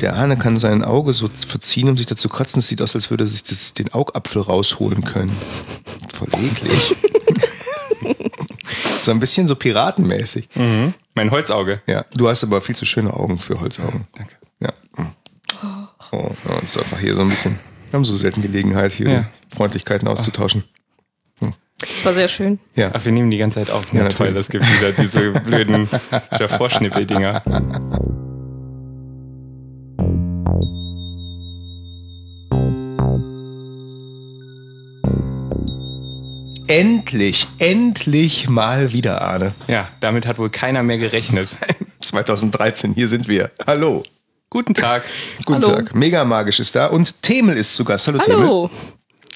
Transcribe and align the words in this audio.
Der 0.00 0.14
Arne 0.14 0.36
kann 0.38 0.56
sein 0.56 0.82
Auge 0.82 1.12
so 1.12 1.28
verziehen, 1.28 1.88
um 1.88 1.96
sich 1.96 2.06
dazu 2.06 2.28
kratzen. 2.28 2.60
Es 2.60 2.68
sieht 2.68 2.80
aus, 2.80 2.94
als 2.94 3.10
würde 3.10 3.24
er 3.24 3.26
sich 3.26 3.42
das, 3.44 3.74
den 3.74 3.92
Augapfel 3.92 4.40
rausholen 4.42 5.04
können. 5.04 5.36
Voll 6.12 6.28
eklig. 6.42 6.96
so 9.02 9.10
ein 9.10 9.20
bisschen 9.20 9.46
so 9.46 9.56
piratenmäßig. 9.56 10.48
Mhm. 10.54 10.94
Mein 11.14 11.30
Holzauge. 11.30 11.82
Ja, 11.86 12.04
du 12.14 12.28
hast 12.28 12.42
aber 12.44 12.62
viel 12.62 12.76
zu 12.76 12.86
schöne 12.86 13.12
Augen 13.12 13.38
für 13.38 13.60
Holzaugen. 13.60 14.06
Danke. 14.16 14.34
Ja. 14.60 14.72
Oh, 16.12 16.30
ist 16.62 16.78
einfach 16.78 16.98
hier 16.98 17.14
so 17.14 17.22
ein 17.22 17.28
bisschen. 17.28 17.58
Wir 17.90 17.96
haben 17.98 18.04
so 18.04 18.14
selten 18.14 18.42
Gelegenheit, 18.42 18.92
hier 18.92 19.10
Ja. 19.10 19.24
Freundlichkeiten 19.54 20.08
auszutauschen. 20.08 20.64
Das 21.78 22.04
war 22.04 22.12
sehr 22.12 22.28
schön. 22.28 22.58
Ja. 22.74 22.90
Ach, 22.92 23.04
wir 23.06 23.12
nehmen 23.12 23.30
die 23.30 23.38
ganze 23.38 23.60
Zeit 23.60 23.70
auf. 23.70 23.90
Ja, 23.94 24.02
Ja, 24.02 24.08
toll, 24.10 24.34
das 24.34 24.48
gibt 24.50 24.64
wieder 24.66 24.92
diese 24.92 25.30
blöden 25.32 25.88
Vorschnippel-Dinger. 26.58 27.42
Endlich, 36.70 37.48
endlich 37.58 38.48
mal 38.48 38.92
wieder, 38.92 39.22
Arne. 39.22 39.52
Ja, 39.66 39.88
damit 39.98 40.24
hat 40.24 40.38
wohl 40.38 40.50
keiner 40.50 40.84
mehr 40.84 40.98
gerechnet. 40.98 41.56
2013, 42.00 42.94
hier 42.94 43.08
sind 43.08 43.26
wir. 43.26 43.50
Hallo. 43.66 44.04
Guten 44.50 44.74
Tag. 44.74 45.02
Guten 45.44 45.64
Hallo. 45.64 45.74
Tag. 45.74 45.94
Mega 45.96 46.24
magisch 46.24 46.60
ist 46.60 46.76
da 46.76 46.86
und 46.86 47.22
Themel 47.22 47.56
ist 47.56 47.74
zu 47.74 47.84
Gast. 47.84 48.06
Hallo, 48.06 48.18
Themel. 48.18 48.42
Hallo. 48.42 48.70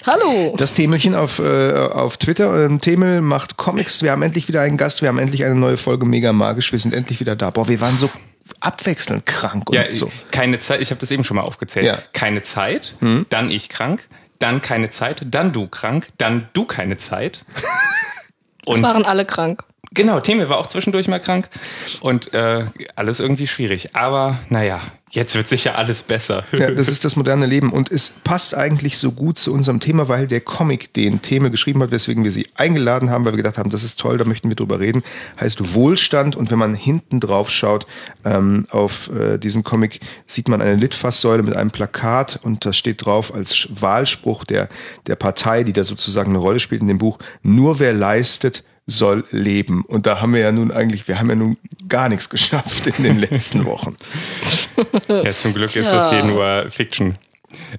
Hallo. 0.05 0.55
Das 0.57 0.73
Themelchen 0.75 1.13
auf, 1.13 1.39
äh, 1.39 1.73
auf 1.73 2.17
Twitter. 2.17 2.65
Ähm, 2.65 2.79
Themel 2.79 3.21
macht 3.21 3.57
Comics. 3.57 4.01
Wir 4.01 4.11
haben 4.11 4.21
endlich 4.21 4.47
wieder 4.47 4.61
einen 4.61 4.77
Gast. 4.77 5.01
Wir 5.01 5.09
haben 5.09 5.19
endlich 5.19 5.43
eine 5.43 5.55
neue 5.55 5.77
Folge 5.77 6.05
Mega 6.05 6.31
magisch. 6.31 6.71
Wir 6.71 6.79
sind 6.79 6.93
endlich 6.93 7.19
wieder 7.19 7.35
da. 7.35 7.49
Boah, 7.49 7.67
wir 7.67 7.81
waren 7.81 7.97
so 7.97 8.09
abwechselnd 8.59 9.25
krank 9.25 9.69
und 9.69 9.75
Ja, 9.75 9.93
so. 9.95 10.11
keine 10.31 10.59
Zeit, 10.59 10.81
ich 10.81 10.91
habe 10.91 10.99
das 10.99 11.11
eben 11.11 11.23
schon 11.23 11.35
mal 11.35 11.43
aufgezählt. 11.43 11.85
Ja. 11.85 11.99
Keine 12.13 12.41
Zeit, 12.41 12.95
dann 13.29 13.51
ich 13.51 13.69
krank, 13.69 14.07
dann 14.39 14.61
keine 14.61 14.89
Zeit, 14.89 15.21
dann 15.25 15.51
du 15.51 15.67
krank, 15.67 16.09
dann 16.17 16.49
du 16.53 16.65
keine 16.65 16.97
Zeit. 16.97 17.45
Es 18.67 18.81
waren 18.81 19.05
alle 19.05 19.25
krank. 19.25 19.63
Genau, 19.93 20.19
Themel 20.19 20.49
war 20.49 20.57
auch 20.57 20.67
zwischendurch 20.67 21.07
mal 21.07 21.19
krank 21.19 21.49
und 22.01 22.33
äh, 22.33 22.65
alles 22.95 23.19
irgendwie 23.19 23.47
schwierig. 23.47 23.95
Aber 23.95 24.39
naja, 24.49 24.81
jetzt 25.11 25.35
wird 25.35 25.47
sicher 25.47 25.77
alles 25.77 26.03
besser. 26.03 26.43
Ja, 26.51 26.71
das 26.75 26.87
ist 26.87 27.05
das 27.05 27.15
moderne 27.15 27.45
Leben 27.45 27.71
und 27.71 27.91
es 27.91 28.09
passt 28.23 28.55
eigentlich 28.55 28.97
so 28.97 29.11
gut 29.11 29.37
zu 29.37 29.53
unserem 29.53 29.79
Thema, 29.79 30.07
weil 30.07 30.27
der 30.27 30.41
Comic 30.41 30.93
den 30.93 31.21
Thema 31.21 31.49
geschrieben 31.49 31.81
hat, 31.81 31.91
weswegen 31.91 32.23
wir 32.23 32.31
sie 32.31 32.47
eingeladen 32.55 33.09
haben, 33.09 33.25
weil 33.25 33.33
wir 33.33 33.37
gedacht 33.37 33.57
haben, 33.57 33.69
das 33.69 33.83
ist 33.83 33.99
toll, 33.99 34.17
da 34.17 34.25
möchten 34.25 34.49
wir 34.49 34.55
drüber 34.55 34.79
reden. 34.79 35.03
Heißt 35.39 35.73
Wohlstand 35.73 36.35
und 36.35 36.51
wenn 36.51 36.59
man 36.59 36.73
hinten 36.73 37.19
drauf 37.19 37.49
schaut 37.49 37.87
ähm, 38.23 38.67
auf 38.69 39.09
äh, 39.09 39.37
diesen 39.37 39.63
Comic, 39.63 39.99
sieht 40.25 40.47
man 40.47 40.61
eine 40.61 40.75
Litfaßsäule 40.75 41.43
mit 41.43 41.55
einem 41.55 41.71
Plakat 41.71 42.39
und 42.43 42.65
das 42.65 42.77
steht 42.77 43.05
drauf 43.05 43.33
als 43.33 43.67
Wahlspruch 43.69 44.43
der, 44.43 44.69
der 45.07 45.15
Partei, 45.15 45.63
die 45.63 45.73
da 45.73 45.83
sozusagen 45.83 46.31
eine 46.31 46.39
Rolle 46.39 46.59
spielt 46.59 46.81
in 46.81 46.87
dem 46.87 46.97
Buch, 46.97 47.19
nur 47.41 47.79
wer 47.79 47.93
leistet, 47.93 48.63
soll 48.87 49.23
leben. 49.31 49.83
Und 49.83 50.05
da 50.05 50.21
haben 50.21 50.33
wir 50.33 50.41
ja 50.41 50.51
nun 50.51 50.71
eigentlich, 50.71 51.07
wir 51.07 51.19
haben 51.19 51.29
ja 51.29 51.35
nun 51.35 51.57
gar 51.87 52.09
nichts 52.09 52.29
geschafft 52.29 52.87
in 52.87 53.03
den 53.03 53.19
letzten 53.19 53.65
Wochen. 53.65 53.97
ja, 55.07 55.33
zum 55.33 55.53
Glück 55.53 55.75
ist 55.75 55.91
das 55.91 56.09
hier 56.09 56.23
nur 56.23 56.69
Fiction. 56.69 57.15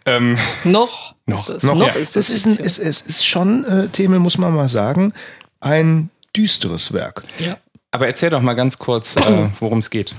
Ähm, 0.05 0.37
Noch. 0.65 1.15
Noch. 1.27 1.41
Ist 1.41 1.49
das. 1.49 1.63
Noch, 1.63 1.75
Noch 1.75 1.87
ja, 1.89 1.93
ist 1.95 2.17
das 2.17 2.29
das. 2.29 2.31
ist, 2.31 2.47
ein, 2.47 2.59
es, 2.65 2.79
es 2.79 3.01
ist 3.03 3.27
schon, 3.27 3.65
äh, 3.65 3.89
Themel, 3.89 4.21
muss 4.21 4.39
man 4.39 4.55
mal 4.55 4.69
sagen, 4.69 5.13
ein 5.61 6.11
düsteres 6.37 6.93
Werk. 6.93 7.23
ja. 7.39 7.57
aber 7.91 8.07
erzähl 8.07 8.31
doch 8.31 8.41
mal 8.41 8.55
ganz 8.55 8.79
kurz, 8.79 9.17
äh, 9.17 9.49
worum 9.61 9.79
es 9.79 9.91
geht. 9.91 10.15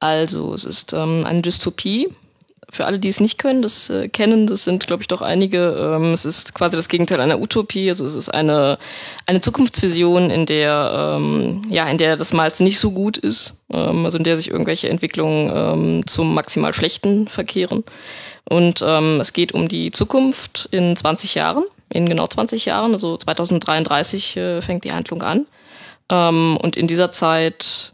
Also, 0.00 0.52
es 0.54 0.64
ist 0.64 0.92
ähm, 0.92 1.24
eine 1.24 1.42
Dystopie. 1.42 2.08
Für 2.74 2.86
alle, 2.86 2.98
die 2.98 3.10
es 3.10 3.20
nicht 3.20 3.36
können, 3.36 3.60
das 3.60 3.90
äh, 3.90 4.08
kennen, 4.08 4.46
das 4.46 4.64
sind, 4.64 4.86
glaube 4.86 5.02
ich, 5.02 5.06
doch 5.06 5.20
einige. 5.20 5.76
Ähm, 5.78 6.14
es 6.14 6.24
ist 6.24 6.54
quasi 6.54 6.74
das 6.74 6.88
Gegenteil 6.88 7.20
einer 7.20 7.38
Utopie. 7.38 7.90
Also 7.90 8.06
es 8.06 8.14
ist 8.14 8.30
eine, 8.30 8.78
eine 9.26 9.42
Zukunftsvision, 9.42 10.30
in 10.30 10.46
der, 10.46 11.18
ähm, 11.18 11.60
ja, 11.68 11.86
in 11.86 11.98
der 11.98 12.16
das 12.16 12.32
meiste 12.32 12.64
nicht 12.64 12.78
so 12.78 12.92
gut 12.92 13.18
ist. 13.18 13.62
Ähm, 13.70 14.06
also 14.06 14.16
in 14.16 14.24
der 14.24 14.38
sich 14.38 14.48
irgendwelche 14.48 14.88
Entwicklungen 14.88 15.52
ähm, 15.54 16.06
zum 16.06 16.32
maximal 16.32 16.72
Schlechten 16.72 17.28
verkehren. 17.28 17.84
Und 18.48 18.82
ähm, 18.82 19.20
es 19.20 19.34
geht 19.34 19.52
um 19.52 19.68
die 19.68 19.90
Zukunft 19.90 20.70
in 20.70 20.96
20 20.96 21.34
Jahren, 21.34 21.64
in 21.90 22.08
genau 22.08 22.26
20 22.26 22.64
Jahren. 22.64 22.94
Also 22.94 23.18
2033 23.18 24.36
äh, 24.38 24.62
fängt 24.62 24.84
die 24.84 24.92
Handlung 24.92 25.20
an. 25.20 25.44
Ähm, 26.08 26.56
und 26.56 26.76
in 26.76 26.86
dieser 26.86 27.10
Zeit 27.10 27.91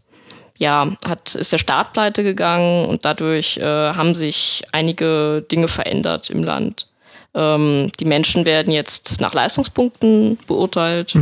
ja, 0.58 0.96
hat, 1.06 1.34
ist 1.34 1.52
der 1.52 1.58
Staat 1.58 1.92
pleite 1.92 2.22
gegangen 2.22 2.86
und 2.86 3.04
dadurch 3.04 3.56
äh, 3.58 3.62
haben 3.62 4.14
sich 4.14 4.64
einige 4.72 5.44
Dinge 5.50 5.68
verändert 5.68 6.30
im 6.30 6.42
Land. 6.42 6.88
Ähm, 7.34 7.90
die 8.00 8.04
Menschen 8.04 8.44
werden 8.44 8.72
jetzt 8.72 9.20
nach 9.20 9.34
Leistungspunkten 9.34 10.38
beurteilt, 10.46 11.14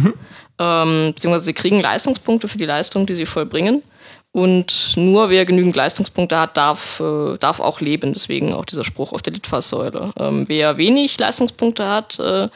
ähm, 0.58 1.12
beziehungsweise 1.14 1.44
sie 1.44 1.52
kriegen 1.52 1.80
Leistungspunkte 1.80 2.48
für 2.48 2.58
die 2.58 2.64
Leistung, 2.64 3.06
die 3.06 3.14
sie 3.14 3.26
vollbringen. 3.26 3.82
Und 4.32 4.92
nur 4.96 5.30
wer 5.30 5.46
genügend 5.46 5.76
Leistungspunkte 5.76 6.38
hat, 6.38 6.58
darf, 6.58 7.00
äh, 7.00 7.38
darf 7.38 7.58
auch 7.58 7.80
leben. 7.80 8.12
Deswegen 8.12 8.52
auch 8.52 8.66
dieser 8.66 8.84
Spruch 8.84 9.14
auf 9.14 9.22
der 9.22 9.32
Litfaßsäule. 9.32 10.12
Ähm, 10.18 10.44
wer 10.46 10.76
wenig 10.76 11.18
Leistungspunkte 11.18 11.88
hat, 11.88 12.18
äh, 12.20 12.48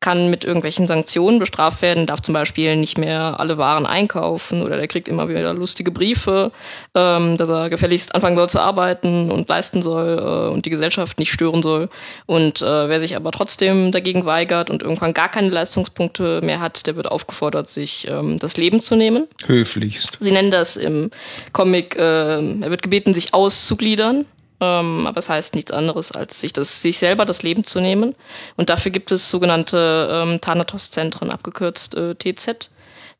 kann 0.00 0.30
mit 0.30 0.44
irgendwelchen 0.44 0.86
Sanktionen 0.86 1.40
bestraft 1.40 1.82
werden, 1.82 2.06
darf 2.06 2.20
zum 2.20 2.32
Beispiel 2.32 2.76
nicht 2.76 2.98
mehr 2.98 3.40
alle 3.40 3.58
Waren 3.58 3.84
einkaufen 3.84 4.62
oder 4.62 4.76
der 4.76 4.86
kriegt 4.86 5.08
immer 5.08 5.28
wieder 5.28 5.52
lustige 5.54 5.90
Briefe, 5.90 6.52
ähm, 6.94 7.36
dass 7.36 7.48
er 7.48 7.68
gefälligst 7.68 8.14
anfangen 8.14 8.36
soll 8.36 8.48
zu 8.48 8.60
arbeiten 8.60 9.30
und 9.32 9.48
leisten 9.48 9.82
soll 9.82 10.18
äh, 10.18 10.52
und 10.52 10.66
die 10.66 10.70
Gesellschaft 10.70 11.18
nicht 11.18 11.32
stören 11.32 11.62
soll. 11.62 11.88
Und 12.26 12.62
äh, 12.62 12.88
wer 12.88 13.00
sich 13.00 13.16
aber 13.16 13.32
trotzdem 13.32 13.90
dagegen 13.90 14.24
weigert 14.24 14.70
und 14.70 14.82
irgendwann 14.82 15.14
gar 15.14 15.30
keine 15.30 15.48
Leistungspunkte 15.48 16.42
mehr 16.42 16.60
hat, 16.60 16.86
der 16.86 16.94
wird 16.94 17.10
aufgefordert, 17.10 17.68
sich 17.68 18.06
ähm, 18.08 18.38
das 18.38 18.56
Leben 18.56 18.80
zu 18.80 18.94
nehmen. 18.94 19.26
Höflichst. 19.46 20.18
Sie 20.20 20.30
nennen 20.30 20.52
das 20.52 20.76
im 20.76 21.10
Comic, 21.52 21.96
äh, 21.96 22.00
er 22.00 22.70
wird 22.70 22.82
gebeten, 22.82 23.14
sich 23.14 23.34
auszugliedern. 23.34 24.26
Ähm, 24.60 25.06
aber 25.06 25.18
es 25.18 25.28
heißt 25.28 25.54
nichts 25.54 25.70
anderes, 25.70 26.12
als 26.12 26.40
sich, 26.40 26.52
das, 26.52 26.82
sich 26.82 26.98
selber 26.98 27.24
das 27.24 27.42
Leben 27.42 27.64
zu 27.64 27.80
nehmen. 27.80 28.14
Und 28.56 28.70
dafür 28.70 28.90
gibt 28.90 29.12
es 29.12 29.30
sogenannte 29.30 30.08
ähm, 30.10 30.40
Thanatos-Zentren, 30.40 31.30
abgekürzt 31.30 31.96
äh, 31.96 32.14
TZ. 32.14 32.70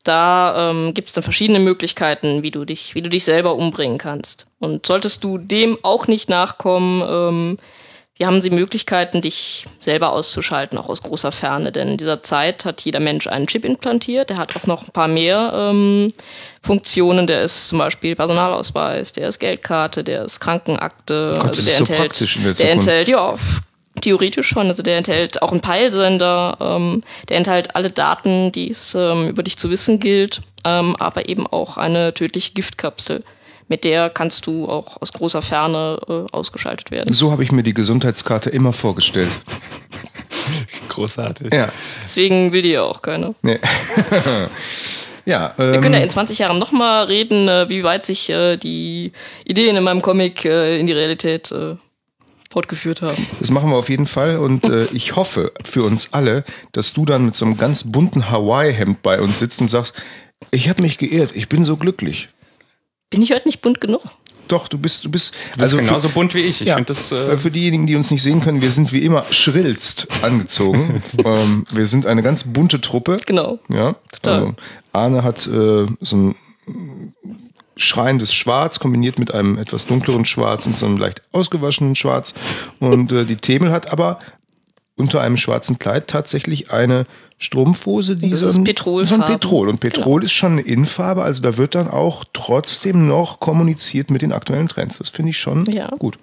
Da 0.03 0.71
ähm, 0.71 0.93
gibt 0.93 1.09
es 1.09 1.13
dann 1.13 1.23
verschiedene 1.23 1.59
Möglichkeiten, 1.59 2.41
wie 2.43 2.51
du, 2.51 2.65
dich, 2.65 2.95
wie 2.95 3.01
du 3.01 3.09
dich 3.09 3.25
selber 3.25 3.55
umbringen 3.55 3.97
kannst. 3.97 4.47
Und 4.59 4.85
solltest 4.85 5.23
du 5.23 5.37
dem 5.37 5.77
auch 5.83 6.07
nicht 6.07 6.29
nachkommen, 6.29 7.03
ähm, 7.07 7.57
wir 8.19 8.27
haben 8.27 8.41
die 8.41 8.49
Möglichkeiten, 8.49 9.21
dich 9.21 9.65
selber 9.79 10.11
auszuschalten, 10.11 10.77
auch 10.77 10.89
aus 10.89 11.01
großer 11.01 11.31
Ferne. 11.31 11.71
Denn 11.71 11.87
in 11.87 11.97
dieser 11.97 12.21
Zeit 12.21 12.65
hat 12.65 12.81
jeder 12.81 12.99
Mensch 12.99 13.27
einen 13.27 13.47
Chip 13.47 13.63
implantiert. 13.63 14.29
Der 14.29 14.37
hat 14.37 14.57
auch 14.57 14.67
noch 14.67 14.83
ein 14.83 14.91
paar 14.91 15.07
mehr 15.07 15.53
ähm, 15.55 16.11
Funktionen. 16.61 17.27
Der 17.27 17.43
ist 17.43 17.69
zum 17.69 17.79
Beispiel 17.79 18.17
Personalausweis, 18.17 19.13
der 19.13 19.29
ist 19.29 19.39
Geldkarte, 19.39 20.03
der 20.03 20.25
ist 20.25 20.41
Krankenakte. 20.41 21.37
Gott, 21.39 21.51
das 21.51 21.59
ist 21.59 21.77
so 21.77 21.85
praktisch 21.85 22.35
in 22.35 22.43
der 22.43 22.53
der 22.55 22.71
enthält, 22.71 23.07
ja, 23.07 23.35
theoretisch 24.01 24.49
schon. 24.49 24.67
Also 24.67 24.83
der 24.83 24.97
enthält 24.97 25.41
auch 25.41 25.53
einen 25.53 25.61
Peilsender. 25.61 26.57
Ähm, 26.59 27.01
der 27.29 27.37
enthält 27.37 27.73
alle 27.77 27.89
Daten, 27.89 28.51
die 28.51 28.69
es 28.69 28.95
ähm, 28.95 29.29
über 29.29 29.43
dich 29.43 29.55
zu 29.55 29.69
wissen 29.69 30.01
gilt. 30.01 30.41
Ähm, 30.65 30.97
aber 30.97 31.29
eben 31.29 31.47
auch 31.47 31.77
eine 31.77 32.13
tödliche 32.13 32.51
Giftkapsel. 32.51 33.23
Mit 33.69 33.83
der 33.83 34.09
kannst 34.09 34.47
du 34.47 34.65
auch 34.65 34.99
aus 34.99 35.13
großer 35.13 35.43
Ferne 35.43 35.99
äh, 36.07 36.31
ausgeschaltet 36.31 36.89
werden. 36.89 37.13
So 37.13 37.31
habe 37.31 37.43
ich 37.43 37.51
mir 37.51 37.61
die 37.61 37.75
Gesundheitskarte 37.75 38.49
immer 38.49 38.73
vorgestellt. 38.73 39.29
Großartig. 40.89 41.53
Ja. 41.53 41.69
Deswegen 42.03 42.51
will 42.51 42.63
die 42.63 42.71
ja 42.71 42.81
auch 42.81 43.01
keiner. 43.03 43.35
Nee. 43.43 43.59
ja, 45.25 45.53
Wir 45.55 45.73
ähm, 45.75 45.81
können 45.81 45.93
ja 45.93 46.01
in 46.01 46.09
20 46.09 46.39
Jahren 46.39 46.57
nochmal 46.57 47.05
reden, 47.05 47.47
äh, 47.47 47.69
wie 47.69 47.83
weit 47.83 48.05
sich 48.05 48.31
äh, 48.31 48.57
die 48.57 49.11
Ideen 49.45 49.75
in 49.75 49.83
meinem 49.83 50.01
Comic 50.01 50.45
äh, 50.45 50.79
in 50.79 50.87
die 50.87 50.93
Realität 50.93 51.51
äh, 51.51 51.75
fortgeführt 52.49 53.03
haben. 53.03 53.27
das 53.39 53.51
machen 53.51 53.69
wir 53.69 53.77
auf 53.77 53.89
jeden 53.89 54.07
Fall 54.07 54.37
und 54.37 54.65
äh, 54.65 54.85
ich 54.85 55.15
hoffe 55.15 55.51
für 55.63 55.83
uns 55.83 56.13
alle, 56.13 56.43
dass 56.71 56.93
du 56.93 57.05
dann 57.05 57.25
mit 57.25 57.35
so 57.35 57.45
einem 57.45 57.57
ganz 57.57 57.83
bunten 57.83 58.31
Hawaii-Hemd 58.31 59.03
bei 59.03 59.21
uns 59.21 59.37
sitzt 59.37 59.61
und 59.61 59.67
sagst, 59.67 59.93
ich 60.49 60.67
habe 60.67 60.81
mich 60.81 60.97
geirrt, 60.97 61.33
ich 61.35 61.47
bin 61.47 61.63
so 61.63 61.77
glücklich. 61.77 62.29
Bin 63.09 63.21
ich 63.21 63.31
heute 63.31 63.47
nicht 63.47 63.61
bunt 63.61 63.81
genug? 63.81 64.01
Doch, 64.47 64.67
du 64.67 64.77
bist, 64.79 65.05
du 65.05 65.11
bist, 65.11 65.33
Du 65.53 65.59
bist 65.59 65.73
für- 65.75 65.79
genauso 65.81 66.09
bunt 66.09 66.33
wie 66.33 66.39
ich. 66.39 66.61
Ich 66.61 66.67
Ja, 66.67 66.75
finde 66.75 66.87
das. 66.93 67.11
äh, 67.11 67.33
Äh, 67.33 67.37
für 67.37 67.51
diejenigen, 67.51 67.85
die 67.85 67.95
uns 67.95 68.09
nicht 68.09 68.23
sehen 68.23 68.41
können, 68.41 68.61
wir 68.61 68.71
sind 68.71 68.91
wie 68.91 69.03
immer 69.03 69.23
schrillst 69.29 70.07
angezogen. 70.23 71.03
ähm, 71.23 71.65
wir 71.71 71.85
sind 71.85 72.05
eine 72.07 72.23
ganz 72.23 72.43
bunte 72.45 72.81
Truppe. 72.81 73.17
Genau. 73.25 73.59
Ja. 73.69 73.95
Total. 74.11 74.39
Also 74.39 74.55
Arne 74.91 75.23
hat 75.23 75.45
äh, 75.47 75.85
so 76.01 76.17
ein 76.17 76.35
schreiendes 77.77 78.33
Schwarz 78.33 78.79
kombiniert 78.79 79.19
mit 79.19 79.33
einem 79.33 79.57
etwas 79.57 79.85
dunkleren 79.85 80.25
Schwarz 80.25 80.65
und 80.65 80.77
so 80.77 80.85
einem 80.85 80.97
leicht 80.97 81.21
ausgewaschenen 81.31 81.95
Schwarz. 81.95 82.33
Und 82.79 83.11
äh, 83.11 83.25
die 83.25 83.37
Themel 83.37 83.71
hat 83.71 83.91
aber 83.91 84.19
unter 84.99 85.21
einem 85.21 85.37
schwarzen 85.37 85.79
Kleid 85.79 86.07
tatsächlich 86.07 86.71
eine 86.71 87.05
Strumpfhose, 87.37 88.17
die 88.17 88.29
Das 88.29 88.41
so 88.41 88.49
ist 88.49 88.57
ein, 88.57 88.63
Petrolfarben. 88.65 89.25
so 89.25 89.31
ein 89.31 89.31
Petrol. 89.39 89.69
Und 89.69 89.79
Petrol 89.79 90.23
ist 90.23 90.33
schon 90.33 90.53
eine 90.53 90.61
Innenfarbe, 90.61 91.23
also 91.23 91.41
da 91.41 91.55
wird 91.57 91.73
dann 91.75 91.87
auch 91.87 92.25
trotzdem 92.33 93.07
noch 93.07 93.39
kommuniziert 93.39 94.11
mit 94.11 94.21
den 94.21 94.33
aktuellen 94.33 94.67
Trends. 94.67 94.97
Das 94.97 95.09
finde 95.09 95.31
ich 95.31 95.39
schon 95.39 95.65
Ja. 95.71 95.87
gut. 95.97 96.19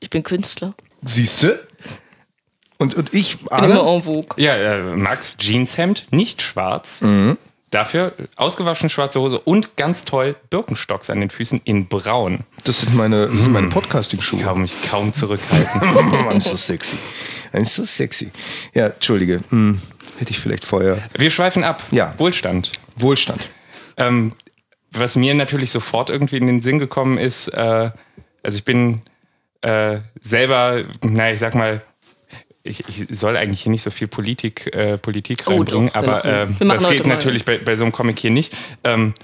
Ich 0.00 0.10
bin 0.10 0.22
Künstler. 0.22 0.74
Siehste? 1.02 1.64
Und, 2.78 2.94
und 2.94 3.12
ich, 3.12 3.38
Bin 3.40 3.64
immer 3.70 3.86
en 3.86 4.02
vogue. 4.02 4.26
Ja, 4.36 4.54
äh, 4.54 4.96
Max 4.96 5.36
Jeanshemd, 5.38 6.06
nicht 6.10 6.40
schwarz. 6.40 7.00
Mhm. 7.00 7.36
Dafür 7.70 8.12
ausgewaschen 8.36 8.88
schwarze 8.88 9.20
Hose 9.20 9.38
und 9.38 9.76
ganz 9.76 10.04
toll 10.04 10.34
Birkenstocks 10.50 11.08
an 11.08 11.20
den 11.20 11.30
Füßen 11.30 11.60
in 11.64 11.86
braun. 11.88 12.40
das 12.64 12.80
sind 12.80 12.96
meine, 12.96 13.28
das 13.28 13.42
sind 13.42 13.52
meine 13.52 13.68
Podcasting-Schuhe. 13.68 14.40
Kann 14.40 14.62
mich 14.62 14.74
kaum 14.90 15.12
zurückhalten. 15.12 15.80
Mann, 16.24 16.40
so 16.40 16.56
sexy. 16.56 16.96
Mann, 17.52 17.64
so 17.64 17.84
sexy. 17.84 18.30
Ja, 18.74 18.88
entschuldige. 18.88 19.40
Hm, 19.50 19.80
hätte 20.18 20.30
ich 20.30 20.38
vielleicht 20.38 20.64
vorher. 20.64 20.98
Wir 21.16 21.30
schweifen 21.30 21.64
ab. 21.64 21.82
Ja. 21.90 22.14
Wohlstand. 22.18 22.72
Wohlstand. 22.96 23.50
Ähm, 23.96 24.32
was 24.92 25.16
mir 25.16 25.34
natürlich 25.34 25.70
sofort 25.70 26.10
irgendwie 26.10 26.36
in 26.36 26.46
den 26.46 26.62
Sinn 26.62 26.78
gekommen 26.78 27.18
ist, 27.18 27.48
äh, 27.48 27.90
also 28.42 28.56
ich 28.56 28.64
bin 28.64 29.02
äh, 29.62 29.98
selber, 30.20 30.84
na, 31.02 31.32
ich 31.32 31.38
sag 31.38 31.54
mal, 31.54 31.82
ich, 32.62 32.84
ich 32.88 33.06
soll 33.10 33.36
eigentlich 33.36 33.62
hier 33.62 33.70
nicht 33.70 33.82
so 33.82 33.90
viel 33.90 34.08
Politik, 34.08 34.74
äh, 34.74 34.98
Politik 34.98 35.44
Oh, 35.46 35.52
reinbringen, 35.52 35.88
doch, 35.88 35.94
aber 35.94 36.24
äh, 36.24 36.46
das 36.60 36.88
geht 36.88 37.06
natürlich 37.06 37.44
bei, 37.44 37.58
bei 37.58 37.76
so 37.76 37.84
einem 37.84 37.92
Comic 37.92 38.18
hier 38.18 38.30
nicht. 38.30 38.52
Ähm, 38.84 39.14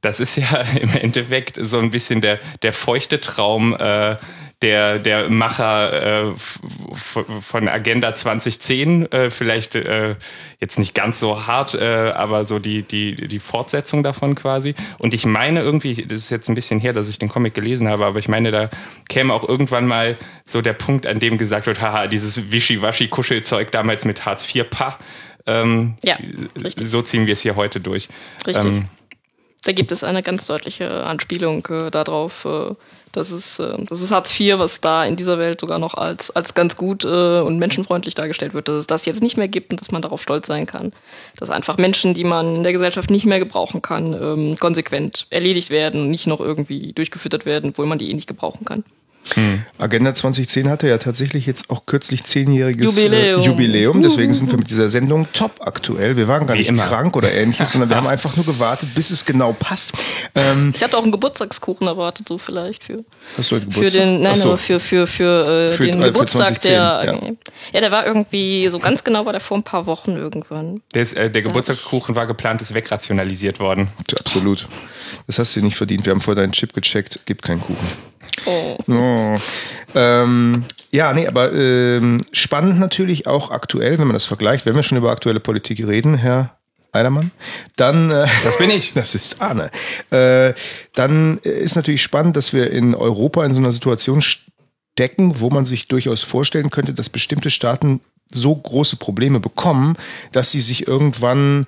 das 0.00 0.20
ist 0.20 0.36
ja 0.36 0.64
im 0.80 0.90
Endeffekt 0.94 1.58
so 1.60 1.78
ein 1.78 1.90
bisschen 1.90 2.20
der, 2.20 2.38
der 2.62 2.72
feuchte 2.72 3.20
Traum 3.20 3.74
äh, 3.78 4.16
der, 4.62 4.98
der 4.98 5.30
Macher 5.30 6.28
äh, 6.28 6.34
von 6.34 7.68
Agenda 7.68 8.14
2010. 8.14 9.10
Äh, 9.10 9.30
vielleicht 9.30 9.74
äh, 9.74 10.16
jetzt 10.60 10.78
nicht 10.78 10.94
ganz 10.94 11.18
so 11.18 11.46
hart, 11.46 11.74
äh, 11.74 12.12
aber 12.14 12.44
so 12.44 12.58
die, 12.58 12.82
die, 12.82 13.28
die 13.28 13.38
Fortsetzung 13.38 14.02
davon 14.02 14.34
quasi. 14.34 14.74
Und 14.98 15.14
ich 15.14 15.24
meine 15.24 15.60
irgendwie, 15.60 15.94
das 16.06 16.20
ist 16.20 16.30
jetzt 16.30 16.48
ein 16.48 16.54
bisschen 16.54 16.78
her, 16.78 16.92
dass 16.92 17.08
ich 17.08 17.18
den 17.18 17.28
Comic 17.30 17.54
gelesen 17.54 17.88
habe, 17.88 18.04
aber 18.04 18.18
ich 18.18 18.28
meine, 18.28 18.50
da 18.50 18.68
käme 19.08 19.32
auch 19.32 19.48
irgendwann 19.48 19.86
mal 19.86 20.16
so 20.44 20.60
der 20.60 20.74
Punkt, 20.74 21.06
an 21.06 21.18
dem 21.18 21.38
gesagt 21.38 21.66
wird, 21.66 21.80
haha, 21.80 22.06
dieses 22.06 22.52
Wischiwaschi-Kuschelzeug 22.52 23.70
damals 23.70 24.04
mit 24.04 24.26
Hartz 24.26 24.54
IV, 24.54 24.68
pa. 24.68 24.98
Ähm, 25.46 25.94
Ja, 26.04 26.18
richtig. 26.62 26.86
so 26.86 27.00
ziehen 27.00 27.26
wir 27.26 27.32
es 27.32 27.40
hier 27.40 27.56
heute 27.56 27.80
durch. 27.80 28.08
Richtig. 28.46 28.64
Ähm, 28.64 28.84
Da 29.64 29.72
gibt 29.72 29.92
es 29.92 30.02
eine 30.04 30.22
ganz 30.22 30.46
deutliche 30.46 31.04
Anspielung 31.04 31.66
äh, 31.66 31.90
darauf, 31.90 32.46
äh, 32.46 32.74
dass 33.12 33.30
es, 33.30 33.58
äh, 33.58 33.76
das 33.88 34.00
ist 34.00 34.10
Hartz 34.10 34.38
IV, 34.38 34.58
was 34.58 34.80
da 34.80 35.04
in 35.04 35.16
dieser 35.16 35.38
Welt 35.38 35.60
sogar 35.60 35.78
noch 35.78 35.94
als, 35.94 36.30
als 36.30 36.54
ganz 36.54 36.76
gut 36.76 37.04
äh, 37.04 37.40
und 37.40 37.58
menschenfreundlich 37.58 38.14
dargestellt 38.14 38.54
wird, 38.54 38.68
dass 38.68 38.76
es 38.76 38.86
das 38.86 39.04
jetzt 39.04 39.22
nicht 39.22 39.36
mehr 39.36 39.48
gibt 39.48 39.70
und 39.72 39.80
dass 39.80 39.90
man 39.90 40.00
darauf 40.00 40.22
stolz 40.22 40.46
sein 40.46 40.64
kann. 40.64 40.92
Dass 41.36 41.50
einfach 41.50 41.76
Menschen, 41.76 42.14
die 42.14 42.24
man 42.24 42.56
in 42.56 42.62
der 42.62 42.72
Gesellschaft 42.72 43.10
nicht 43.10 43.26
mehr 43.26 43.38
gebrauchen 43.38 43.82
kann, 43.82 44.14
ähm, 44.14 44.56
konsequent 44.58 45.26
erledigt 45.28 45.68
werden 45.68 46.02
und 46.02 46.10
nicht 46.10 46.26
noch 46.26 46.40
irgendwie 46.40 46.94
durchgefüttert 46.94 47.44
werden, 47.44 47.70
obwohl 47.70 47.86
man 47.86 47.98
die 47.98 48.10
eh 48.10 48.14
nicht 48.14 48.28
gebrauchen 48.28 48.64
kann. 48.64 48.84
Agenda 49.78 50.12
2010 50.14 50.68
hatte 50.68 50.88
ja 50.88 50.98
tatsächlich 50.98 51.46
jetzt 51.46 51.70
auch 51.70 51.86
kürzlich 51.86 52.24
zehnjähriges 52.24 52.96
Jubiläum. 52.96 53.40
Äh, 53.40 53.44
Jubiläum. 53.44 54.02
Deswegen 54.02 54.32
sind 54.34 54.50
wir 54.50 54.58
mit 54.58 54.70
dieser 54.70 54.88
Sendung 54.90 55.26
top 55.32 55.52
aktuell. 55.60 56.16
Wir 56.16 56.26
waren 56.26 56.46
gar 56.46 56.54
Wie 56.54 56.60
nicht 56.60 56.68
immer. 56.68 56.84
krank 56.84 57.16
oder 57.16 57.32
ähnliches, 57.32 57.70
sondern 57.72 57.90
wir 57.90 57.96
haben 57.96 58.06
einfach 58.06 58.34
nur 58.36 58.44
gewartet, 58.44 58.88
bis 58.94 59.10
es 59.10 59.24
genau 59.24 59.52
passt. 59.52 59.92
Ähm, 60.34 60.72
Ich 60.74 60.82
hatte 60.82 60.96
auch 60.98 61.02
einen 61.02 61.12
Geburtstagskuchen 61.12 61.86
erwartet, 61.86 62.28
so 62.28 62.38
vielleicht 62.38 62.82
für. 62.82 63.04
hast 63.36 63.50
du 63.52 63.56
heute 63.56 63.66
Für 63.66 63.70
Geburtstag? 63.72 64.02
den, 64.02 64.20
nein, 64.22 64.36
so. 64.36 64.48
aber 64.48 64.58
für, 64.58 64.80
für, 64.80 65.06
für, 65.06 65.70
äh, 65.70 65.76
Für- 65.76 65.84
den 65.86 65.94
äh, 65.94 66.06
für 66.06 66.12
Geburtstag 66.12 66.60
2010, 66.62 66.70
der. 66.72 66.80
ja. 67.04 67.30
Ja. 67.74 67.80
der 67.80 67.90
war 67.90 68.06
irgendwie 68.06 68.68
so 68.68 68.78
ganz 68.78 69.04
genau 69.04 69.26
war 69.26 69.32
der 69.32 69.40
vor 69.40 69.56
ein 69.58 69.62
paar 69.62 69.86
Wochen 69.86 70.12
irgendwann. 70.16 70.80
Der, 70.94 71.02
ist, 71.02 71.12
äh, 71.14 71.30
der 71.30 71.42
Geburtstagskuchen 71.42 72.14
war 72.16 72.26
geplant, 72.26 72.62
ist 72.62 72.74
wegrationalisiert 72.74 73.60
worden. 73.60 73.88
Absolut. 74.18 74.66
Das 75.26 75.38
hast 75.38 75.54
du 75.54 75.60
nicht 75.60 75.76
verdient. 75.76 76.04
Wir 76.04 76.12
haben 76.12 76.20
vorher 76.20 76.42
deinen 76.42 76.52
Chip 76.52 76.72
gecheckt. 76.72 77.20
Gibt 77.26 77.42
keinen 77.42 77.60
Kuchen. 77.60 77.86
Oh. 78.46 78.76
Oh. 78.88 79.36
Ähm, 79.94 80.64
ja, 80.90 81.12
nee, 81.12 81.26
aber 81.26 81.52
ähm, 81.52 82.22
spannend 82.32 82.78
natürlich 82.78 83.26
auch 83.26 83.50
aktuell, 83.50 83.98
wenn 83.98 84.06
man 84.06 84.14
das 84.14 84.26
vergleicht, 84.26 84.66
wenn 84.66 84.74
wir 84.74 84.82
schon 84.82 84.98
über 84.98 85.10
aktuelle 85.10 85.40
Politik 85.40 85.86
reden, 85.86 86.14
Herr 86.14 86.56
Eidermann, 86.92 87.30
dann 87.76 88.10
äh, 88.10 88.26
Das 88.44 88.58
bin 88.58 88.70
ich. 88.70 88.92
das 88.94 89.14
ist 89.14 89.40
Arne. 89.40 89.70
Äh, 90.10 90.54
dann 90.94 91.38
ist 91.38 91.76
natürlich 91.76 92.02
spannend, 92.02 92.36
dass 92.36 92.52
wir 92.52 92.70
in 92.70 92.94
Europa 92.94 93.44
in 93.44 93.52
so 93.52 93.58
einer 93.58 93.72
Situation 93.72 94.20
stecken, 94.20 95.40
wo 95.40 95.50
man 95.50 95.64
sich 95.64 95.88
durchaus 95.88 96.22
vorstellen 96.22 96.70
könnte, 96.70 96.92
dass 96.92 97.08
bestimmte 97.08 97.50
Staaten 97.50 98.00
so 98.32 98.54
große 98.54 98.96
Probleme 98.96 99.40
bekommen, 99.40 99.96
dass 100.32 100.50
sie 100.50 100.60
sich 100.60 100.86
irgendwann 100.86 101.66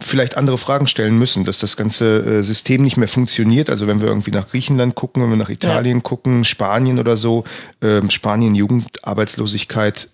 vielleicht 0.00 0.36
andere 0.36 0.58
Fragen 0.58 0.86
stellen 0.86 1.16
müssen, 1.18 1.44
dass 1.44 1.58
das 1.58 1.76
ganze 1.76 2.18
äh, 2.18 2.42
System 2.42 2.82
nicht 2.82 2.96
mehr 2.96 3.08
funktioniert. 3.08 3.70
Also 3.70 3.86
wenn 3.86 4.00
wir 4.00 4.08
irgendwie 4.08 4.30
nach 4.30 4.48
Griechenland 4.48 4.94
gucken, 4.94 5.22
wenn 5.22 5.30
wir 5.30 5.36
nach 5.36 5.48
Italien 5.48 6.02
gucken, 6.02 6.44
Spanien 6.44 6.98
oder 6.98 7.16
so, 7.16 7.44
ähm, 7.82 8.10
Spanien 8.10 8.54
Jugendarbeitslosigkeit, 8.54 10.08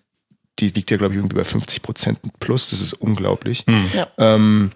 die 0.59 0.69
liegt 0.69 0.91
ja 0.91 0.97
glaube 0.97 1.15
ich 1.15 1.19
irgendwie 1.19 1.37
bei 1.37 1.45
50 1.45 1.83
Prozent 1.83 2.19
plus. 2.39 2.71
Das 2.71 2.81
ist 2.81 2.93
unglaublich. 2.93 3.65
Ja. 3.95 4.09
Ähm, 4.19 4.71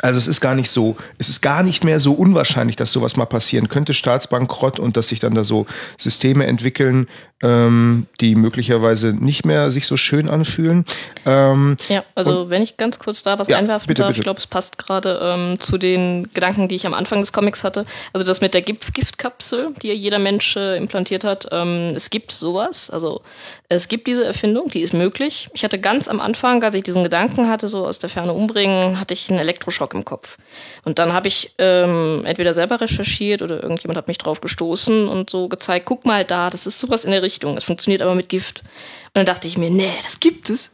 also 0.00 0.18
es 0.18 0.26
ist 0.26 0.40
gar 0.40 0.54
nicht 0.54 0.70
so, 0.70 0.96
es 1.18 1.28
ist 1.28 1.40
gar 1.40 1.62
nicht 1.62 1.84
mehr 1.84 2.00
so 2.00 2.14
unwahrscheinlich, 2.14 2.76
dass 2.76 2.92
sowas 2.92 3.16
mal 3.16 3.26
passieren 3.26 3.68
könnte, 3.68 3.92
Staatsbankrott 3.92 4.80
und 4.80 4.96
dass 4.96 5.08
sich 5.08 5.20
dann 5.20 5.34
da 5.34 5.44
so 5.44 5.66
Systeme 5.96 6.46
entwickeln, 6.46 7.06
ähm, 7.44 8.06
die 8.20 8.34
möglicherweise 8.34 9.12
nicht 9.12 9.44
mehr 9.44 9.70
sich 9.70 9.86
so 9.86 9.96
schön 9.96 10.28
anfühlen. 10.30 10.84
Ähm, 11.26 11.76
Ja, 11.88 12.02
also 12.14 12.48
wenn 12.48 12.62
ich 12.62 12.76
ganz 12.78 12.98
kurz 12.98 13.22
da 13.22 13.38
was 13.38 13.48
Ja, 13.48 13.58
einwerfen 13.58 13.86
bitte, 13.86 14.02
darf, 14.02 14.08
bitte. 14.08 14.20
ich 14.20 14.24
glaube, 14.24 14.40
es 14.40 14.46
passt 14.46 14.78
gerade 14.78 15.20
ähm, 15.22 15.60
zu 15.60 15.76
den 15.76 16.28
Gedanken, 16.32 16.68
die 16.68 16.74
ich 16.74 16.86
am 16.86 16.94
Anfang 16.94 17.20
des 17.20 17.32
Comics 17.32 17.62
hatte. 17.62 17.84
Also 18.12 18.24
das 18.24 18.40
mit 18.40 18.54
der 18.54 18.62
Gift 18.62 18.94
Giftkapsel, 18.94 19.74
die 19.82 19.88
ja 19.88 19.94
jeder 19.94 20.18
Mensch 20.18 20.56
äh, 20.56 20.76
implantiert 20.76 21.24
hat. 21.24 21.46
Ähm, 21.52 21.92
es 21.94 22.08
gibt 22.08 22.32
sowas, 22.32 22.88
also 22.88 23.20
es 23.68 23.88
gibt 23.88 24.06
diese 24.06 24.24
Erfindung, 24.24 24.70
die 24.70 24.80
ist 24.80 24.94
möglich. 24.94 25.48
Ich 25.52 25.64
hatte 25.64 25.78
ganz 25.78 26.08
am 26.08 26.20
Anfang, 26.20 26.62
als 26.62 26.74
ich 26.74 26.84
diesen 26.84 27.02
Gedanken 27.02 27.48
hatte, 27.48 27.68
so 27.68 27.86
aus 27.86 27.98
der 27.98 28.08
Ferne 28.08 28.32
umbringen, 28.32 28.98
hatte 29.00 29.12
ich 29.14 29.30
einen 29.30 29.38
Elektroschock 29.40 29.92
im 29.94 30.04
Kopf. 30.04 30.38
Und 30.84 30.98
dann 30.98 31.12
habe 31.12 31.28
ich 31.28 31.54
ähm, 31.58 32.22
entweder 32.24 32.54
selber 32.54 32.80
recherchiert 32.80 33.42
oder 33.42 33.62
irgendjemand 33.62 33.98
hat 33.98 34.08
mich 34.08 34.18
drauf 34.18 34.40
gestoßen 34.40 35.08
und 35.08 35.28
so 35.28 35.48
gezeigt, 35.48 35.86
guck 35.86 36.04
mal 36.06 36.24
da, 36.24 36.50
das 36.50 36.66
ist 36.66 36.78
sowas 36.78 37.04
in 37.04 37.10
der 37.10 37.22
Richtung. 37.22 37.33
Es 37.42 37.64
funktioniert 37.64 38.02
aber 38.02 38.14
mit 38.14 38.28
Gift. 38.28 38.60
Und 38.60 39.14
dann 39.14 39.26
dachte 39.26 39.48
ich 39.48 39.58
mir, 39.58 39.70
nee, 39.70 39.92
das 40.02 40.20
gibt 40.20 40.50
es. 40.50 40.72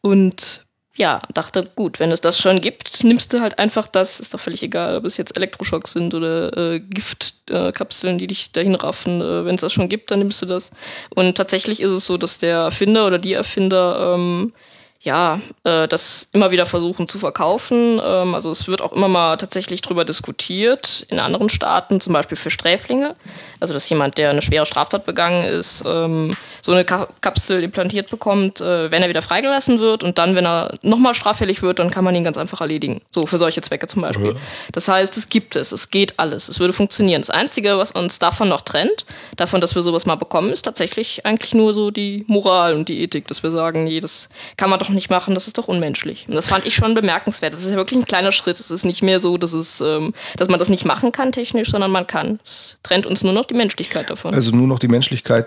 Und 0.00 0.64
ja, 0.98 1.22
dachte, 1.32 1.70
gut, 1.76 2.00
wenn 2.00 2.10
es 2.10 2.20
das 2.20 2.38
schon 2.38 2.60
gibt, 2.60 3.04
nimmst 3.04 3.32
du 3.32 3.40
halt 3.40 3.58
einfach 3.58 3.86
das. 3.86 4.18
Ist 4.18 4.34
doch 4.34 4.40
völlig 4.40 4.62
egal, 4.62 4.96
ob 4.96 5.04
es 5.04 5.16
jetzt 5.16 5.36
Elektroschocks 5.36 5.92
sind 5.92 6.12
oder 6.12 6.56
äh, 6.56 6.80
Giftkapseln, 6.80 8.16
äh, 8.16 8.18
die 8.18 8.26
dich 8.26 8.50
dahin 8.50 8.74
raffen. 8.74 9.20
Äh, 9.20 9.44
wenn 9.44 9.54
es 9.54 9.60
das 9.60 9.72
schon 9.72 9.88
gibt, 9.88 10.10
dann 10.10 10.18
nimmst 10.18 10.42
du 10.42 10.46
das. 10.46 10.70
Und 11.14 11.36
tatsächlich 11.36 11.80
ist 11.80 11.92
es 11.92 12.04
so, 12.04 12.16
dass 12.16 12.38
der 12.38 12.58
Erfinder 12.58 13.06
oder 13.06 13.18
die 13.18 13.32
Erfinder 13.32 14.14
ähm, 14.14 14.52
ja, 15.00 15.40
äh, 15.62 15.86
das 15.86 16.28
immer 16.32 16.50
wieder 16.50 16.66
versuchen 16.66 17.08
zu 17.08 17.18
verkaufen. 17.18 18.00
Ähm, 18.02 18.34
also 18.34 18.50
es 18.50 18.66
wird 18.66 18.82
auch 18.82 18.92
immer 18.92 19.08
mal 19.08 19.36
tatsächlich 19.36 19.80
drüber 19.80 20.04
diskutiert 20.04 21.06
in 21.08 21.20
anderen 21.20 21.48
Staaten, 21.48 22.00
zum 22.00 22.12
Beispiel 22.12 22.36
für 22.36 22.50
Sträflinge. 22.50 23.14
Also 23.60 23.74
dass 23.74 23.88
jemand, 23.88 24.18
der 24.18 24.30
eine 24.30 24.42
schwere 24.42 24.66
Straftat 24.66 25.04
begangen 25.06 25.44
ist, 25.44 25.84
ähm, 25.86 26.34
so 26.62 26.72
eine 26.72 26.84
Ka 26.84 27.08
Kapsel 27.20 27.62
implantiert 27.62 28.10
bekommt, 28.10 28.60
äh, 28.60 28.90
wenn 28.90 29.02
er 29.02 29.08
wieder 29.08 29.22
freigelassen 29.22 29.80
wird 29.80 30.04
und 30.04 30.18
dann, 30.18 30.34
wenn 30.34 30.46
er 30.46 30.74
nochmal 30.82 31.14
straffällig 31.14 31.62
wird, 31.62 31.78
dann 31.78 31.90
kann 31.90 32.04
man 32.04 32.14
ihn 32.14 32.24
ganz 32.24 32.38
einfach 32.38 32.60
erledigen. 32.60 33.00
So 33.10 33.26
für 33.26 33.38
solche 33.38 33.60
Zwecke 33.60 33.86
zum 33.86 34.02
Beispiel. 34.02 34.36
Das 34.72 34.88
heißt, 34.88 35.16
es 35.16 35.28
gibt 35.28 35.56
es, 35.56 35.72
es 35.72 35.90
geht 35.90 36.18
alles, 36.18 36.48
es 36.48 36.60
würde 36.60 36.72
funktionieren. 36.72 37.22
Das 37.22 37.30
Einzige, 37.30 37.78
was 37.78 37.92
uns 37.92 38.18
davon 38.18 38.48
noch 38.48 38.60
trennt, 38.60 39.06
davon, 39.36 39.60
dass 39.60 39.74
wir 39.74 39.82
sowas 39.82 40.06
mal 40.06 40.16
bekommen, 40.16 40.50
ist 40.50 40.62
tatsächlich 40.62 41.26
eigentlich 41.26 41.54
nur 41.54 41.74
so 41.74 41.90
die 41.90 42.24
Moral 42.28 42.74
und 42.74 42.88
die 42.88 43.02
Ethik, 43.02 43.26
dass 43.28 43.42
wir 43.42 43.50
sagen, 43.50 43.84
nee, 43.84 44.00
das 44.00 44.28
kann 44.56 44.70
man 44.70 44.78
doch 44.78 44.88
nicht 44.88 45.10
machen, 45.10 45.34
das 45.34 45.46
ist 45.46 45.58
doch 45.58 45.68
unmenschlich. 45.68 46.26
Und 46.28 46.34
das 46.34 46.46
fand 46.46 46.66
ich 46.66 46.74
schon 46.74 46.94
bemerkenswert. 46.94 47.52
Das 47.52 47.62
ist 47.62 47.70
ja 47.70 47.76
wirklich 47.76 47.98
ein 47.98 48.04
kleiner 48.04 48.32
Schritt. 48.32 48.60
Es 48.60 48.70
ist 48.70 48.84
nicht 48.84 49.02
mehr 49.02 49.20
so, 49.20 49.38
dass, 49.38 49.52
es, 49.52 49.80
ähm, 49.80 50.14
dass 50.36 50.48
man 50.48 50.58
das 50.58 50.68
nicht 50.68 50.84
machen 50.84 51.12
kann 51.12 51.32
technisch, 51.32 51.70
sondern 51.70 51.90
man 51.90 52.06
kann. 52.06 52.38
Es 52.44 52.78
trennt 52.82 53.06
uns 53.06 53.24
nur 53.24 53.32
noch 53.32 53.47
die 53.50 53.54
Menschlichkeit 53.54 54.10
davon. 54.10 54.34
Also 54.34 54.54
nur 54.54 54.66
noch 54.66 54.78
die 54.78 54.88
Menschlichkeit. 54.88 55.46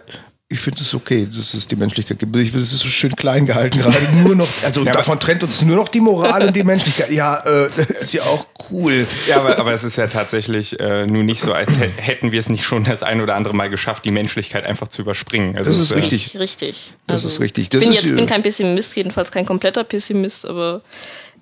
Ich 0.53 0.59
finde 0.59 0.81
es 0.81 0.93
okay, 0.93 1.25
dass 1.33 1.53
es 1.53 1.65
die 1.65 1.77
Menschlichkeit 1.77 2.19
gibt. 2.19 2.35
Ich 2.35 2.49
finde, 2.51 2.59
es 2.65 2.73
ist 2.73 2.79
so 2.81 2.89
schön 2.89 3.15
klein 3.15 3.45
gehalten 3.45 3.79
gerade. 3.79 3.95
Nur 4.21 4.35
noch, 4.35 4.47
also 4.65 4.83
Ja, 4.83 4.91
davon 4.91 5.17
trennt 5.17 5.43
uns 5.43 5.61
nur 5.61 5.77
noch 5.77 5.87
die 5.87 6.01
Moral 6.01 6.45
und 6.45 6.53
die 6.53 6.65
Menschlichkeit. 6.65 7.09
Ja, 7.09 7.37
äh, 7.37 7.69
das 7.77 7.85
ist 7.89 8.11
ja 8.13 8.23
auch 8.23 8.45
cool. 8.69 9.07
Ja, 9.29 9.37
aber, 9.37 9.57
aber 9.57 9.71
es 9.73 9.85
ist 9.85 9.95
ja 9.95 10.07
tatsächlich 10.07 10.77
äh, 10.77 11.05
nun 11.07 11.25
nicht 11.25 11.41
so, 11.41 11.53
als 11.53 11.79
hä- 11.79 11.89
hätten 11.95 12.33
wir 12.33 12.39
es 12.41 12.49
nicht 12.49 12.65
schon 12.65 12.83
das 12.83 13.01
ein 13.01 13.21
oder 13.21 13.35
andere 13.35 13.53
Mal 13.55 13.69
geschafft, 13.69 14.03
die 14.03 14.11
Menschlichkeit 14.11 14.65
einfach 14.65 14.89
zu 14.89 15.03
überspringen. 15.03 15.55
Also 15.55 15.69
Das 15.69 15.79
ist 15.79 15.91
äh, 15.91 15.99
richtig. 15.99 16.37
Richtig. 16.37 16.91
Das 17.07 17.23
ist 17.23 17.39
richtig. 17.39 17.69
Das 17.69 17.83
ich 17.83 17.87
bin 17.89 17.97
ist, 17.97 18.03
jetzt 18.03 18.15
bin 18.17 18.25
kein 18.25 18.43
Pessimist, 18.43 18.93
jedenfalls 18.97 19.31
kein 19.31 19.45
kompletter 19.45 19.85
Pessimist, 19.85 20.45
aber 20.45 20.81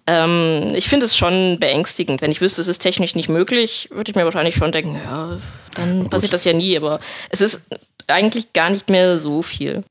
ähm, 0.10 0.70
ich 0.74 0.90
finde 0.90 1.06
es 1.06 1.16
schon 1.16 1.60
beängstigend. 1.60 2.22
Wenn 2.22 2.32
ich 2.32 2.42
wüsste, 2.42 2.62
es 2.62 2.68
ist 2.68 2.80
technisch 2.80 3.14
nicht 3.14 3.30
möglich, 3.30 3.90
würde 3.92 4.10
ich 4.10 4.16
mir 4.16 4.24
wahrscheinlich 4.24 4.56
schon 4.56 4.72
denken, 4.72 5.00
ja, 5.04 5.38
dann 5.76 6.10
passiert 6.10 6.34
das 6.34 6.46
ja 6.46 6.54
nie. 6.54 6.76
Aber 6.76 7.00
es 7.30 7.42
ist 7.42 7.68
eigentlich 8.08 8.54
gar 8.54 8.72
nicht 8.72 8.90
mehr 8.90 9.18
so 9.20 9.44
viel. 9.44 9.84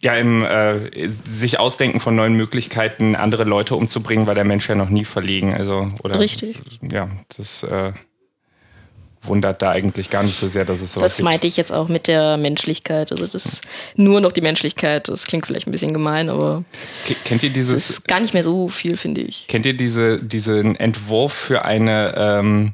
ja, 0.00 0.14
im 0.14 0.42
äh, 0.42 1.08
sich 1.08 1.58
ausdenken 1.58 2.00
von 2.00 2.14
neuen 2.14 2.34
Möglichkeiten, 2.34 3.16
andere 3.16 3.44
Leute 3.44 3.76
umzubringen, 3.76 4.26
war 4.26 4.34
der 4.34 4.44
Mensch 4.44 4.66
ja 4.68 4.74
noch 4.74 4.88
nie 4.88 5.04
verlegen. 5.04 5.52
Also, 5.52 5.88
oder, 6.02 6.18
Richtig. 6.18 6.58
Ja, 6.80 7.10
das 7.36 7.62
äh, 7.62 7.92
wundert 9.26 9.62
da 9.62 9.70
eigentlich 9.70 10.10
gar 10.10 10.22
nicht 10.22 10.36
so 10.36 10.48
sehr, 10.48 10.64
dass 10.64 10.80
es 10.80 10.92
so 10.92 11.00
Das 11.00 11.20
meinte 11.20 11.46
ich 11.46 11.56
jetzt 11.56 11.72
auch 11.72 11.88
mit 11.88 12.06
der 12.06 12.36
Menschlichkeit. 12.36 13.12
Also 13.12 13.26
das 13.26 13.60
nur 13.94 14.20
noch 14.20 14.32
die 14.32 14.40
Menschlichkeit, 14.40 15.08
das 15.08 15.26
klingt 15.26 15.46
vielleicht 15.46 15.66
ein 15.66 15.72
bisschen 15.72 15.92
gemein, 15.92 16.28
aber 16.28 16.64
kennt 17.24 17.42
ihr 17.42 17.50
es 17.50 17.54
dieses 17.54 17.90
ist 17.90 18.08
gar 18.08 18.20
nicht 18.20 18.34
mehr 18.34 18.42
so 18.42 18.68
viel, 18.68 18.96
finde 18.96 19.22
ich. 19.22 19.46
kennt 19.48 19.66
ihr 19.66 19.76
diese 19.76 20.22
diesen 20.22 20.76
Entwurf 20.76 21.32
für 21.32 21.64
eine 21.64 22.14
ähm, 22.16 22.72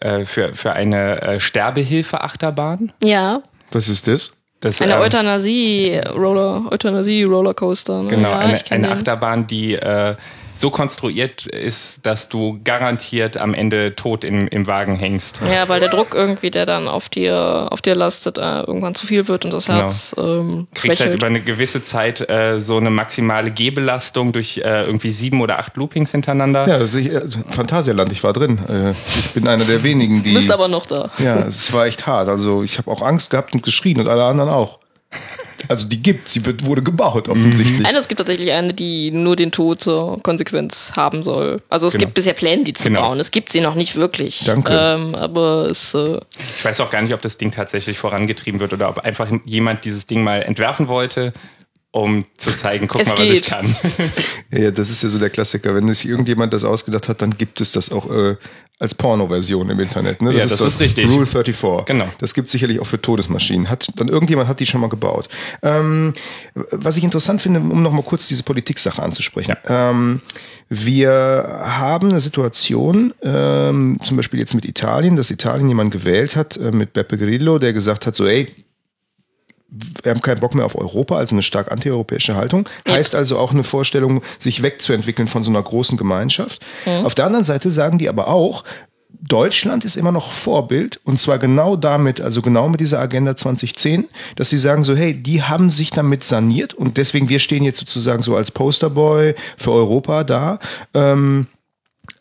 äh, 0.00 0.24
für, 0.24 0.54
für 0.54 0.72
eine 0.72 1.20
äh, 1.22 1.40
Sterbehilfe-Achterbahn? 1.40 2.92
Ja, 3.02 3.42
Was 3.70 3.88
ist 3.88 4.08
das? 4.08 4.36
Das, 4.60 4.80
eine 4.82 4.94
ähm, 4.94 5.00
Euthanasie-Roller, 5.00 6.70
Euthanasie-Rollercoaster. 6.70 8.02
Ne? 8.02 8.08
Genau, 8.08 8.30
ja, 8.30 8.38
eine, 8.38 8.60
eine. 8.70 8.92
Achterbahn, 8.92 9.46
die 9.46 9.74
äh, 9.74 10.14
so 10.60 10.70
konstruiert 10.70 11.46
ist, 11.46 12.04
dass 12.04 12.28
du 12.28 12.60
garantiert 12.64 13.38
am 13.38 13.54
Ende 13.54 13.96
tot 13.96 14.24
im, 14.24 14.46
im 14.48 14.66
Wagen 14.66 14.96
hängst. 14.96 15.40
Ja, 15.50 15.68
weil 15.70 15.80
der 15.80 15.88
Druck 15.88 16.14
irgendwie, 16.14 16.50
der 16.50 16.66
dann 16.66 16.86
auf 16.86 17.08
dir, 17.08 17.68
auf 17.70 17.80
dir 17.80 17.94
lastet, 17.94 18.36
äh, 18.36 18.60
irgendwann 18.60 18.94
zu 18.94 19.06
viel 19.06 19.26
wird 19.26 19.46
und 19.46 19.54
das 19.54 19.66
Genau. 19.66 19.78
Herz 19.80 20.14
ähm, 20.18 20.66
Kriegst 20.74 21.00
halt 21.00 21.14
über 21.14 21.26
eine 21.28 21.40
gewisse 21.40 21.82
Zeit 21.82 22.28
äh, 22.28 22.60
so 22.60 22.76
eine 22.76 22.90
maximale 22.90 23.50
Gehbelastung 23.50 24.32
durch 24.32 24.58
äh, 24.58 24.84
irgendwie 24.84 25.12
sieben 25.12 25.40
oder 25.40 25.58
acht 25.58 25.76
Loopings 25.78 26.10
hintereinander. 26.10 26.68
Ja, 26.68 26.78
das 26.78 26.94
ist, 26.94 27.06
äh, 27.08 27.22
Phantasialand, 27.48 28.12
ich 28.12 28.22
war 28.22 28.32
drin. 28.34 28.58
Äh, 28.68 28.90
Ich 28.90 29.32
bin 29.32 29.48
einer 29.48 29.64
der 29.64 29.82
wenigen, 29.82 30.22
die. 30.22 30.30
Du 30.30 30.36
bist 30.36 30.50
aber 30.50 30.68
noch 30.68 30.84
da. 30.86 31.10
Ja, 31.18 31.36
es 31.38 31.72
war 31.72 31.86
echt 31.86 32.06
hart. 32.06 32.28
Also 32.28 32.62
ich 32.62 32.76
habe 32.78 32.90
auch 32.90 33.00
Angst 33.00 33.30
gehabt 33.30 33.54
und 33.54 33.62
geschrien 33.62 33.98
und 33.98 34.08
alle 34.08 34.24
anderen 34.24 34.50
auch. 34.50 34.78
Also 35.68 35.86
die 35.86 36.02
gibt, 36.02 36.28
sie 36.28 36.44
wird, 36.46 36.64
wurde 36.64 36.82
gebaut 36.82 37.28
offensichtlich. 37.28 37.80
Nein, 37.80 37.94
es 37.96 38.08
gibt 38.08 38.18
tatsächlich 38.18 38.52
eine, 38.52 38.72
die 38.74 39.10
nur 39.10 39.36
den 39.36 39.52
Tod 39.52 39.82
zur 39.82 40.22
Konsequenz 40.22 40.92
haben 40.96 41.22
soll. 41.22 41.62
Also 41.68 41.86
es 41.86 41.92
Genau. 41.94 42.02
gibt 42.06 42.14
bisher 42.14 42.32
Pläne, 42.34 42.64
die 42.64 42.72
zu 42.72 42.84
Genau. 42.84 43.02
bauen. 43.02 43.20
Es 43.20 43.30
gibt 43.30 43.52
sie 43.52 43.60
noch 43.60 43.74
nicht 43.74 43.96
wirklich. 43.96 44.42
Danke. 44.44 44.72
Ähm, 44.74 45.14
aber 45.14 45.66
es, 45.70 45.94
äh, 45.94 46.18
Ich 46.56 46.64
weiß 46.64 46.80
auch 46.80 46.90
gar 46.90 47.02
nicht, 47.02 47.14
ob 47.14 47.22
das 47.22 47.36
Ding 47.38 47.50
tatsächlich 47.50 47.98
vorangetrieben 47.98 48.60
wird 48.60 48.72
oder 48.72 48.88
ob 48.88 48.98
einfach 49.00 49.28
jemand 49.44 49.84
dieses 49.84 50.06
Ding 50.06 50.22
mal 50.24 50.42
entwerfen 50.42 50.88
wollte, 50.88 51.32
um 51.92 52.24
zu 52.36 52.56
zeigen, 52.56 52.86
guck 52.86 53.00
Es 53.00 53.08
mal, 53.08 53.18
was 53.18 53.20
ich 53.26 53.32
geht. 53.32 53.46
kann. 53.46 53.76
Ja, 54.52 54.70
das 54.70 54.90
ist 54.90 55.02
ja 55.02 55.08
so 55.08 55.18
der 55.18 55.30
Klassiker. 55.30 55.74
Wenn 55.74 55.86
sich 55.92 56.08
irgendjemand 56.08 56.52
das 56.52 56.64
ausgedacht 56.64 57.08
hat, 57.08 57.22
dann 57.22 57.36
gibt 57.36 57.60
es 57.60 57.72
das 57.72 57.90
auch 57.92 58.10
äh, 58.10 58.36
als 58.78 58.94
Porno-Version 58.94 59.70
im 59.70 59.78
Internet. 59.78 60.22
Ne? 60.22 60.32
Ja, 60.32 60.46
das 60.46 60.56
doch 60.56 60.66
ist 60.66 60.80
richtig. 60.80 61.06
Rule 61.06 61.26
34. 61.26 61.84
Genau. 61.86 62.08
Das 62.18 62.34
gibt 62.34 62.48
sicherlich 62.48 62.80
auch 62.80 62.86
für 62.86 63.00
Todesmaschinen. 63.00 63.68
Hat, 63.68 63.88
dann 63.96 64.08
irgendjemand 64.08 64.48
hat 64.48 64.58
die 64.60 64.66
schon 64.66 64.80
mal 64.80 64.88
gebaut. 64.88 65.28
Ähm, 65.62 66.14
was 66.54 66.96
ich 66.96 67.04
interessant 67.04 67.42
finde, 67.42 67.60
um 67.60 67.82
noch 67.82 67.92
mal 67.92 68.02
kurz 68.02 68.26
diese 68.28 68.42
Politik-Sache 68.42 69.02
anzusprechen. 69.02 69.54
Ähm, 69.68 70.20
wir 70.68 71.60
haben 71.64 72.10
eine 72.10 72.20
Situation, 72.20 73.12
ähm, 73.22 73.98
zum 74.02 74.16
Beispiel 74.16 74.40
jetzt 74.40 74.54
mit 74.54 74.64
Italien, 74.64 75.16
dass 75.16 75.30
Italien 75.30 75.68
jemand 75.68 75.90
gewählt 75.90 76.36
hat, 76.36 76.56
äh, 76.56 76.70
mit 76.70 76.92
Beppe 76.92 77.18
Grillo, 77.18 77.58
der 77.58 77.72
gesagt 77.72 78.06
hat, 78.06 78.16
so, 78.16 78.26
ey, 78.26 78.48
wir 80.02 80.10
haben 80.10 80.20
keinen 80.20 80.40
Bock 80.40 80.54
mehr 80.54 80.64
auf 80.64 80.76
Europa, 80.76 81.16
also 81.16 81.34
eine 81.34 81.42
stark 81.42 81.70
antieuropäische 81.70 82.34
Haltung. 82.34 82.68
Heißt 82.88 83.14
also 83.14 83.38
auch 83.38 83.52
eine 83.52 83.62
Vorstellung, 83.62 84.22
sich 84.38 84.62
wegzuentwickeln 84.62 85.28
von 85.28 85.44
so 85.44 85.50
einer 85.50 85.62
großen 85.62 85.96
Gemeinschaft. 85.96 86.60
Auf 87.04 87.14
der 87.14 87.26
anderen 87.26 87.44
Seite 87.44 87.70
sagen 87.70 87.98
die 87.98 88.08
aber 88.08 88.28
auch, 88.28 88.64
Deutschland 89.28 89.84
ist 89.84 89.96
immer 89.96 90.12
noch 90.12 90.32
Vorbild 90.32 91.00
und 91.04 91.20
zwar 91.20 91.38
genau 91.38 91.76
damit, 91.76 92.20
also 92.20 92.42
genau 92.42 92.68
mit 92.68 92.80
dieser 92.80 93.00
Agenda 93.00 93.36
2010, 93.36 94.08
dass 94.36 94.50
sie 94.50 94.56
sagen 94.56 94.82
so, 94.82 94.96
hey, 94.96 95.14
die 95.14 95.42
haben 95.42 95.68
sich 95.68 95.90
damit 95.90 96.24
saniert 96.24 96.74
und 96.74 96.96
deswegen 96.96 97.28
wir 97.28 97.38
stehen 97.38 97.64
jetzt 97.64 97.78
sozusagen 97.78 98.22
so 98.22 98.36
als 98.36 98.50
Posterboy 98.50 99.34
für 99.56 99.72
Europa 99.72 100.24
da. 100.24 100.58
Ähm, 100.94 101.46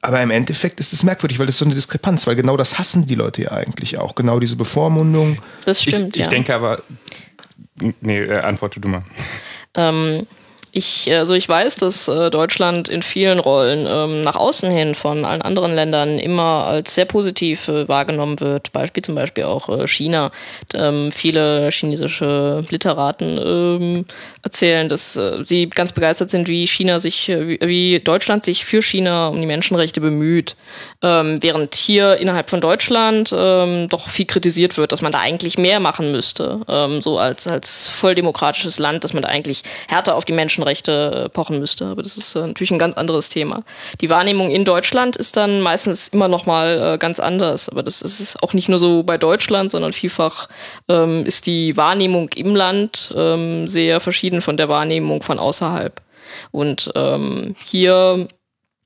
aber 0.01 0.21
im 0.21 0.31
Endeffekt 0.31 0.79
ist 0.79 0.93
es 0.93 1.03
merkwürdig, 1.03 1.39
weil 1.39 1.45
das 1.45 1.55
ist 1.55 1.59
so 1.59 1.65
eine 1.65 1.73
Diskrepanz, 1.73 2.27
weil 2.27 2.35
genau 2.35 2.57
das 2.57 2.77
hassen 2.77 3.07
die 3.07 3.15
Leute 3.15 3.43
ja 3.43 3.51
eigentlich 3.51 3.97
auch, 3.97 4.15
genau 4.15 4.39
diese 4.39 4.55
Bevormundung. 4.55 5.37
das 5.65 5.79
Ich, 5.85 5.95
stimmt, 5.95 6.15
ich 6.15 6.23
ja. 6.23 6.29
denke 6.29 6.53
aber. 6.55 6.81
Nee, 8.01 8.19
äh, 8.19 8.39
antworte 8.39 8.79
du 8.79 8.87
mal. 8.89 9.03
Ähm, 9.75 10.25
ich, 10.71 11.11
also 11.11 11.33
ich 11.33 11.49
weiß, 11.49 11.77
dass 11.77 12.07
äh, 12.07 12.29
Deutschland 12.29 12.89
in 12.89 13.01
vielen 13.01 13.39
Rollen 13.39 13.87
ähm, 13.89 14.21
nach 14.21 14.35
außen 14.35 14.69
hin 14.69 14.93
von 14.93 15.25
allen 15.25 15.41
anderen 15.41 15.73
Ländern 15.73 16.19
immer 16.19 16.65
als 16.65 16.93
sehr 16.95 17.05
positiv 17.05 17.67
äh, 17.67 17.87
wahrgenommen 17.87 18.39
wird. 18.39 18.71
Beispiel 18.71 19.03
zum 19.03 19.15
Beispiel 19.15 19.45
auch 19.45 19.69
äh, 19.69 19.87
China. 19.87 20.31
Ähm, 20.73 21.11
viele 21.11 21.69
chinesische 21.71 22.63
Literaten 22.69 23.37
ähm, 23.37 24.05
erzählen, 24.43 24.87
dass 24.87 25.15
äh, 25.15 25.43
sie 25.43 25.69
ganz 25.69 25.93
begeistert 25.93 26.29
sind, 26.29 26.47
wie 26.47 26.67
China 26.67 26.99
sich, 26.99 27.29
äh, 27.29 27.47
wie, 27.47 27.59
wie 27.61 27.99
Deutschland 27.99 28.43
sich 28.43 28.63
für 28.63 28.81
China 28.81 29.29
um 29.29 29.39
die 29.39 29.47
Menschenrechte 29.47 30.01
bemüht. 30.01 30.55
Ähm, 31.01 31.41
während 31.41 31.75
hier 31.75 32.17
innerhalb 32.17 32.49
von 32.49 32.61
Deutschland 32.61 33.33
ähm, 33.35 33.87
doch 33.89 34.09
viel 34.09 34.25
kritisiert 34.25 34.77
wird, 34.77 34.91
dass 34.91 35.01
man 35.01 35.11
da 35.11 35.19
eigentlich 35.19 35.57
mehr 35.57 35.79
machen 35.79 36.11
müsste. 36.11 36.61
Ähm, 36.67 37.01
so 37.01 37.17
als, 37.17 37.47
als 37.47 37.87
volldemokratisches 37.89 38.79
Land, 38.79 39.03
dass 39.03 39.13
man 39.13 39.23
da 39.23 39.29
eigentlich 39.29 39.63
härter 39.87 40.15
auf 40.15 40.25
die 40.25 40.33
Menschenrechte 40.59 41.29
pochen 41.33 41.59
müsste. 41.59 41.85
Aber 41.85 42.03
das 42.03 42.17
ist 42.17 42.35
äh, 42.35 42.41
natürlich 42.41 42.71
ein 42.71 42.79
ganz 42.79 42.95
anderes 42.95 43.29
Thema. 43.29 43.63
Die 44.01 44.09
Wahrnehmung 44.09 44.51
in 44.51 44.65
Deutschland 44.65 45.15
ist 45.15 45.37
dann 45.37 45.61
meistens 45.61 46.09
immer 46.09 46.27
noch 46.27 46.45
mal 46.45 46.95
äh, 46.95 46.97
ganz 46.97 47.19
anders. 47.19 47.69
Aber 47.69 47.83
das 47.83 48.01
ist 48.01 48.43
auch 48.43 48.53
nicht 48.53 48.69
nur 48.69 48.79
so 48.79 49.03
bei 49.03 49.17
Deutschland, 49.17 49.71
sondern 49.71 49.93
vielfach 49.93 50.47
ähm, 50.87 51.25
ist 51.25 51.45
die 51.45 51.77
Wahrnehmung 51.77 52.29
im 52.35 52.55
Land 52.55 53.13
ähm, 53.15 53.67
sehr 53.67 53.99
verschieden 53.99 54.41
von 54.41 54.57
der 54.57 54.69
Wahrnehmung 54.69 55.21
von 55.21 55.39
außerhalb. 55.39 56.01
Und 56.51 56.91
ähm, 56.95 57.55
hier 57.63 58.27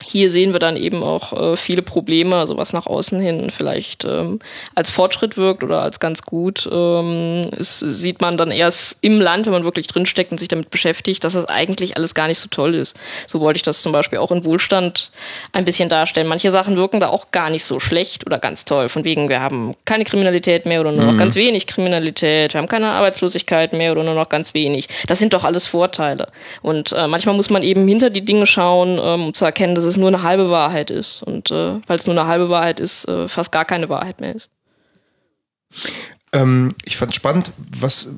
hier 0.05 0.29
sehen 0.29 0.53
wir 0.53 0.59
dann 0.59 0.77
eben 0.77 1.03
auch 1.03 1.33
äh, 1.33 1.55
viele 1.55 1.81
Probleme, 1.81 2.35
also 2.35 2.57
was 2.57 2.73
nach 2.73 2.85
außen 2.85 3.19
hin 3.19 3.49
vielleicht 3.49 4.05
ähm, 4.05 4.39
als 4.75 4.89
Fortschritt 4.89 5.37
wirkt 5.37 5.63
oder 5.63 5.81
als 5.81 5.99
ganz 5.99 6.21
gut, 6.21 6.69
ähm, 6.71 7.45
ist, 7.57 7.79
sieht 7.79 8.21
man 8.21 8.37
dann 8.37 8.51
erst 8.51 8.97
im 9.01 9.19
Land, 9.19 9.45
wenn 9.45 9.53
man 9.53 9.63
wirklich 9.63 9.87
drinsteckt 9.87 10.31
und 10.31 10.39
sich 10.39 10.47
damit 10.47 10.69
beschäftigt, 10.69 11.23
dass 11.23 11.33
das 11.33 11.45
eigentlich 11.45 11.97
alles 11.97 12.13
gar 12.13 12.27
nicht 12.27 12.39
so 12.39 12.47
toll 12.49 12.75
ist. 12.75 12.97
So 13.27 13.41
wollte 13.41 13.57
ich 13.57 13.63
das 13.63 13.81
zum 13.81 13.91
Beispiel 13.91 14.19
auch 14.19 14.31
in 14.31 14.45
Wohlstand 14.45 15.11
ein 15.51 15.65
bisschen 15.65 15.89
darstellen. 15.89 16.27
Manche 16.27 16.51
Sachen 16.51 16.75
wirken 16.75 16.99
da 16.99 17.09
auch 17.09 17.31
gar 17.31 17.49
nicht 17.49 17.65
so 17.65 17.79
schlecht 17.79 18.25
oder 18.25 18.39
ganz 18.39 18.65
toll. 18.65 18.89
Von 18.89 19.03
wegen, 19.03 19.29
wir 19.29 19.41
haben 19.41 19.75
keine 19.85 20.03
Kriminalität 20.03 20.65
mehr 20.65 20.81
oder 20.81 20.91
nur 20.91 21.05
noch 21.05 21.17
ganz 21.17 21.35
wenig 21.35 21.67
Kriminalität, 21.67 22.53
wir 22.53 22.59
haben 22.59 22.67
keine 22.67 22.91
Arbeitslosigkeit 22.91 23.73
mehr 23.73 23.91
oder 23.91 24.03
nur 24.03 24.15
noch 24.15 24.29
ganz 24.29 24.53
wenig. 24.53 24.87
Das 25.07 25.19
sind 25.19 25.33
doch 25.33 25.43
alles 25.43 25.65
Vorteile. 25.65 26.27
Und 26.61 26.91
äh, 26.91 27.07
manchmal 27.07 27.35
muss 27.35 27.49
man 27.49 27.63
eben 27.63 27.87
hinter 27.87 28.09
die 28.09 28.23
Dinge 28.23 28.45
schauen, 28.45 28.99
ähm, 29.01 29.23
um 29.27 29.33
zu 29.33 29.45
erkennen, 29.45 29.75
dass 29.75 29.83
es 29.83 29.92
nur 29.97 30.07
eine 30.07 30.23
halbe 30.23 30.49
Wahrheit 30.49 30.91
ist. 30.91 31.23
Und 31.23 31.51
äh, 31.51 31.79
weil 31.87 31.97
es 31.97 32.05
nur 32.05 32.17
eine 32.17 32.27
halbe 32.27 32.49
Wahrheit 32.49 32.79
ist, 32.79 33.07
äh, 33.07 33.27
fast 33.27 33.51
gar 33.51 33.65
keine 33.65 33.89
Wahrheit 33.89 34.21
mehr 34.21 34.35
ist. 34.35 34.49
Ähm, 36.31 36.73
ich 36.85 36.97
fand 36.97 37.13
spannend, 37.13 37.51
was 37.79 38.09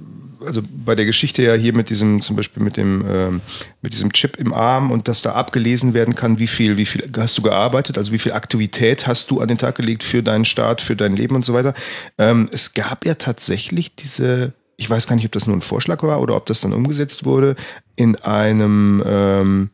also 0.46 0.62
bei 0.64 0.96
der 0.96 1.06
Geschichte 1.06 1.42
ja 1.42 1.54
hier 1.54 1.74
mit 1.74 1.90
diesem 1.90 2.22
zum 2.22 2.36
Beispiel 2.36 2.64
mit 2.64 2.78
dem 2.78 3.06
ähm, 3.10 3.42
mit 3.82 3.94
diesem 3.94 4.12
Chip 4.14 4.38
im 4.38 4.54
Arm 4.54 4.92
und 4.92 5.08
dass 5.08 5.22
da 5.22 5.34
abgelesen 5.34 5.94
werden 5.94 6.16
kann, 6.16 6.40
wie 6.40 6.48
viel 6.48 6.78
wie 6.78 6.86
viel 6.86 7.10
hast 7.18 7.38
du 7.38 7.42
gearbeitet, 7.42 7.98
also 7.98 8.12
wie 8.12 8.20
viel 8.20 8.34
Aktivität 8.34 9.08
hast 9.08 9.32
du 9.32 9.42
an 9.42 9.48
den 9.48 9.58
Tag 9.58 9.76
gelegt 9.76 10.04
für 10.04 10.24
deinen 10.24 10.46
Staat, 10.46 10.82
für 10.82 10.96
dein 10.96 11.14
Leben 11.16 11.36
und 11.36 11.46
so 11.46 11.54
weiter. 11.54 11.74
Ähm, 12.18 12.48
es 12.52 12.74
gab 12.74 13.06
ja 13.06 13.16
tatsächlich 13.16 13.96
diese 13.96 14.54
ich 14.78 14.90
weiß 14.90 15.08
gar 15.08 15.16
nicht, 15.16 15.26
ob 15.26 15.32
das 15.32 15.48
nur 15.48 15.56
ein 15.56 15.62
Vorschlag 15.62 16.04
war 16.04 16.22
oder 16.22 16.36
ob 16.36 16.46
das 16.48 16.62
dann 16.62 16.74
umgesetzt 16.74 17.24
wurde 17.26 17.56
in 17.96 18.18
einem 18.18 19.02
ähm, 19.06 19.70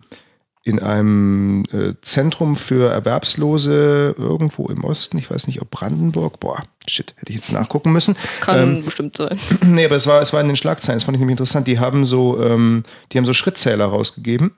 in 0.64 0.80
einem 0.80 1.64
äh, 1.72 1.94
Zentrum 2.02 2.56
für 2.56 2.92
Erwerbslose 2.92 4.16
irgendwo 4.18 4.68
im 4.68 4.84
Osten, 4.84 5.18
ich 5.18 5.32
weiß 5.32 5.48
nicht, 5.48 5.62
ob 5.62 5.72
Brandenburg, 5.72 6.40
boah, 6.40 6.64
shit, 6.88 7.16
hätte 7.18 7.32
ich 7.32 7.38
jetzt 7.38 7.52
nachgucken 7.52 7.92
müssen. 7.92 8.16
Kann 8.42 8.84
bestimmt 8.86 9.18
sein. 9.18 9.40
Nee, 9.66 9.86
aber 9.86 9.96
es 9.96 10.06
war, 10.06 10.22
es 10.22 10.34
war 10.34 10.42
in 10.42 10.48
den 10.48 10.56
Schlagzeilen, 10.56 10.98
das 10.98 11.06
fand 11.06 11.16
ich 11.16 11.20
nämlich 11.20 11.34
interessant. 11.34 11.68
Die 11.68 11.80
haben 11.80 12.06
so, 12.06 12.42
ähm, 12.44 12.84
die 13.12 13.18
haben 13.18 13.26
so 13.26 13.34
Schrittzähler 13.34 13.86
rausgegeben 13.86 14.52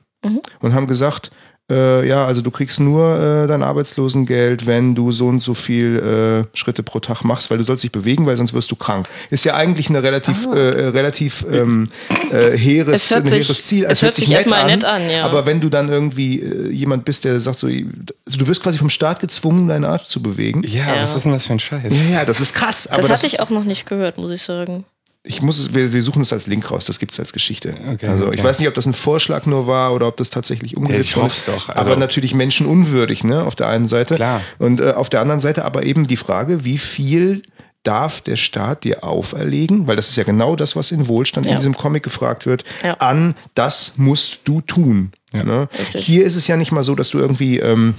und 0.60 0.74
haben 0.74 0.88
gesagt, 0.88 1.31
äh, 1.72 2.08
ja, 2.08 2.25
also 2.25 2.41
du 2.41 2.51
kriegst 2.51 2.79
nur 2.79 3.20
äh, 3.20 3.48
dein 3.48 3.63
Arbeitslosengeld, 3.63 4.65
wenn 4.65 4.96
du 4.96 5.12
so 5.12 5.27
und 5.27 5.41
so 5.41 5.53
viel 5.53 6.46
äh, 6.53 6.58
Schritte 6.58 6.84
pro 6.84 7.00
Tag 7.00 7.24
machst, 7.24 7.50
weil 7.50 7.58
du 7.58 7.63
sollst 7.63 7.84
dich 7.84 7.91
bewegen, 7.91 8.25
weil 8.25 8.36
sonst 8.36 8.53
wirst 8.53 8.70
du 8.72 8.75
krank. 8.75 9.08
Ist 9.29 9.46
ja 9.46 9.55
eigentlich 9.55 9.89
eine 9.89 10.03
relativ, 10.03 10.46
äh, 10.53 10.70
äh, 10.72 10.88
relativ 10.89 11.46
ähm, 11.51 11.89
äh, 12.32 12.58
hehres, 12.58 13.03
Es 13.05 13.12
hört 13.12 13.24
ein 13.25 13.27
sich- 13.27 13.39
hehres 13.48 13.65
Ziel. 13.65 13.86
es 13.88 14.01
hört 14.01 14.15
sich 14.15 14.29
erstmal 14.29 14.65
nett 14.65 14.84
an, 14.84 15.10
ja. 15.10 15.24
Aber 15.25 15.46
wenn 15.46 15.62
du 15.62 15.70
dann 15.70 15.89
irgendwie 15.89 16.39
äh, 16.41 16.70
jemand 16.70 17.05
bist, 17.05 17.24
der 17.24 17.39
sagt 17.39 17.60
so, 17.60 17.67
also 17.67 18.38
du 18.38 18.48
wirst 18.48 18.62
quasi 18.62 18.77
vom 18.77 18.89
Staat 18.89 19.20
gezwungen, 19.22 19.67
deinen 19.67 19.86
Arsch 19.86 20.05
zu 20.05 20.22
bewegen. 20.22 20.63
Ja, 20.65 20.96
Ja. 20.96 21.01
was 21.01 21.15
ist 21.15 21.24
denn 21.24 21.32
das 21.32 21.48
für 21.48 21.53
ein 21.53 21.60
Scheiß? 21.60 21.93
Ja, 22.10 22.15
ja, 22.20 22.25
das 22.25 22.39
ist 22.41 22.53
krass. 22.53 22.88
Aber 22.88 22.98
Das 22.98 23.08
das, 23.08 23.17
hatte 23.24 23.27
ich 23.27 23.39
auch 23.39 23.50
noch 23.50 23.63
nicht 23.63 23.86
gehört, 23.86 24.17
muss 24.17 24.32
ich 24.32 24.41
sagen. 24.41 24.86
Ich 25.25 25.42
muss 25.42 25.58
es, 25.60 25.74
wir, 25.74 25.94
wir 25.94 26.01
suchen 26.03 26.22
es 26.22 26.34
als 26.34 26.48
Link 26.48 26.70
raus, 26.70 26.86
das 26.86 27.00
gibt 27.00 27.13
es 27.13 27.20
als 27.20 27.32
Geschichte. 27.32 27.75
Okay, 27.94 28.08
also 28.08 28.27
okay. 28.27 28.36
ich 28.38 28.44
weiß 28.44 28.60
nicht, 28.60 28.68
ob 28.68 28.74
das 28.74 28.86
ein 28.86 28.94
Vorschlag 28.94 29.46
nur 29.46 29.68
war 29.68 29.94
oder 29.94 30.08
ob 30.08 30.18
das 30.18 30.30
tatsächlich 30.30 30.75
umgesetzt 30.75 31.15
ist. 31.15 31.48
doch, 31.48 31.70
aber 31.70 31.80
also- 31.80 31.96
natürlich 31.96 32.34
menschenunwürdig, 32.34 33.24
ne, 33.24 33.44
auf 33.44 33.56
der 33.56 33.68
einen 33.70 33.88
Seite. 33.88 34.15
Klar. 34.15 34.42
Und 34.60 34.82
äh, 34.82 34.92
auf 34.92 35.10
der 35.10 35.22
anderen 35.22 35.39
Seite 35.39 35.63
aber 35.63 35.84
eben 35.84 36.08
die 36.08 36.18
Frage, 36.18 36.65
wie 36.65 36.77
viel 36.77 37.42
darf 37.84 38.22
der 38.22 38.38
Staat 38.38 38.84
dir 38.86 39.03
auferlegen, 39.03 39.88
weil 39.88 39.96
das 39.98 40.10
ist 40.10 40.15
ja 40.15 40.24
genau 40.24 40.56
das, 40.56 40.75
was 40.75 40.92
in 40.92 41.08
Wohlstand 41.08 41.46
in 41.46 41.51
Ja. 41.53 41.58
diesem 41.58 41.75
Comic 41.75 42.03
gefragt 42.03 42.46
wird, 42.46 42.63
Ja. 42.84 42.94
an 42.96 43.36
das 43.56 43.94
musst 43.98 44.39
du 44.46 44.62
tun. 44.62 45.12
Ne? 45.34 45.68
Richtig. 45.77 46.06
Hier 46.06 46.25
ist 46.25 46.36
es 46.36 46.48
ja 46.48 46.56
nicht 46.58 46.72
mal 46.72 46.84
so, 46.84 46.96
dass 46.96 47.10
du 47.10 47.20
irgendwie 47.20 47.60
ähm, 47.60 47.96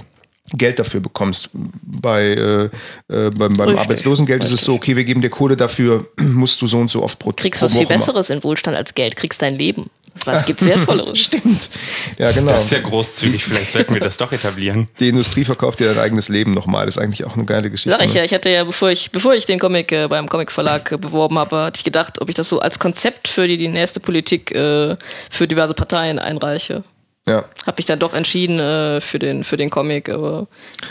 Geld 0.53 0.79
dafür 0.79 0.99
bekommst. 0.99 1.49
Bei, 1.53 2.23
äh, 2.23 2.63
äh, 2.65 2.69
beim, 3.07 3.33
beim 3.33 3.61
Richtig. 3.61 3.79
Arbeitslosengeld 3.79 4.43
ist 4.43 4.51
es 4.51 4.61
so, 4.61 4.75
okay, 4.75 4.95
wir 4.95 5.03
geben 5.03 5.21
dir 5.21 5.29
Kohle 5.29 5.57
dafür, 5.57 6.07
musst 6.19 6.61
du 6.61 6.67
so 6.67 6.79
und 6.79 6.89
so 6.89 7.03
oft 7.03 7.17
pro 7.19 7.31
Kriegst 7.31 7.59
pro 7.59 7.65
was 7.65 7.73
viel 7.73 7.81
Woche 7.81 7.93
machen. 7.93 7.97
Besseres 7.97 8.29
in 8.29 8.43
Wohlstand 8.43 8.77
als 8.77 8.93
Geld, 8.93 9.15
kriegst 9.15 9.41
dein 9.41 9.55
Leben. 9.55 9.89
Was 10.23 10.45
gibt's 10.45 10.65
Wertvolleres? 10.65 11.19
Stimmt. 11.25 11.69
Ja, 12.17 12.31
genau. 12.31 12.51
Das 12.51 12.65
ist 12.65 12.71
ja 12.71 12.79
großzügig, 12.79 13.43
vielleicht 13.43 13.71
sollten 13.71 13.93
wir 13.93 14.01
das 14.01 14.17
doch 14.17 14.31
etablieren. 14.31 14.87
Die 14.99 15.09
Industrie 15.09 15.43
verkauft 15.43 15.79
dir 15.79 15.93
dein 15.93 15.99
eigenes 15.99 16.29
Leben 16.29 16.51
nochmal. 16.51 16.85
Das 16.85 16.95
ist 16.95 17.03
eigentlich 17.03 17.25
auch 17.25 17.35
eine 17.35 17.45
geile 17.45 17.69
Geschichte. 17.69 17.97
Sag 17.97 18.05
ich 18.05 18.13
ne? 18.13 18.19
ja, 18.19 18.25
ich 18.25 18.33
hatte 18.33 18.49
ja, 18.49 18.63
bevor 18.63 18.89
ich, 18.89 19.11
bevor 19.11 19.33
ich 19.33 19.45
den 19.45 19.59
Comic 19.59 19.91
äh, 19.91 20.07
beim 20.07 20.29
Comicverlag 20.29 20.91
äh, 20.91 20.97
beworben 20.97 21.37
habe, 21.37 21.63
hatte 21.63 21.79
ich 21.79 21.83
gedacht, 21.83 22.21
ob 22.21 22.29
ich 22.29 22.35
das 22.35 22.47
so 22.47 22.59
als 22.59 22.79
Konzept 22.79 23.27
für 23.27 23.47
die, 23.47 23.57
die 23.57 23.67
nächste 23.67 23.99
Politik 23.99 24.51
äh, 24.51 24.95
für 25.29 25.47
diverse 25.47 25.73
Parteien 25.73 26.17
einreiche. 26.17 26.83
Ja. 27.27 27.45
Habe 27.65 27.77
mich 27.77 27.85
dann 27.87 27.97
doch 27.97 28.13
entschieden 28.13 28.59
äh, 28.59 29.01
für, 29.01 29.17
den, 29.17 29.43
für 29.43 29.57
den 29.57 29.71
Comic, 29.71 30.09
aber 30.09 30.47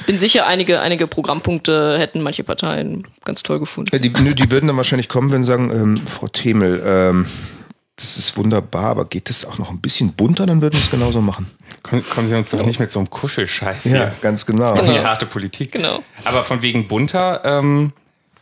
bin 0.06 0.18
sicher, 0.18 0.46
einige, 0.46 0.80
einige 0.80 1.06
Programmpunkte 1.06 1.96
hätten 1.96 2.22
manche 2.22 2.42
Parteien 2.42 3.06
ganz 3.24 3.44
toll 3.44 3.60
gefunden. 3.60 3.90
Ja, 3.92 4.00
die, 4.00 4.10
nö, 4.10 4.34
die 4.34 4.50
würden 4.50 4.66
dann 4.66 4.76
wahrscheinlich 4.76 5.08
kommen, 5.08 5.30
wenn 5.30 5.44
sie 5.44 5.52
sagen, 5.52 5.70
ähm, 5.70 6.06
Frau 6.06 6.26
Themel, 6.26 6.82
ähm, 6.84 7.26
das 7.96 8.18
ist 8.18 8.36
wunderbar, 8.36 8.86
aber 8.86 9.04
geht 9.04 9.28
das 9.28 9.44
auch 9.44 9.58
noch 9.58 9.70
ein 9.70 9.80
bisschen 9.80 10.14
bunter, 10.14 10.46
dann 10.46 10.60
würden 10.60 10.74
wir 10.74 10.80
es 10.80 10.90
genauso 10.90 11.20
machen. 11.20 11.48
Kommen, 11.84 12.04
kommen 12.10 12.28
Sie 12.28 12.34
uns 12.34 12.50
doch 12.50 12.64
nicht 12.66 12.80
mit 12.80 12.90
so 12.90 12.98
einem 12.98 13.08
Kuschelscheiß 13.10 13.84
hier. 13.84 14.12
ganz 14.20 14.44
genau. 14.46 14.74
Genau. 14.74 14.92
Die 14.92 14.98
harte 14.98 15.26
Politik. 15.26 15.70
Genau. 15.70 16.02
Aber 16.24 16.42
von 16.42 16.62
wegen 16.62 16.88
bunter, 16.88 17.42
ähm, 17.44 17.92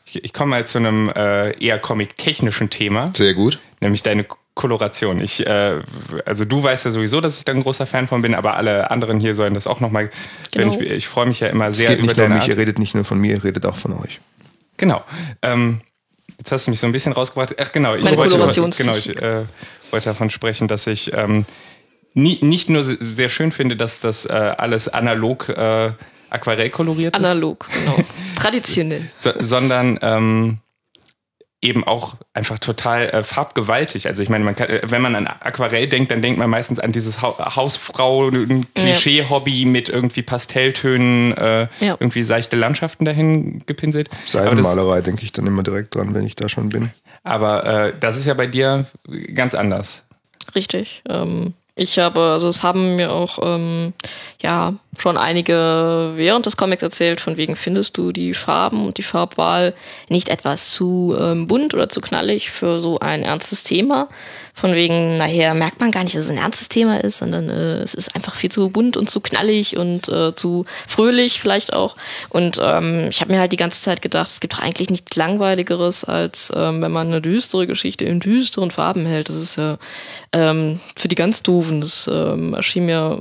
ich, 0.07 0.25
ich 0.25 0.33
komme 0.33 0.51
mal 0.51 0.67
zu 0.67 0.79
einem 0.79 1.11
äh, 1.11 1.51
eher 1.63 1.79
comic-technischen 1.79 2.71
Thema, 2.71 3.11
Sehr 3.15 3.35
gut. 3.35 3.59
nämlich 3.81 4.03
deine 4.03 4.25
Koloration. 4.55 5.21
Ich, 5.21 5.47
äh, 5.47 5.81
also 6.27 6.45
du 6.45 6.63
weißt 6.63 6.85
ja 6.85 6.91
sowieso, 6.91 7.21
dass 7.21 7.39
ich 7.39 7.45
da 7.45 7.53
ein 7.53 7.63
großer 7.63 7.87
Fan 7.87 8.07
von 8.07 8.21
bin, 8.23 8.35
aber 8.35 8.57
alle 8.57 8.91
anderen 8.91 9.19
hier 9.19 9.35
sollen 9.35 9.55
das 9.55 9.67
auch 9.67 9.81
nochmal. 9.81 10.11
Genau. 10.53 10.75
Ich, 10.75 10.81
ich 10.81 11.09
freue 11.09 11.27
mich 11.27 11.41
ja 11.41 11.49
immer 11.49 11.69
Es 11.69 11.79
sehr 11.79 11.89
geht 11.91 11.99
über 11.99 12.09
nicht 12.09 12.17
nur 12.19 12.27
deine 12.29 12.35
mich, 12.41 12.49
ihr 12.49 12.57
redet 12.59 12.79
nicht 12.79 12.95
nur 12.95 13.05
von 13.05 13.19
mir, 13.19 13.37
ihr 13.37 13.45
redet 13.45 13.65
auch 13.65 13.77
von 13.77 13.93
euch. 13.95 14.21
Genau. 14.77 15.03
Ähm, 15.41 15.81
jetzt 16.39 16.53
hast 16.53 16.67
du 16.67 16.71
mich 16.71 16.81
so 16.81 16.87
ein 16.87 16.93
bisschen 16.93 17.13
rausgebracht. 17.13 17.55
Ach 17.59 17.73
genau, 17.73 17.95
ich 17.95 18.05
Meine 18.05 18.17
wollte, 18.17 18.37
genau, 18.77 18.95
ich 18.97 19.23
äh, 19.23 19.45
wollte 19.91 20.07
davon 20.07 20.29
sprechen, 20.29 20.69
dass 20.69 20.87
ich 20.87 21.13
ähm, 21.15 21.47
nie, 22.15 22.39
nicht 22.43 22.69
nur 22.69 22.85
se- 22.85 22.99
sehr 23.01 23.29
schön 23.31 23.53
finde, 23.53 23.77
dass 23.77 24.01
das 24.01 24.27
äh, 24.27 24.33
alles 24.33 24.89
analog 24.89 25.49
äh, 25.49 25.93
aquarell 26.31 26.69
koloriert 26.71 27.17
ist. 27.17 27.25
Analog, 27.25 27.69
genau. 27.73 27.97
Traditionell. 28.37 29.03
so, 29.19 29.33
sondern 29.39 29.99
ähm, 30.03 30.59
eben 31.63 31.85
auch 31.85 32.17
einfach 32.35 32.59
total 32.59 33.09
äh, 33.11 33.23
farbgewaltig. 33.23 34.09
Also 34.09 34.21
ich 34.23 34.29
meine, 34.29 34.45
man 34.45 34.57
kann, 34.57 34.69
äh, 34.69 34.81
wenn 34.85 35.01
man 35.01 35.15
an 35.15 35.27
Aquarell 35.29 35.87
denkt, 35.89 36.11
dann 36.11 36.21
denkt 36.21 36.39
man 36.39 36.51
meistens 36.51 36.79
an 36.81 36.91
dieses 36.93 37.23
ha 37.23 37.55
Hausfrau, 37.57 38.29
ein 38.29 38.67
Klischee-Hobby 38.75 39.65
mit 39.65 39.89
irgendwie 39.89 40.23
Pastelltönen, 40.23 41.37
äh, 41.37 41.69
Ja. 41.81 41.97
irgendwie 42.01 42.25
seichte 42.25 42.57
Landschaften 42.57 43.05
dahin 43.05 43.63
gepinselt. 43.67 44.11
Seidenmalerei 44.27 45.01
denke 45.03 45.23
ich 45.23 45.33
dann 45.33 45.47
immer 45.47 45.63
direkt 45.63 45.95
dran, 45.95 46.15
wenn 46.15 46.27
ich 46.27 46.35
da 46.37 46.49
schon 46.49 46.69
bin. 46.69 46.91
aber 47.23 47.65
äh, 47.65 47.93
das 48.01 48.17
ist 48.19 48.27
ja 48.27 48.35
bei 48.35 48.49
dir 48.49 48.85
ganz 49.35 49.55
anders. 49.55 50.03
Richtig. 50.57 51.03
Ähm, 51.09 51.55
ich 51.75 51.99
habe, 51.99 52.21
also 52.21 52.49
es 52.49 52.63
haben 52.63 52.97
mir 52.97 53.15
auch 53.15 53.39
ähm, 53.43 53.95
ja 54.43 54.75
schon 54.99 55.17
einige 55.17 56.13
während 56.17 56.45
des 56.45 56.59
Comics 56.59 56.83
erzählt, 56.83 57.21
von 57.21 57.39
wegen 57.39 57.57
findest 57.57 57.97
du 57.97 58.13
die 58.13 58.35
Farben 58.35 58.85
und 58.85 58.99
die 58.99 59.03
Farbwahl 59.03 59.75
nicht 60.11 60.29
etwas 60.29 60.73
zu 60.73 61.17
ähm, 61.19 61.47
bunt 61.47 61.73
oder 61.73 61.89
zu 61.89 62.03
knallig 62.03 62.51
für 62.51 62.79
so 62.79 62.99
ein 63.01 63.23
ernstes 63.23 63.63
Thema. 63.63 64.09
Von 64.55 64.75
wegen, 64.75 65.17
nachher 65.17 65.55
merkt 65.55 65.81
man 65.81 65.91
gar 65.91 66.05
nicht, 66.05 66.15
dass 66.15 66.25
es 66.25 66.31
ein 66.31 66.37
ernstes 66.37 66.69
Thema 66.69 67.03
ist, 67.03 67.19
sondern 67.19 67.49
äh, 67.49 67.79
es 67.79 67.95
ist 67.95 68.15
einfach 68.15 68.35
viel 68.35 68.51
zu 68.51 68.69
bunt 68.69 68.99
und 68.99 69.09
zu 69.09 69.21
knallig 69.21 69.79
und 69.79 70.11
äh, 70.11 70.35
zu 70.35 70.67
fröhlich 70.87 71.41
vielleicht 71.41 71.73
auch. 71.73 71.97
Und 72.29 72.61
ähm, 72.63 73.09
ich 73.09 73.23
habe 73.23 73.33
mir 73.33 73.41
halt 73.41 73.53
die 73.53 73.57
ganze 73.57 73.81
Zeit 73.81 74.03
gedacht, 74.03 74.29
es 74.29 74.41
gibt 74.41 74.53
doch 74.53 74.61
eigentlich 74.61 74.91
nichts 74.91 75.17
Langweiligeres, 75.17 76.05
als 76.05 76.53
ähm, 76.55 76.83
wenn 76.83 76.93
man 76.93 77.07
eine 77.07 77.23
düstere 77.23 77.67
Geschichte 77.67 78.05
in 78.05 78.21
düsteren 78.21 78.71
Farben 78.71 79.07
hält. 79.07 79.31
Das 79.31 79.37
ist 79.37 79.57
ja 79.57 79.79
ähm, 80.35 80.81
für 80.97 81.09
die 81.09 81.15
ganz 81.15 81.43
Doofen, 81.63 81.81
das 81.81 82.11
ähm, 82.13 82.55
erschien 82.55 82.87
mir 82.87 83.21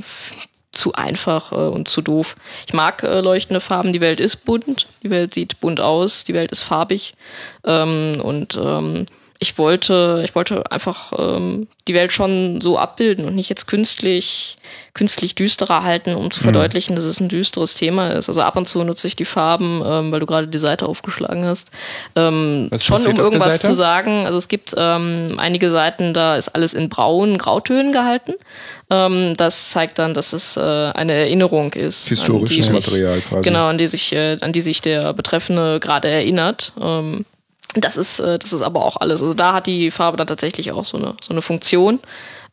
zu 0.71 0.93
einfach 0.93 1.51
äh, 1.51 1.55
und 1.55 1.87
zu 1.87 2.01
doof. 2.01 2.35
Ich 2.65 2.73
mag 2.73 3.03
äh, 3.03 3.21
leuchtende 3.21 3.59
Farben, 3.59 3.93
die 3.93 4.01
Welt 4.01 4.19
ist 4.19 4.45
bunt, 4.45 4.87
die 5.03 5.09
Welt 5.09 5.33
sieht 5.33 5.59
bunt 5.59 5.81
aus, 5.81 6.23
die 6.23 6.33
Welt 6.33 6.51
ist 6.51 6.61
farbig 6.61 7.13
ähm, 7.65 8.19
und 8.21 8.59
ähm, 8.61 9.05
ich 9.43 9.57
wollte, 9.57 10.21
ich 10.23 10.35
wollte 10.35 10.71
einfach 10.71 11.13
ähm, 11.17 11.67
die 11.87 11.95
Welt 11.95 12.13
schon 12.13 12.61
so 12.61 12.77
abbilden 12.77 13.25
und 13.25 13.33
nicht 13.33 13.49
jetzt 13.49 13.65
künstlich, 13.65 14.57
künstlich 14.93 15.33
düsterer 15.33 15.81
halten, 15.81 16.13
um 16.13 16.29
zu 16.29 16.41
verdeutlichen, 16.41 16.95
dass 16.95 17.05
es 17.05 17.19
ein 17.19 17.27
düsteres 17.27 17.73
Thema 17.73 18.09
ist. 18.09 18.29
Also 18.29 18.41
ab 18.41 18.55
und 18.55 18.67
zu 18.67 18.83
nutze 18.83 19.07
ich 19.07 19.15
die 19.15 19.25
Farben, 19.25 19.81
ähm, 19.83 20.11
weil 20.11 20.19
du 20.19 20.27
gerade 20.27 20.47
die 20.47 20.59
Seite 20.59 20.85
aufgeschlagen 20.85 21.43
hast, 21.43 21.71
ähm, 22.15 22.67
Was 22.69 22.85
schon 22.85 23.07
um 23.07 23.17
irgendwas 23.17 23.59
zu 23.59 23.73
sagen. 23.73 24.27
Also 24.27 24.37
es 24.37 24.47
gibt 24.47 24.75
ähm, 24.77 25.33
einige 25.37 25.71
Seiten, 25.71 26.13
da 26.13 26.35
ist 26.37 26.49
alles 26.49 26.75
in 26.75 26.89
braunen 26.89 27.39
Grautönen 27.39 27.91
gehalten. 27.91 28.35
Ähm, 28.91 29.33
das 29.37 29.71
zeigt 29.71 29.97
dann, 29.97 30.13
dass 30.13 30.33
es 30.33 30.55
äh, 30.55 30.61
eine 30.61 31.13
Erinnerung 31.13 31.73
ist. 31.73 32.07
Historisches 32.09 32.71
Material 32.71 33.19
quasi. 33.21 33.41
Genau, 33.41 33.65
an 33.69 33.79
die 33.79 33.87
sich, 33.87 34.13
äh, 34.13 34.37
an 34.39 34.53
die 34.53 34.61
sich 34.61 34.81
der 34.81 35.13
Betreffende 35.13 35.79
gerade 35.79 36.09
erinnert. 36.09 36.73
Ähm, 36.79 37.25
das 37.75 37.97
ist, 37.97 38.19
äh, 38.19 38.37
das 38.37 38.53
ist 38.53 38.61
aber 38.61 38.83
auch 38.83 38.97
alles. 38.97 39.21
Also 39.21 39.33
da 39.33 39.53
hat 39.53 39.67
die 39.67 39.91
Farbe 39.91 40.17
dann 40.17 40.27
tatsächlich 40.27 40.71
auch 40.71 40.85
so 40.85 40.97
eine, 40.97 41.15
so 41.21 41.31
eine 41.31 41.41
Funktion. 41.41 41.99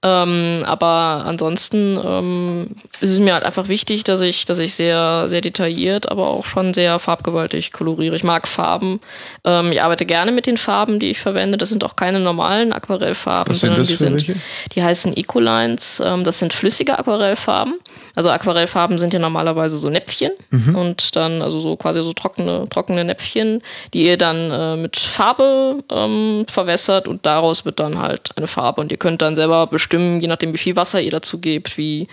Ähm, 0.00 0.64
aber 0.64 1.24
ansonsten 1.26 1.98
ähm, 2.00 2.76
ist 3.00 3.10
es 3.10 3.18
mir 3.18 3.34
halt 3.34 3.44
einfach 3.44 3.66
wichtig, 3.66 4.04
dass 4.04 4.20
ich, 4.20 4.44
dass 4.44 4.60
ich 4.60 4.74
sehr, 4.74 5.24
sehr 5.26 5.40
detailliert, 5.40 6.08
aber 6.08 6.28
auch 6.28 6.46
schon 6.46 6.72
sehr 6.72 7.00
farbgewaltig 7.00 7.72
koloriere. 7.72 8.14
Ich 8.14 8.22
mag 8.22 8.46
Farben. 8.46 9.00
Ähm, 9.44 9.72
ich 9.72 9.82
arbeite 9.82 10.06
gerne 10.06 10.30
mit 10.30 10.46
den 10.46 10.56
Farben, 10.56 11.00
die 11.00 11.10
ich 11.10 11.18
verwende. 11.18 11.58
Das 11.58 11.70
sind 11.70 11.82
auch 11.82 11.96
keine 11.96 12.20
normalen 12.20 12.72
Aquarellfarben, 12.72 13.50
Was 13.50 13.60
sind 13.60 13.70
sondern 13.70 13.80
das 13.82 13.88
die 13.88 13.94
für 13.94 13.98
sind, 13.98 14.12
welche? 14.12 14.34
die 14.72 14.84
heißen 14.84 15.16
Ecolines. 15.16 16.00
Ähm, 16.04 16.22
das 16.22 16.38
sind 16.38 16.54
flüssige 16.54 16.96
Aquarellfarben. 16.96 17.74
Also 18.14 18.30
Aquarellfarben 18.30 18.98
sind 18.98 19.12
ja 19.14 19.18
normalerweise 19.18 19.78
so 19.78 19.88
Näpfchen 19.88 20.32
und 20.74 21.14
dann 21.14 21.40
also 21.40 21.60
so 21.60 21.76
quasi 21.76 22.02
so 22.02 22.12
trockene, 22.12 22.68
trockene 22.68 23.04
Näpfchen, 23.04 23.62
die 23.94 24.04
ihr 24.04 24.16
dann 24.16 24.50
äh, 24.50 24.76
mit 24.76 24.96
Farbe 24.96 25.78
ähm, 25.90 26.44
verwässert 26.50 27.06
und 27.06 27.26
daraus 27.26 27.64
wird 27.64 27.78
dann 27.78 27.98
halt 27.98 28.30
eine 28.36 28.46
Farbe. 28.46 28.80
Und 28.80 28.90
ihr 28.90 28.98
könnt 28.98 29.22
dann 29.22 29.36
selber 29.36 29.66
bestimmen, 29.66 29.87
je 29.92 30.26
nachdem 30.26 30.52
wie 30.52 30.58
viel 30.58 30.76
Wasser 30.76 31.00
ihr 31.00 31.10
dazu 31.10 31.38
gebt, 31.38 31.76
wie, 31.78 32.08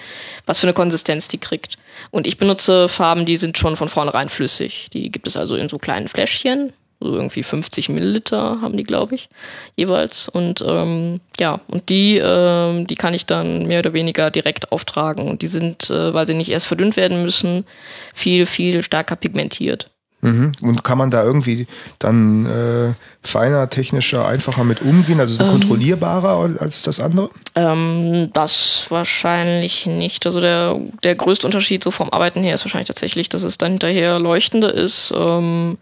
was 0.45 0.59
für 0.59 0.67
eine 0.67 0.73
Konsistenz 0.73 1.27
die 1.27 1.37
kriegt. 1.37 1.77
Und 2.11 2.27
ich 2.27 2.37
benutze 2.37 2.89
Farben, 2.89 3.25
die 3.25 3.37
sind 3.37 3.57
schon 3.57 3.75
von 3.75 3.89
vornherein 3.89 4.29
flüssig. 4.29 4.87
Die 4.93 5.11
gibt 5.11 5.27
es 5.27 5.37
also 5.37 5.55
in 5.55 5.69
so 5.69 5.77
kleinen 5.77 6.07
Fläschchen. 6.07 6.73
So 7.01 7.13
irgendwie 7.13 7.43
50 7.43 7.89
Milliliter 7.89 8.61
haben 8.61 8.77
die, 8.77 8.83
glaube 8.83 9.15
ich, 9.15 9.29
jeweils. 9.75 10.29
Und 10.29 10.63
ähm, 10.65 11.19
ja, 11.39 11.59
und 11.67 11.89
die, 11.89 12.17
ähm, 12.17 12.87
die 12.87 12.95
kann 12.95 13.13
ich 13.13 13.25
dann 13.25 13.67
mehr 13.67 13.79
oder 13.79 13.93
weniger 13.93 14.31
direkt 14.31 14.71
auftragen. 14.71 15.27
Und 15.27 15.41
die 15.41 15.47
sind, 15.47 15.89
äh, 15.89 16.13
weil 16.13 16.25
sie 16.25 16.33
nicht 16.33 16.49
erst 16.49 16.67
verdünnt 16.67 16.95
werden 16.95 17.21
müssen, 17.21 17.65
viel, 18.13 18.45
viel 18.45 18.81
stärker 18.81 19.17
pigmentiert. 19.17 19.89
Mhm. 20.25 20.51
Und 20.61 20.83
kann 20.83 20.97
man 20.97 21.11
da 21.11 21.23
irgendwie 21.23 21.67
dann 21.99 22.47
äh, 22.47 22.93
feiner, 23.21 23.69
technischer, 23.69 24.27
einfacher 24.27 24.63
mit 24.63 24.81
umgehen? 24.81 25.19
Also 25.19 25.33
ist 25.33 25.39
Ähm. 25.47 25.51
kontrollierbarer 25.51 26.59
als 26.59 26.81
das 26.81 26.99
andere? 26.99 27.29
Ähm, 27.53 28.31
das 28.33 28.87
wahrscheinlich 28.89 29.85
nicht. 29.85 30.25
Also 30.25 30.41
der, 30.41 30.79
der 31.03 31.13
größte 31.13 31.45
Unterschied 31.45 31.83
so 31.83 31.91
vom 31.91 32.09
Arbeiten 32.09 32.43
her 32.43 32.55
ist 32.55 32.65
wahrscheinlich 32.65 32.87
tatsächlich, 32.87 33.29
dass 33.29 33.43
es 33.43 33.59
dann 33.59 33.73
hinterher 33.73 34.19
leuchtender 34.19 34.73
ist. 34.73 35.13
Ähm, 35.15 35.77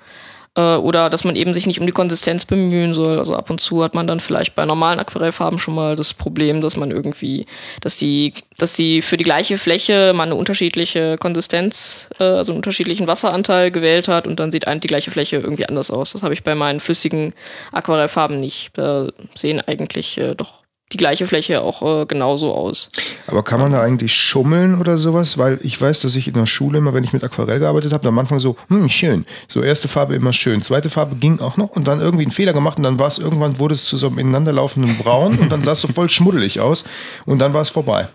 äh, 0.56 0.76
oder 0.76 1.10
dass 1.10 1.24
man 1.24 1.36
eben 1.36 1.54
sich 1.54 1.68
nicht 1.68 1.80
um 1.80 1.86
die 1.86 1.92
Konsistenz 1.92 2.46
bemühen 2.46 2.94
soll. 2.94 3.20
Also 3.20 3.36
ab 3.36 3.50
und 3.50 3.60
zu 3.60 3.84
hat 3.84 3.96
man 3.96 4.08
dann 4.08 4.20
vielleicht 4.20 4.56
bei 4.56 4.66
normalen 4.66 5.00
Aquarellfarben 5.00 5.60
schon 5.60 5.76
mal 5.76 5.96
das 5.96 6.14
Problem, 6.14 6.62
dass 6.62 6.78
man 6.78 6.92
irgendwie, 6.92 7.46
dass 7.82 7.98
die, 7.98 8.34
dass 8.58 8.74
die 8.74 9.02
für 9.02 9.18
die 9.18 9.24
gleiche 9.24 9.58
Fläche 9.58 10.14
man 10.14 10.30
eine 10.30 10.36
unterschiedliche 10.36 11.16
Konsistenz, 11.20 12.10
äh, 12.20 12.24
also 12.24 12.52
einen 12.52 12.58
unterschiedlichen 12.58 13.08
Wasseranteil 13.08 13.72
gewählt 13.72 14.08
hat 14.08 14.28
und 14.28 14.40
dann 14.40 14.52
sieht 14.52 14.64
die 14.74 14.88
gleiche 14.88 15.12
Fläche 15.12 15.38
irgendwie 15.38 15.68
anders 15.68 15.92
aus. 15.92 16.14
Das 16.14 16.24
habe 16.24 16.34
ich 16.34 16.44
bei 16.44 16.56
meinen 16.56 16.80
flüssigen 16.80 17.34
Aquarellfarben 17.72 18.40
nicht. 18.40 18.72
Da 18.74 19.10
sehen 19.36 19.62
eigentlich 19.66 20.18
äh, 20.18 20.36
doch 20.36 20.63
die 20.94 20.98
gleiche 20.98 21.28
Fläche 21.28 21.62
auch 21.62 22.02
äh, 22.02 22.06
genauso 22.06 22.54
aus. 22.54 22.90
Aber 23.28 23.44
kann 23.44 23.60
man 23.60 23.72
da 23.72 23.82
eigentlich 23.82 24.14
schummeln 24.14 24.80
oder 24.80 24.98
sowas? 24.98 25.38
Weil 25.38 25.60
ich 25.64 25.80
weiß, 25.80 26.02
dass 26.02 26.16
ich 26.16 26.28
in 26.28 26.34
der 26.36 26.46
Schule 26.46 26.78
immer, 26.78 26.94
wenn 26.94 27.04
ich 27.04 27.14
mit 27.14 27.24
Aquarell 27.24 27.60
gearbeitet 27.60 27.94
habe, 27.94 28.08
am 28.08 28.20
Anfang 28.20 28.40
so, 28.40 28.56
hm, 28.70 28.90
schön. 28.90 29.26
So 29.48 29.62
erste 29.62 29.88
Farbe 29.88 30.16
immer 30.16 30.34
schön. 30.34 30.62
Zweite 30.62 30.90
Farbe 30.90 31.16
ging 31.16 31.40
auch 31.40 31.58
noch 31.58 31.70
und 31.70 31.86
dann 31.86 32.00
irgendwie 32.00 32.24
einen 32.24 32.32
Fehler 32.32 32.54
gemacht 32.54 32.78
und 32.78 32.84
dann 32.84 33.00
war 33.00 33.08
es 33.08 33.18
irgendwann, 33.18 33.60
wurde 33.60 33.74
es 33.74 33.86
zu 33.86 33.98
so 33.98 34.08
einem 34.08 34.20
ineinanderlaufenden 34.20 34.98
Braun 34.98 35.38
und 35.40 35.50
dann 35.50 35.64
sah 35.64 35.72
es 35.72 35.82
so 35.82 35.88
voll 35.88 36.10
schmuddelig 36.10 36.60
aus 36.60 36.86
und 37.26 37.40
dann 37.40 37.54
war 37.54 37.62
es 37.62 37.70
vorbei. 37.70 38.08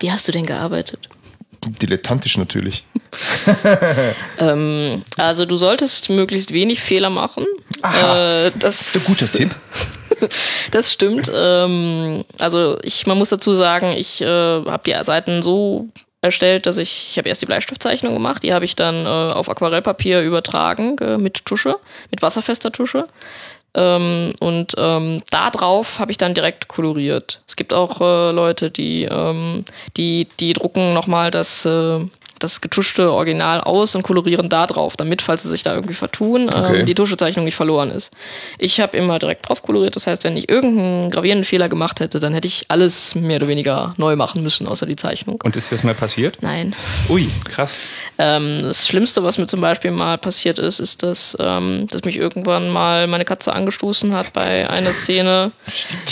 Wie 0.00 0.12
hast 0.12 0.28
du 0.28 0.32
denn 0.32 0.46
gearbeitet? 0.46 1.08
Dilettantisch 1.66 2.38
natürlich. 2.38 2.84
ähm, 4.38 5.02
also 5.16 5.44
du 5.44 5.56
solltest 5.56 6.08
möglichst 6.08 6.52
wenig 6.52 6.80
Fehler 6.80 7.10
machen. 7.10 7.46
Aha. 7.82 8.46
Äh, 8.46 8.52
das 8.58 8.94
ein 8.94 9.04
guter 9.04 9.30
Tipp. 9.30 9.54
das 10.70 10.92
stimmt. 10.92 11.30
Ähm, 11.34 12.24
also 12.38 12.78
ich, 12.82 13.06
man 13.06 13.18
muss 13.18 13.30
dazu 13.30 13.54
sagen, 13.54 13.94
ich 13.96 14.20
äh, 14.20 14.26
habe 14.26 14.82
die 14.86 15.04
Seiten 15.04 15.42
so 15.42 15.88
erstellt, 16.20 16.66
dass 16.66 16.78
ich, 16.78 17.08
ich 17.10 17.18
habe 17.18 17.28
erst 17.28 17.42
die 17.42 17.46
Bleistiftzeichnung 17.46 18.12
gemacht, 18.12 18.42
die 18.42 18.52
habe 18.52 18.64
ich 18.64 18.74
dann 18.76 19.06
äh, 19.06 19.32
auf 19.32 19.48
Aquarellpapier 19.48 20.22
übertragen 20.22 20.98
äh, 20.98 21.18
mit 21.18 21.44
Tusche, 21.44 21.76
mit 22.10 22.22
wasserfester 22.22 22.72
Tusche. 22.72 23.06
Ähm, 23.74 24.32
und 24.40 24.74
ähm, 24.78 25.22
da 25.30 25.50
drauf 25.50 25.98
habe 25.98 26.10
ich 26.10 26.18
dann 26.18 26.34
direkt 26.34 26.68
koloriert. 26.68 27.42
Es 27.46 27.54
gibt 27.54 27.72
auch 27.72 28.00
äh, 28.00 28.32
Leute, 28.32 28.70
die, 28.70 29.04
ähm, 29.04 29.64
die, 29.96 30.26
die 30.40 30.54
drucken 30.54 30.94
nochmal 30.94 31.30
das, 31.30 31.64
äh, 31.64 32.00
das 32.38 32.60
getuschte 32.60 33.12
Original 33.12 33.60
aus 33.60 33.94
und 33.94 34.02
kolorieren 34.02 34.48
da 34.48 34.66
drauf, 34.66 34.96
damit, 34.96 35.22
falls 35.22 35.42
sie 35.42 35.48
sich 35.48 35.62
da 35.62 35.74
irgendwie 35.74 35.94
vertun, 35.94 36.42
ähm, 36.42 36.64
okay. 36.64 36.80
ähm, 36.80 36.86
die 36.86 36.94
Tuschezeichnung 36.94 37.44
nicht 37.44 37.56
verloren 37.56 37.90
ist. 37.90 38.12
Ich 38.58 38.80
habe 38.80 38.96
immer 38.96 39.18
direkt 39.18 39.48
drauf 39.48 39.62
koloriert, 39.62 39.96
das 39.96 40.06
heißt, 40.06 40.24
wenn 40.24 40.36
ich 40.36 40.48
irgendeinen 40.48 41.10
gravierenden 41.10 41.44
Fehler 41.44 41.68
gemacht 41.68 42.00
hätte, 42.00 42.20
dann 42.20 42.34
hätte 42.34 42.46
ich 42.46 42.64
alles 42.68 43.14
mehr 43.14 43.36
oder 43.36 43.48
weniger 43.48 43.94
neu 43.96 44.16
machen 44.16 44.42
müssen, 44.42 44.66
außer 44.66 44.86
die 44.86 44.96
Zeichnung. 44.96 45.40
Und 45.42 45.56
ist 45.56 45.72
das 45.72 45.82
mal 45.82 45.94
passiert? 45.94 46.38
Nein. 46.40 46.74
Ui, 47.08 47.28
krass. 47.44 47.76
Ähm, 48.18 48.60
das 48.62 48.86
Schlimmste, 48.86 49.22
was 49.22 49.38
mir 49.38 49.46
zum 49.46 49.60
Beispiel 49.60 49.90
mal 49.90 50.18
passiert 50.18 50.58
ist, 50.58 50.80
ist, 50.80 51.02
dass, 51.02 51.36
ähm, 51.40 51.86
dass 51.90 52.02
mich 52.02 52.16
irgendwann 52.16 52.70
mal 52.70 53.06
meine 53.06 53.24
Katze 53.24 53.54
angestoßen 53.54 54.12
hat 54.14 54.32
bei 54.32 54.68
einer 54.68 54.92
Szene. 54.92 55.52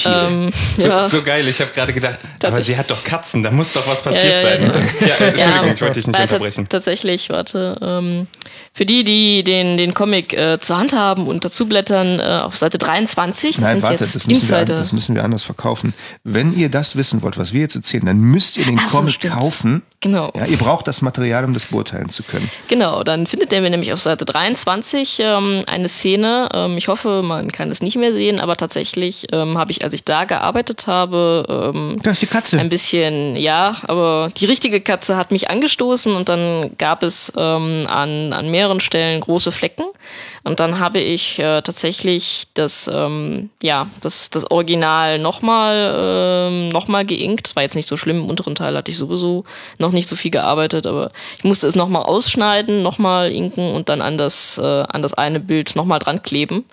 Ähm, 0.05 0.51
ja. 0.77 1.09
so, 1.09 1.19
so, 1.19 1.23
geil, 1.23 1.47
ich 1.49 1.61
habe 1.61 1.71
gerade 1.73 1.93
gedacht, 1.93 2.19
aber 2.45 2.61
sie 2.63 2.77
hat 2.77 2.91
doch 2.91 3.03
Katzen, 3.03 3.43
da 3.43 3.51
muss 3.51 3.73
doch 3.73 3.87
was 3.87 4.03
passiert 4.03 4.43
ja, 4.43 4.51
ja, 4.51 4.73
sein. 4.73 4.73
Ja, 5.01 5.07
ja 5.07 5.27
Entschuldigung, 5.27 5.75
ich 5.75 5.81
wollte 5.81 5.95
dich 5.95 6.07
nicht 6.07 6.16
unterbrechen. 6.23 6.69
Tatsächlich, 6.69 7.31
warte. 7.31 7.79
Ähm, 7.81 8.27
für 8.73 8.85
die, 8.85 9.05
die 9.05 9.43
den, 9.43 9.77
den 9.77 9.95
Comic 9.95 10.33
äh, 10.35 10.59
zur 10.59 10.79
Hand 10.79 10.93
haben 10.93 11.27
und 11.27 11.45
dazu 11.45 11.67
blättern, 11.67 12.21
äh, 12.21 12.41
auf 12.43 12.57
Seite 12.57 12.79
23, 12.79 13.57
das 13.57 13.63
Nein, 13.63 13.73
sind 13.73 13.83
warte, 13.83 14.05
jetzt 14.05 14.15
das 14.15 14.27
müssen, 14.27 14.49
wir, 14.51 14.65
das 14.65 14.93
müssen 14.93 15.15
wir 15.15 15.25
anders 15.25 15.45
verkaufen. 15.45 15.95
Wenn 16.25 16.57
ihr 16.57 16.69
das 16.69 16.97
wissen 16.97 17.23
wollt, 17.23 17.39
was 17.39 17.53
wir 17.53 17.63
jetzt 17.63 17.77
erzählen, 17.77 18.05
dann 18.05 18.19
müsst 18.19 18.57
ihr 18.59 18.65
den 18.65 18.79
Ach, 18.79 18.91
Comic 18.91 19.19
so, 19.23 19.29
kaufen. 19.29 19.83
Genau. 20.01 20.31
Ja, 20.37 20.45
ihr 20.45 20.59
braucht 20.59 20.87
das 20.87 21.03
Material, 21.03 21.45
um 21.45 21.53
das 21.53 21.67
beurteilen 21.67 22.11
zu 22.11 22.23
können. 22.23 22.51
Genau, 22.69 23.03
dann 23.03 23.27
findet 23.27 23.53
ihr 23.53 23.61
nämlich 23.63 23.93
auf 23.93 24.01
Seite 24.01 24.25
23 24.25 25.21
ähm, 25.21 25.61
eine 25.67 25.89
Szene. 25.89 26.49
Ähm, 26.53 26.77
ich 26.77 26.89
hoffe, 26.89 27.23
man 27.25 27.51
kann 27.51 27.71
es 27.71 27.81
nicht 27.81 27.97
mehr 27.97 28.13
sehen, 28.13 28.41
aber 28.41 28.57
tatsächlich 28.57 29.27
ähm, 29.33 29.57
habe 29.57 29.73
ich, 29.73 29.85
als 29.85 29.95
ich 29.95 30.05
da 30.05 30.25
gearbeitet 30.25 30.87
habe, 30.87 31.73
ähm, 31.75 32.01
das 32.03 32.15
ist 32.15 32.23
die 32.23 32.27
Katze. 32.27 32.59
ein 32.59 32.69
bisschen, 32.69 33.37
ja, 33.37 33.77
aber 33.85 34.29
die 34.37 34.47
richtige 34.47 34.81
Katze 34.81 35.17
hat 35.17 35.31
mich 35.31 35.51
angestoßen 35.51 36.06
und 36.15 36.29
dann 36.29 36.73
gab 36.79 37.03
es 37.03 37.33
ähm, 37.37 37.81
an, 37.89 38.33
an 38.33 38.51
mehreren 38.51 38.81
Stellen 38.81 39.21
große 39.21 39.53
Flecken. 39.53 39.85
Und 40.45 40.61
dann 40.61 40.79
habe 40.79 41.01
ich 41.01 41.41
äh, 41.41 41.61
tatsächlich 41.63 42.45
das, 42.55 42.89
ähm, 42.93 43.51
ja, 43.63 43.89
das, 44.01 44.31
das 44.31 44.49
Original 44.51 45.19
nochmal 45.19 45.93
ähm, 46.49 46.69
noch 46.69 46.87
geinkt. 46.87 47.49
Das 47.49 47.57
war 47.57 47.65
jetzt 47.65 47.75
nicht 47.75 47.89
so 47.89 47.97
schlimm. 47.97 48.19
Im 48.19 48.31
unteren 48.31 48.55
Teil 48.55 48.77
hatte 48.77 48.91
ich 48.91 48.97
sowieso 48.97 49.45
noch 49.79 49.91
nicht 49.91 50.09
so 50.09 50.15
viel 50.15 50.31
gearbeitet, 50.31 50.87
aber 50.87 51.11
ich 51.39 51.45
musste 51.45 51.67
es 51.67 51.75
nochmal 51.75 52.03
ausschneiden, 52.03 52.83
nochmal 52.83 53.33
inken 53.33 53.75
und 53.75 53.89
dann 53.89 54.01
an 54.01 54.19
das, 54.19 54.59
äh, 54.59 54.63
an 54.63 55.03
das 55.03 55.15
eine 55.15 55.41
Bild 55.41 55.75
nochmal 55.75 55.99
dran 55.99 56.23
kleben. 56.23 56.65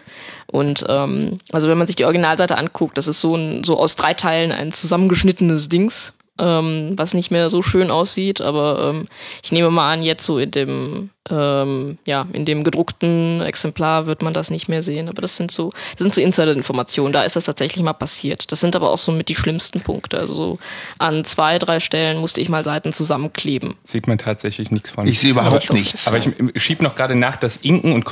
Und 0.48 0.86
ähm, 0.88 1.40
also 1.52 1.68
wenn 1.68 1.80
man 1.80 1.88
sich 1.88 1.96
die 1.96 2.06
Originalseite 2.06 2.60
anguckt, 2.60 2.96
das 2.98 3.08
ist 3.08 3.22
so, 3.22 3.36
ein, 3.36 3.64
so 3.64 3.80
aus 3.80 3.96
drei 3.96 4.14
Teilen 4.14 4.52
ein 4.52 4.72
zusammengeschnittenes 4.72 5.70
Dings 5.70 6.14
ähm, 6.40 6.94
was 6.96 7.14
nicht 7.14 7.30
mehr 7.30 7.50
so 7.50 7.62
schön 7.62 7.92
aussieht, 7.92 8.42
aber 8.42 8.90
ähm, 8.90 9.08
ich 9.44 9.52
nehme 9.52 9.70
mal 9.70 9.94
an, 9.94 10.02
jetzt 10.02 10.26
so 10.26 10.40
in 10.40 10.50
dem, 10.50 11.10
ähm, 11.30 12.00
ja, 12.08 12.26
in 12.34 12.46
dem 12.46 12.64
gedruckten 12.64 13.42
Exemplar 13.42 14.08
wird 14.08 14.24
man 14.24 14.34
das 14.34 14.50
nicht 14.50 14.68
mehr 14.68 14.82
sehen. 14.82 15.10
Aber 15.10 15.22
das 15.22 15.38
sind 15.38 15.52
so, 15.52 15.72
das 15.92 16.00
sind 16.00 16.14
so 16.14 16.22
Insider-Informationen, 16.22 17.14
da 17.14 17.24
ist 17.24 17.36
das 17.36 17.46
tatsächlich 17.46 17.84
mal 17.84 17.94
passiert. 17.94 18.52
Das 18.52 18.60
sind 18.62 18.76
aber 18.76 18.90
auch 18.90 18.98
so 18.98 19.12
mit 19.12 19.30
die 19.30 19.36
schlimmsten 19.36 19.82
Punkte. 19.82 20.18
Also 20.18 20.34
so 20.34 20.60
an 20.98 21.24
zwei, 21.24 21.60
drei 21.60 21.80
Stellen 21.80 22.18
musste 22.18 22.42
ich 22.42 22.50
mal 22.50 22.64
Seiten 22.64 22.94
zusammenkleben. 22.94 23.76
Sieht 23.84 24.08
man 24.08 24.18
tatsächlich 24.18 24.72
nichts 24.72 24.90
von. 24.90 25.06
Ich 25.06 25.20
sehe 25.20 25.32
überhaupt 25.32 25.72
nichts. 25.72 26.08
Aber 26.08 26.18
ich 26.18 26.30
schiebe 26.56 26.84
noch 26.84 26.96
gerade 26.96 27.16
nach, 27.16 27.36
das 27.36 27.58
Inken 27.58 27.94
und 27.94 28.06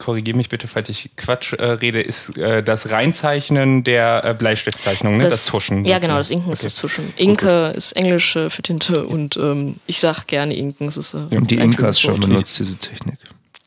korrigiere 0.00 0.36
mich 0.36 0.48
bitte, 0.48 0.66
falls 0.66 0.88
ich 0.88 1.10
Quatsch 1.16 1.52
äh, 1.52 1.64
rede, 1.64 2.00
ist 2.00 2.36
äh, 2.36 2.64
das 2.64 2.90
Reinzeichnen 2.90 3.84
der 3.84 4.24
äh, 4.24 4.34
Bleistiftzeichnung, 4.34 5.18
ne? 5.18 5.22
das, 5.22 5.44
das 5.44 5.46
Tuschen. 5.46 5.84
Ja, 5.84 6.00
genau, 6.00 6.16
das 6.16 6.30
Inken 6.30 6.46
okay. 6.46 6.54
ist 6.54 6.64
das 6.64 6.74
Tuschen. 6.74 7.12
Inke 7.16 7.72
ist 7.76 7.92
Englisch 7.92 8.32
für 8.32 8.62
Tinte 8.62 9.06
und 9.06 9.36
ähm, 9.36 9.76
ich 9.86 10.00
sag 10.00 10.26
gerne 10.26 10.56
Inken. 10.56 10.88
Es 10.88 10.96
ist, 10.96 11.14
äh, 11.14 11.28
und 11.30 11.50
die 11.50 11.58
Inkas 11.58 12.00
schon 12.00 12.18
benutzt 12.18 12.58
diese 12.58 12.76
Technik. 12.76 13.18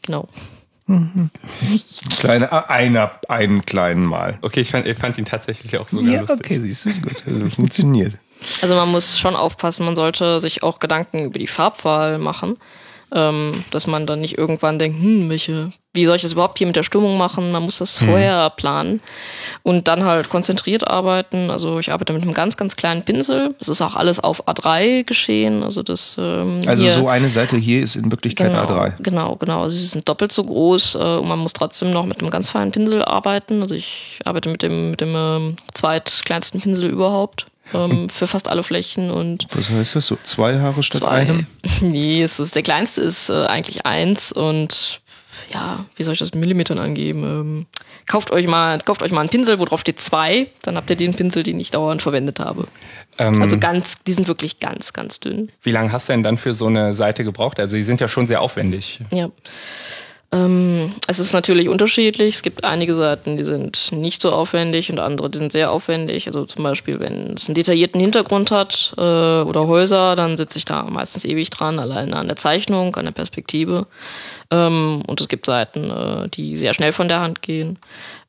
Genau. 0.06 0.28
Mhm. 0.88 1.30
Kleine, 2.19 2.52
äh, 2.52 2.62
einer, 2.67 3.12
einen 3.30 3.65
kleinen 3.65 4.04
Mal. 4.04 4.39
Okay, 4.41 4.62
ich 4.62 4.72
fand, 4.72 4.86
ich 4.86 4.98
fand 4.98 5.17
ihn 5.17 5.26
tatsächlich 5.26 5.78
auch 5.78 5.88
sogar 5.88 6.12
ja, 6.12 6.19
lustig. 6.22 6.39
okay, 6.39 6.60
siehst 6.60 6.86
du, 6.86 7.02
gut. 7.02 7.24
Also, 7.26 7.50
funktioniert. 7.52 8.17
Also 8.62 8.76
man 8.76 8.89
muss 8.89 9.17
schon 9.17 9.38
aufpassen, 9.38 9.86
man 9.86 9.96
sollte 9.96 10.41
sich 10.41 10.63
auch 10.63 10.80
Gedanken 10.80 11.24
über 11.24 11.39
die 11.39 11.48
Farbwahl 11.48 12.17
machen 12.17 12.58
ähm, 13.13 13.63
dass 13.71 13.88
man 13.88 14.06
dann 14.06 14.21
nicht 14.21 14.38
irgendwann 14.38 14.80
denkt, 14.80 14.99
hm, 15.02 15.30
welche, 15.30 15.71
wie 15.93 16.06
soll 16.06 16.15
ich 16.15 16.23
das 16.23 16.34
überhaupt 16.34 16.58
hier 16.58 16.67
mit 16.67 16.76
der 16.76 16.84
Stimmung 16.84 17.17
machen? 17.17 17.52
Man 17.52 17.63
muss 17.63 17.78
das 17.78 17.99
hm. 17.99 18.08
vorher 18.08 18.49
planen 18.49 19.02
und 19.62 19.88
dann 19.88 20.04
halt 20.04 20.30
konzentriert 20.30 20.88
arbeiten. 20.88 21.52
Also 21.52 21.80
ich 21.80 21.91
arbeite 21.91 22.13
mit 22.13 22.23
einem 22.23 22.34
ganz, 22.34 22.58
ganz 22.58 22.76
kleinen 22.76 23.04
Pinsel. 23.04 23.56
Es 23.60 23.69
ist 23.69 23.82
auch 23.82 23.95
alles 23.95 24.19
auf 24.19 24.47
A3 24.47 25.04
geschehen. 25.04 25.63
Also 25.63 25.84
das. 25.84 26.15
Ähm, 26.19 26.62
also 26.65 26.89
so 26.89 27.08
eine 27.08 27.30
Seite 27.30 27.58
hier 27.58 27.84
ist 27.84 27.95
in 27.95 28.12
Wirklichkeit 28.12 28.52
genau, 28.52 28.63
A3. 28.63 29.02
Genau, 29.02 29.36
genau. 29.36 29.63
Also 29.63 29.78
sie 29.78 29.86
sind 29.86 30.10
doppelt 30.10 30.32
so 30.32 30.43
groß 30.43 30.95
äh, 30.95 30.97
und 30.97 31.28
man 31.28 31.39
muss 31.39 31.54
trotzdem 31.54 31.91
noch 31.91 32.06
mit 32.06 32.19
einem 32.19 32.32
ganz 32.32 32.49
feinen 32.49 32.71
Pinsel 32.71 33.04
arbeiten. 33.04 33.62
Also 33.62 33.76
ich 33.76 34.19
arbeite 34.26 34.49
mit 34.49 34.63
dem, 34.63 34.91
mit 34.91 35.02
dem 35.02 35.13
ähm, 35.15 35.56
zweitkleinsten 35.73 36.62
Pinsel 36.62 36.89
überhaupt 36.89 37.45
ähm, 37.73 38.10
für 38.10 38.28
fast 38.28 38.49
alle 38.49 38.63
Flächen. 38.63 39.12
Und 39.12 39.47
Was 39.52 39.69
heißt 39.69 39.95
das? 39.95 40.08
So 40.08 40.17
zwei 40.23 40.60
Haare 40.60 40.84
statt 40.84 41.02
zwei. 41.02 41.10
einem? 41.10 41.47
nee, 41.82 42.23
es 42.23 42.39
ist, 42.39 42.56
der 42.56 42.63
kleinste 42.63 43.02
ist 43.02 43.30
äh, 43.30 43.45
eigentlich 43.45 43.86
eins 43.86 44.32
und 44.32 45.02
ja, 45.54 45.86
wie 45.95 46.04
soll 46.04 46.13
ich 46.13 46.19
das 46.19 46.30
in 46.30 46.39
Millimetern 46.39 46.80
angeben? 46.80 47.23
Ähm, 47.23 47.65
kauft 48.08 48.32
euch 48.32 48.47
mal, 48.47 48.80
kauft 48.80 49.02
euch 49.02 49.12
mal 49.12 49.21
einen 49.21 49.30
Pinsel, 49.30 49.60
wo 49.60 49.65
drauf 49.65 49.82
steht 49.82 49.99
zwei, 49.99 50.47
dann 50.62 50.76
habt 50.76 50.89
ihr 50.89 50.95
den 50.95 51.13
Pinsel, 51.13 51.43
den 51.43 51.60
ich 51.60 51.71
dauernd 51.71 52.02
verwendet 52.02 52.39
habe. 52.39 52.67
Ähm, 53.17 53.41
also 53.41 53.58
ganz, 53.58 54.04
die 54.04 54.13
sind 54.13 54.28
wirklich 54.28 54.60
ganz, 54.60 54.93
ganz 54.93 55.19
dünn. 55.19 55.52
Wie 55.62 55.71
lange 55.71 55.91
hast 55.91 56.10
du 56.10 56.13
denn 56.13 56.23
dann 56.23 56.38
für 56.38 56.54
so 56.54 56.67
eine 56.67 56.95
Seite 56.95 57.23
gebraucht? 57.23 57.60
Also 57.60 57.76
die 57.76 57.84
sind 57.84 58.02
ja 58.02 58.08
schon 58.08 58.28
sehr 58.28 58.41
aufwendig. 58.41 58.99
Ja. 59.12 59.30
Ähm, 60.34 60.91
es 61.06 61.19
ist 61.19 61.32
natürlich 61.32 61.69
unterschiedlich. 61.69 62.36
Es 62.36 62.41
gibt 62.41 62.65
einige 62.65 62.96
Seiten, 62.96 63.38
die 63.38 63.43
sind 63.43 63.91
nicht 63.91 64.19
so 64.19 64.32
aufwendig 64.32 64.89
und 64.89 64.98
andere, 64.98 65.30
die 65.30 65.38
sind 65.38 65.52
sehr 65.52 65.72
aufwendig. 65.72 66.26
Also 66.26 66.46
zum 66.46 66.63
Beispiel, 66.63 67.00
wenn 67.00 67.36
es 67.36 67.48
einen 67.48 67.54
detaillierten 67.54 68.02
Hintergrund 68.02 68.50
hat 68.50 68.96
äh, 68.98 69.02
oder 69.02 69.67
Häuser, 69.67 70.15
dann 70.15 70.36
sitze 70.36 70.58
ich 70.58 70.65
da 70.65 70.86
meistens 70.86 71.24
ewig 71.24 71.52
dran, 71.52 71.78
alleine 71.78 72.15
an 72.15 72.28
der 72.28 72.36
Zeichnung, 72.36 72.96
an 72.96 73.06
der 73.06 73.12
Perspektive. 73.12 73.86
Ähm, 74.50 75.04
und 75.06 75.22
es 75.22 75.28
gibt 75.28 75.46
Seiten, 75.46 75.91
äh, 75.91 76.30
die 76.30 76.56
sehr 76.56 76.74
schnell 76.74 76.93
von 76.93 77.08
der 77.08 77.22
Hand 77.22 77.43
gehen. 77.43 77.78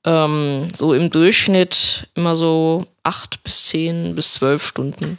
Ähm, 0.04 0.68
so 0.74 0.92
im 0.92 1.08
Durchschnitt 1.08 2.08
immer 2.14 2.36
so 2.36 2.84
acht 3.02 3.42
bis 3.44 3.64
zehn 3.64 4.14
bis 4.14 4.34
zwölf 4.34 4.62
Stunden. 4.62 5.18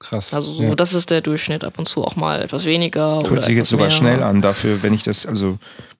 Krass. 0.00 0.34
Also 0.34 0.52
so, 0.52 0.62
ja. 0.62 0.74
das 0.74 0.94
ist 0.94 1.10
der 1.10 1.20
Durchschnitt, 1.20 1.62
ab 1.64 1.78
und 1.78 1.86
zu 1.86 2.04
auch 2.04 2.16
mal 2.16 2.42
etwas 2.42 2.64
weniger. 2.64 3.20
Tut 3.22 3.44
sich 3.44 3.56
jetzt 3.56 3.68
sogar 3.68 3.90
schnell 3.90 4.22
an 4.22 4.42
dafür, 4.42 4.82
wenn 4.82 4.94
ich 4.94 5.02
das, 5.02 5.26
also 5.26 5.58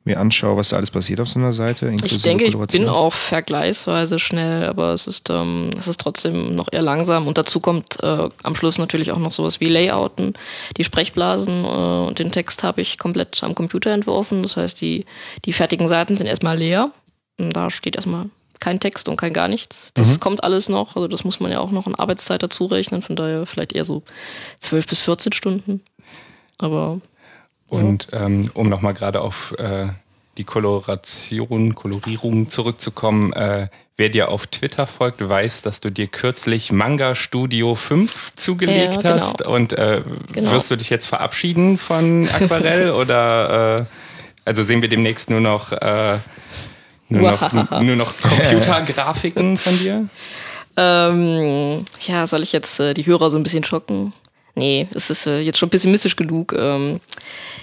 mir 0.09 0.19
anschaue, 0.19 0.57
was 0.57 0.71
da 0.71 0.77
alles 0.77 0.91
passiert 0.91 1.21
auf 1.21 1.29
so 1.29 1.39
einer 1.39 1.53
Seite. 1.53 1.95
Ich 2.03 2.19
denke, 2.19 2.45
ich 2.45 2.57
bin 2.57 2.89
auch 2.89 3.13
vergleichsweise 3.13 4.19
schnell, 4.19 4.65
aber 4.65 4.93
es 4.93 5.07
ist, 5.07 5.31
ähm, 5.31 5.71
es 5.79 5.87
ist 5.87 6.01
trotzdem 6.01 6.57
noch 6.57 6.69
eher 6.73 6.83
langsam. 6.83 7.27
Und 7.27 7.39
dazu 7.39 7.61
kommt 7.61 8.03
äh, 8.03 8.29
am 8.43 8.55
Schluss 8.57 8.79
natürlich 8.79 9.13
auch 9.13 9.19
noch 9.19 9.33
sowas 9.33 9.61
wie 9.61 9.67
Layouten. 9.67 10.35
Die 10.77 10.85
Sprechblasen 10.85 11.65
äh, 11.65 12.09
und 12.09 12.19
den 12.19 12.33
Text 12.33 12.65
habe 12.65 12.81
ich 12.81 12.99
komplett 12.99 13.43
am 13.45 13.55
Computer 13.55 13.93
entworfen. 13.93 14.43
Das 14.43 14.57
heißt, 14.57 14.81
die, 14.81 15.05
die 15.45 15.53
fertigen 15.53 15.87
Seiten 15.87 16.17
sind 16.17 16.27
erstmal 16.27 16.59
leer. 16.59 16.91
Und 17.39 17.55
da 17.55 17.71
steht 17.71 17.95
erstmal 17.95 18.27
kein 18.59 18.81
Text 18.81 19.09
und 19.09 19.17
kein 19.17 19.33
gar 19.33 19.47
nichts. 19.47 19.91
Das 19.95 20.15
mhm. 20.15 20.21
kommt 20.21 20.45
alles 20.45 20.69
noch. 20.69 20.97
Also 20.97 21.07
das 21.07 21.25
muss 21.25 21.39
man 21.39 21.53
ja 21.53 21.61
auch 21.61 21.71
noch 21.71 21.87
in 21.87 21.95
Arbeitszeit 21.95 22.43
dazu 22.43 22.67
rechnen. 22.67 23.03
Von 23.03 23.15
daher 23.15 23.47
vielleicht 23.47 23.75
eher 23.75 23.85
so 23.85 24.03
12 24.61 24.87
bis 24.87 25.01
14 25.01 25.33
Stunden. 25.33 25.83
Aber 26.59 27.01
und 27.69 28.09
ähm, 28.13 28.51
um 28.55 28.69
nochmal 28.69 28.95
gerade 28.95 29.21
auf 29.21 29.55
äh, 29.59 29.89
die 30.39 30.45
Koloration, 30.45 31.75
Kolorierung 31.75 32.49
zurückzukommen, 32.49 33.33
äh, 33.33 33.67
wer 33.97 34.09
dir 34.09 34.31
auf 34.31 34.47
Twitter 34.47 34.87
folgt, 34.87 35.27
weiß, 35.29 35.63
dass 35.63 35.81
du 35.81 35.91
dir 35.91 36.07
kürzlich 36.07 36.73
Manga 36.73 37.15
Studio 37.15 37.75
5 37.75 38.35
zugelegt 38.35 39.03
ja, 39.03 39.13
genau. 39.13 39.15
hast. 39.17 39.43
Und 39.43 39.73
äh, 39.73 40.03
genau. 40.33 40.53
wirst 40.53 40.71
du 40.71 40.77
dich 40.77 40.89
jetzt 40.89 41.07
verabschieden 41.07 41.77
von 41.77 42.29
Aquarell 42.29 42.91
oder 42.93 43.81
äh, 43.81 43.85
also 44.45 44.63
sehen 44.63 44.81
wir 44.81 44.89
demnächst 44.89 45.29
nur 45.29 45.41
noch, 45.41 45.73
äh, 45.73 46.19
nur, 47.09 47.33
noch 47.33 47.81
nur 47.83 47.97
noch 47.97 48.17
Computergrafiken 48.19 49.59
von 49.59 49.79
dir? 49.79 50.09
Ähm, 50.81 51.85
ja, 52.07 52.25
soll 52.29 52.45
ich 52.45 52.53
jetzt 52.53 52.79
äh, 52.79 52.95
die 52.95 53.05
Hörer 53.05 53.33
so 53.33 53.37
ein 53.37 53.43
bisschen 53.43 53.65
schocken? 53.65 54.13
Nee, 54.59 54.87
das 54.93 55.11
ist 55.11 55.27
äh, 55.27 55.41
jetzt 55.41 55.59
schon 55.59 55.71
pessimistisch 55.71 56.17
genug. 56.17 56.55
Ähm, 56.57 57.01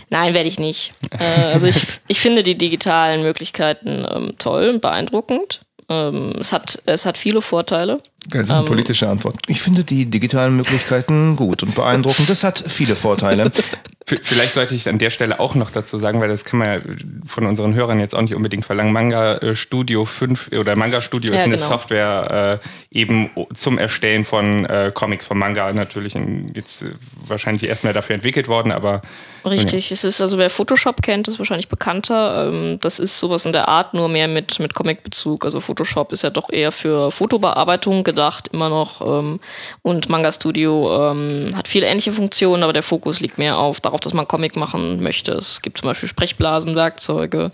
nein, 0.10 0.34
werde 0.34 0.48
ich 0.48 0.60
nicht. 0.60 0.94
Äh, 1.12 1.24
also 1.52 1.68
ich, 1.68 1.76
ich 2.08 2.20
finde 2.20 2.42
die 2.44 2.58
digitalen 2.58 3.22
Möglichkeiten 3.22 4.06
ähm, 4.10 4.34
toll 4.40 4.70
und 4.70 4.82
beeindruckend. 4.82 5.62
Ähm, 5.88 6.34
es, 6.40 6.52
hat, 6.52 6.82
es 6.86 7.06
hat 7.06 7.18
viele 7.18 7.42
Vorteile. 7.42 8.02
Ganz 8.30 8.50
eine 8.50 8.62
Ähm, 8.62 8.66
politische 8.66 9.08
Antwort. 9.08 9.36
Ich 9.48 9.62
finde 9.62 9.84
die 9.84 10.06
digitalen 10.08 10.56
Möglichkeiten 10.56 11.36
gut 11.36 11.62
und 11.62 11.76
beeindruckend. 11.76 12.28
Das 12.28 12.44
hat 12.44 12.64
viele 12.68 12.96
Vorteile. 12.96 13.52
Vielleicht 14.08 14.54
sollte 14.54 14.76
ich 14.76 14.88
an 14.88 15.00
der 15.00 15.10
Stelle 15.10 15.40
auch 15.40 15.56
noch 15.56 15.72
dazu 15.72 15.98
sagen, 15.98 16.22
weil 16.22 16.30
das 16.30 16.46
kann 16.46 16.60
man 16.60 16.68
ja 16.68 16.80
von 17.26 17.48
unseren 17.48 17.74
Hörern 17.74 18.00
jetzt 18.00 18.14
auch 18.14 18.22
nicht 18.22 18.36
unbedingt 18.36 18.64
verlangen. 18.64 18.94
Manga 18.94 19.34
äh, 19.38 19.56
Studio 19.56 20.06
5 20.06 20.52
oder 20.52 20.76
Manga 20.76 21.02
Studio 21.02 21.32
Ja, 21.32 21.40
ist 21.40 21.46
eine 21.46 21.56
genau. 21.56 21.68
Software 21.68 22.62
äh, 22.62 22.98
eben 23.00 23.32
zum 23.56 23.80
Erstellen 23.80 24.24
von 24.24 24.66
äh, 24.66 24.92
Comics, 24.94 25.26
von 25.26 25.40
Manga 25.40 25.74
natürlich 25.74 26.16
in, 26.16 26.52
jetzt 26.54 26.84
äh, 26.84 26.92
wahrscheinlich 27.26 27.68
erst 27.68 27.84
mal 27.84 27.94
dafür 27.94 28.14
entwickelt 28.14 28.48
worden, 28.48 28.72
aber 28.72 29.02
Richtig, 29.44 29.92
es 29.92 30.04
ist 30.04 30.22
also 30.22 30.38
wer 30.38 30.50
Photoshop 30.50 31.02
kennt, 31.04 31.28
ist 31.28 31.38
wahrscheinlich 31.38 31.70
bekannter. 31.70 32.50
Ähm, 32.50 32.80
das 32.82 33.00
ist 33.00 33.20
sowas 33.20 33.46
in 33.46 33.54
der 33.54 33.68
Art, 33.68 33.94
nur 33.94 34.10
mehr 34.10 34.28
mit, 34.28 34.60
mit 34.60 34.74
Comic-Bezug. 34.74 35.46
Also 35.46 35.60
Photoshop 35.60 36.12
ist 36.12 36.24
ja 36.24 36.32
doch 36.32 36.50
eher 36.50 36.72
für 36.72 37.12
Fotobearbeitung 37.12 38.04
gedacht, 38.04 38.50
immer 38.54 38.70
noch. 38.70 39.02
Ähm, 39.02 39.40
und 39.84 40.10
Manga 40.10 40.32
Studio 40.32 41.12
ähm, 41.12 41.50
hat 41.56 41.68
viele 41.68 41.86
ähnliche 41.86 42.12
Funktionen, 42.12 42.64
aber 42.64 42.74
der 42.74 42.84
Fokus 42.84 43.20
liegt 43.20 43.38
mehr 43.38 43.58
auf 43.60 43.80
darauf, 43.82 43.95
dass 44.00 44.14
man 44.14 44.28
Comic 44.28 44.56
machen 44.56 45.02
möchte. 45.02 45.34
Es 45.34 45.62
gibt 45.62 45.80
zum 45.80 45.88
Beispiel 45.88 46.10
Sprechblasenwerkzeuge. 46.10 47.52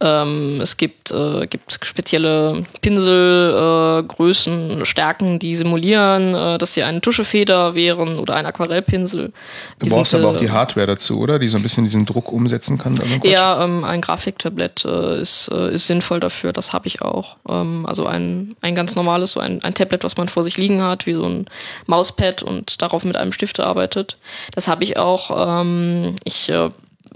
Ähm, 0.00 0.60
es 0.60 0.76
gibt, 0.76 1.12
äh, 1.12 1.46
gibt 1.46 1.72
spezielle 1.72 2.64
Pinselgrößen, 2.82 4.82
äh, 4.82 4.84
Stärken, 4.84 5.38
die 5.38 5.54
simulieren, 5.54 6.34
äh, 6.34 6.58
dass 6.58 6.74
sie 6.74 6.82
eine 6.82 7.00
Tuschefeder 7.00 7.74
wären 7.74 8.18
oder 8.18 8.34
ein 8.34 8.46
Aquarellpinsel. 8.46 9.32
Du 9.78 9.84
Die 9.84 9.90
brauchst 9.90 10.10
sind, 10.10 10.22
aber 10.22 10.32
auch 10.32 10.36
äh, 10.36 10.40
die 10.40 10.50
Hardware 10.50 10.86
dazu, 10.86 11.20
oder? 11.20 11.38
Die 11.38 11.46
so 11.46 11.56
ein 11.56 11.62
bisschen 11.62 11.84
diesen 11.84 12.06
Druck 12.06 12.32
umsetzen 12.32 12.78
kann. 12.78 12.98
Also. 13.00 13.28
Ja, 13.28 13.64
ähm, 13.64 13.84
ein 13.84 14.00
Grafiktablett 14.00 14.84
äh, 14.84 15.20
ist, 15.20 15.50
äh, 15.52 15.74
ist 15.74 15.86
sinnvoll 15.86 16.20
dafür, 16.20 16.52
das 16.52 16.72
habe 16.72 16.88
ich 16.88 17.02
auch. 17.02 17.36
Ähm, 17.48 17.86
also 17.86 18.06
ein, 18.06 18.56
ein 18.60 18.74
ganz 18.74 18.96
normales, 18.96 19.32
so 19.32 19.40
ein, 19.40 19.62
ein 19.62 19.74
Tablet, 19.74 20.04
was 20.04 20.16
man 20.16 20.28
vor 20.28 20.42
sich 20.42 20.56
liegen 20.56 20.82
hat, 20.82 21.06
wie 21.06 21.14
so 21.14 21.24
ein 21.24 21.46
Mauspad 21.86 22.42
und 22.42 22.82
darauf 22.82 23.04
mit 23.04 23.16
einem 23.16 23.32
Stift 23.32 23.60
arbeitet. 23.60 24.18
Das 24.54 24.68
habe 24.68 24.84
ich 24.84 24.98
auch. 24.98 25.62
Ähm, 25.62 26.16
ich 26.24 26.50
äh, 26.50 26.70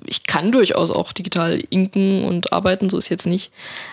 ich 0.07 0.27
kann 0.27 0.53
durchaus 0.53 0.91
auch 0.91 1.13
digital 1.13 1.63
inken 1.71 2.25
und 2.25 2.53
arbeiten, 2.53 2.89
so 2.91 2.97
ist 2.99 3.09
jetzt 3.09 3.27
nicht. 3.27 3.51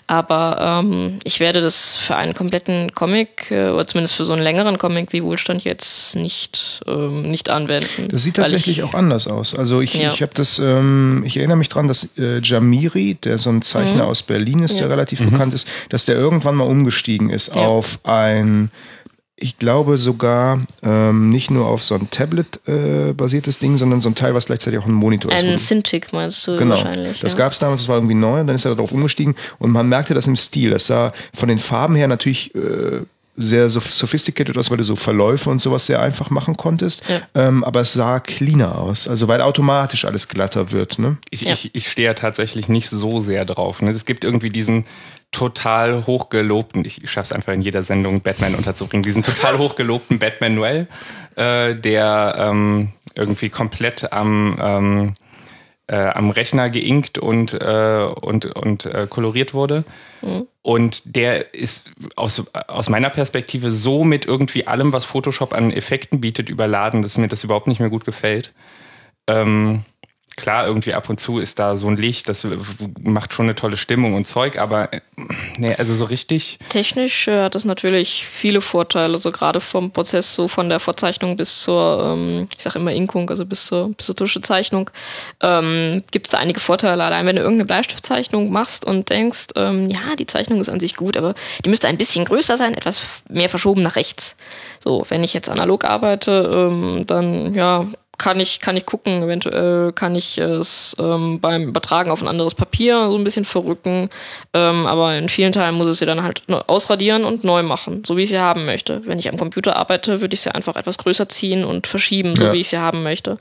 Aber 0.07 0.81
ähm, 0.85 1.19
ich 1.23 1.39
werde 1.39 1.61
das 1.61 1.95
für 1.95 2.15
einen 2.15 2.33
kompletten 2.33 2.91
Comic, 2.91 3.49
äh, 3.51 3.69
oder 3.69 3.87
zumindest 3.87 4.15
für 4.15 4.25
so 4.25 4.33
einen 4.33 4.43
längeren 4.43 4.77
Comic 4.77 5.13
wie 5.13 5.23
Wohlstand 5.23 5.63
jetzt 5.63 6.15
nicht, 6.15 6.81
ähm, 6.87 7.23
nicht 7.23 7.49
anwenden. 7.49 8.09
Das 8.09 8.23
sieht 8.23 8.35
tatsächlich 8.35 8.79
ich, 8.79 8.83
auch 8.83 8.93
anders 8.93 9.27
aus. 9.27 9.55
Also 9.55 9.81
ich, 9.81 9.93
Ja. 9.95 10.09
ich 10.09 10.21
habe 10.21 10.33
das, 10.35 10.59
ähm, 10.59 11.23
ich 11.25 11.37
erinnere 11.37 11.57
mich 11.57 11.69
dran, 11.69 11.87
dass 11.87 12.17
äh, 12.17 12.39
Jamiri, 12.41 13.15
der 13.15 13.37
so 13.37 13.49
ein 13.49 13.61
Zeichner 13.61 14.05
aus 14.07 14.23
Berlin 14.23 14.59
ist, 14.63 14.75
der 14.75 14.85
Mhm. 14.85 14.89
Ja. 14.91 14.95
relativ 14.95 15.23
bekannt 15.29 15.53
ist, 15.53 15.67
dass 15.89 16.05
der 16.05 16.15
irgendwann 16.15 16.55
mal 16.55 16.65
umgestiegen 16.67 17.29
ist 17.29 17.55
Ja. 17.55 17.61
auf 17.67 17.99
ein, 18.03 18.71
ich 19.37 19.57
glaube 19.59 19.97
sogar 19.97 20.61
ähm, 20.81 21.29
nicht 21.29 21.51
nur 21.51 21.65
auf 21.67 21.83
so 21.83 21.95
ein 21.95 22.09
Tablet-basiertes 22.09 23.59
Ding, 23.59 23.77
sondern 23.77 24.01
so 24.01 24.09
ein 24.09 24.15
Teil, 24.15 24.33
was 24.33 24.45
gleichzeitig 24.45 24.79
auch 24.79 24.85
ein 24.85 24.93
Monitor 24.93 25.33
ist. 25.33 25.43
Ein 25.43 25.57
Cintiq 25.57 26.13
meinst 26.13 26.47
du 26.47 26.55
Genau. 26.55 26.75
wahrscheinlich. 26.75 27.19
Das 27.19 27.33
ja. 27.33 27.39
gab 27.39 27.51
es 27.51 27.59
damals, 27.59 27.81
das 27.81 27.89
war 27.89 27.97
irgendwie 27.97 28.15
neu, 28.15 28.39
und 28.41 28.47
dann 28.47 28.55
ist 28.55 28.65
er 28.65 28.75
darauf 28.75 28.91
umgestiegen 28.91 29.35
und 29.59 29.71
man 29.71 29.89
merkte 29.89 30.13
das 30.13 30.27
im 30.27 30.35
Stil. 30.35 30.71
Das 30.71 30.87
sah 30.87 31.11
von 31.33 31.49
den 31.49 31.59
Farben 31.59 31.95
her 31.95 32.07
natürlich 32.07 32.55
äh, 32.55 33.01
sehr 33.37 33.67
so 33.67 33.81
sophisticated 33.81 34.57
aus, 34.57 34.71
weil 34.71 34.77
du 34.77 34.85
so 34.85 34.95
Verläufe 34.95 35.49
und 35.49 35.61
sowas 35.61 35.85
sehr 35.85 35.99
einfach 36.01 36.29
machen 36.29 36.55
konntest. 36.55 37.03
Ja. 37.09 37.19
Ähm, 37.47 37.65
aber 37.65 37.81
es 37.81 37.91
sah 37.91 38.21
cleaner 38.21 38.79
aus, 38.79 39.09
also 39.09 39.27
weil 39.27 39.41
automatisch 39.41 40.05
alles 40.05 40.29
glatter 40.29 40.71
wird. 40.71 40.97
Ne? 40.99 41.17
Ich, 41.31 41.41
Ja. 41.41 41.51
ich, 41.51 41.71
ich 41.75 41.91
stehe 41.91 42.07
ja 42.07 42.13
tatsächlich 42.13 42.69
nicht 42.69 42.87
so 42.89 43.19
sehr 43.19 43.43
drauf. 43.43 43.81
Ne? 43.81 43.89
Es 43.91 44.05
gibt 44.05 44.23
irgendwie 44.23 44.49
diesen 44.49 44.85
total 45.35 46.05
hochgelobten, 46.05 46.85
ich 46.85 47.09
schaffe 47.09 47.25
es 47.25 47.31
einfach 47.33 47.51
in 47.51 47.61
jeder 47.61 47.83
Sendung 47.83 48.21
Batman 48.21 48.55
unterzubringen, 48.55 49.03
diesen 49.03 49.21
total 49.21 49.57
hochgelobten 49.59 50.17
Batman 50.17 50.55
Noel, 50.55 50.87
äh, 51.35 51.75
der 51.75 52.35
ähm, 52.37 52.93
irgendwie 53.15 53.49
komplett 53.49 54.13
am, 54.13 54.57
ähm, 54.61 55.13
äh, 55.87 55.97
am 55.97 56.29
Rechner 56.29 56.69
geinkt 56.69 57.17
und, 57.17 57.53
äh, 57.53 58.07
und, 58.21 58.45
und 58.45 58.85
äh, 58.85 59.07
koloriert 59.09 59.53
wurde. 59.53 59.83
Und 60.63 61.15
der 61.15 61.53
ist 61.53 61.91
aus, 62.15 62.45
aus 62.67 62.89
meiner 62.89 63.11
Perspektive 63.11 63.69
so 63.69 64.03
mit 64.03 64.25
irgendwie 64.25 64.65
allem, 64.65 64.91
was 64.91 65.05
Photoshop 65.05 65.53
an 65.53 65.71
Effekten 65.71 66.19
bietet, 66.19 66.49
überladen, 66.49 67.03
dass 67.03 67.19
mir 67.19 67.27
das 67.27 67.43
überhaupt 67.43 67.67
nicht 67.67 67.79
mehr 67.79 67.91
gut 67.91 68.05
gefällt. 68.05 68.51
Ähm, 69.27 69.85
klar, 70.35 70.67
irgendwie 70.67 70.93
ab 70.93 71.09
und 71.09 71.19
zu 71.19 71.39
ist 71.39 71.59
da 71.59 71.75
so 71.75 71.87
ein 71.87 71.97
Licht, 71.97 72.27
das 72.27 72.45
macht 73.01 73.33
schon 73.33 73.45
eine 73.45 73.55
tolle 73.55 73.77
Stimmung 73.77 74.15
und 74.15 74.25
Zeug, 74.25 74.57
aber 74.59 74.91
äh, 74.93 75.01
nee, 75.57 75.73
also 75.75 75.95
so 75.95 76.05
richtig. 76.05 76.59
Technisch 76.69 77.27
äh, 77.27 77.43
hat 77.43 77.55
es 77.55 77.65
natürlich 77.65 78.25
viele 78.25 78.61
Vorteile, 78.61 79.13
also 79.13 79.31
gerade 79.31 79.61
vom 79.61 79.91
Prozess, 79.91 80.35
so 80.35 80.47
von 80.47 80.69
der 80.69 80.79
Vorzeichnung 80.79 81.37
bis 81.37 81.61
zur, 81.61 82.13
ähm, 82.13 82.47
ich 82.55 82.63
sage 82.63 82.79
immer 82.79 82.91
Inkung, 82.91 83.29
also 83.29 83.45
bis 83.45 83.65
zur, 83.65 83.89
bis 83.93 84.07
zur 84.07 84.15
Tuschezeichnung, 84.15 84.89
ähm, 85.41 86.03
gibt 86.11 86.27
es 86.27 86.31
da 86.31 86.39
einige 86.39 86.59
Vorteile. 86.59 87.03
Allein 87.03 87.25
wenn 87.25 87.37
du 87.37 87.41
irgendeine 87.41 87.65
Bleistiftzeichnung 87.65 88.51
machst 88.51 88.85
und 88.85 89.09
denkst, 89.09 89.47
ähm, 89.55 89.85
ja, 89.87 90.15
die 90.17 90.27
Zeichnung 90.27 90.59
ist 90.59 90.69
an 90.69 90.79
sich 90.79 90.95
gut, 90.95 91.17
aber 91.17 91.33
die 91.63 91.69
müsste 91.69 91.87
ein 91.87 91.97
bisschen 91.97 92.25
größer 92.25 92.57
sein, 92.57 92.73
etwas 92.73 93.23
mehr 93.29 93.49
verschoben 93.49 93.83
nach 93.83 93.95
rechts. 93.95 94.35
So, 94.83 95.05
wenn 95.09 95.23
ich 95.23 95.33
jetzt 95.33 95.49
analog 95.49 95.85
arbeite, 95.85 96.69
ähm, 96.71 97.05
dann 97.07 97.55
ja, 97.55 97.87
kann 98.17 98.39
ich, 98.39 98.59
kann 98.59 98.77
ich 98.77 98.85
gucken, 98.85 99.23
eventuell 99.23 99.91
kann 99.93 100.15
ich 100.15 100.37
es 100.37 100.95
ähm, 100.99 101.39
beim 101.39 101.63
Übertragen 101.69 102.11
auf 102.11 102.21
ein 102.21 102.27
anderes 102.27 102.55
Papier 102.55 103.07
so 103.09 103.17
ein 103.17 103.23
bisschen 103.23 103.45
verrücken. 103.45 104.09
Ähm, 104.53 104.85
aber 104.87 105.15
in 105.17 105.29
vielen 105.29 105.51
Teilen 105.51 105.75
muss 105.75 105.87
ich 105.89 105.97
sie 105.97 106.05
dann 106.05 106.23
halt 106.23 106.43
ausradieren 106.67 107.23
und 107.25 107.43
neu 107.43 107.63
machen, 107.63 108.03
so 108.05 108.17
wie 108.17 108.23
ich 108.23 108.29
sie 108.29 108.39
haben 108.39 108.65
möchte. 108.65 109.01
Wenn 109.05 109.19
ich 109.19 109.29
am 109.29 109.37
Computer 109.37 109.75
arbeite, 109.75 110.21
würde 110.21 110.33
ich 110.33 110.41
sie 110.41 110.53
einfach 110.53 110.75
etwas 110.75 110.97
größer 110.97 111.27
ziehen 111.29 111.63
und 111.65 111.87
verschieben, 111.87 112.35
so 112.35 112.45
Ja. 112.45 112.53
wie 112.53 112.61
ich 112.61 112.69
sie 112.69 112.77
haben 112.77 113.03
möchte. 113.03 113.37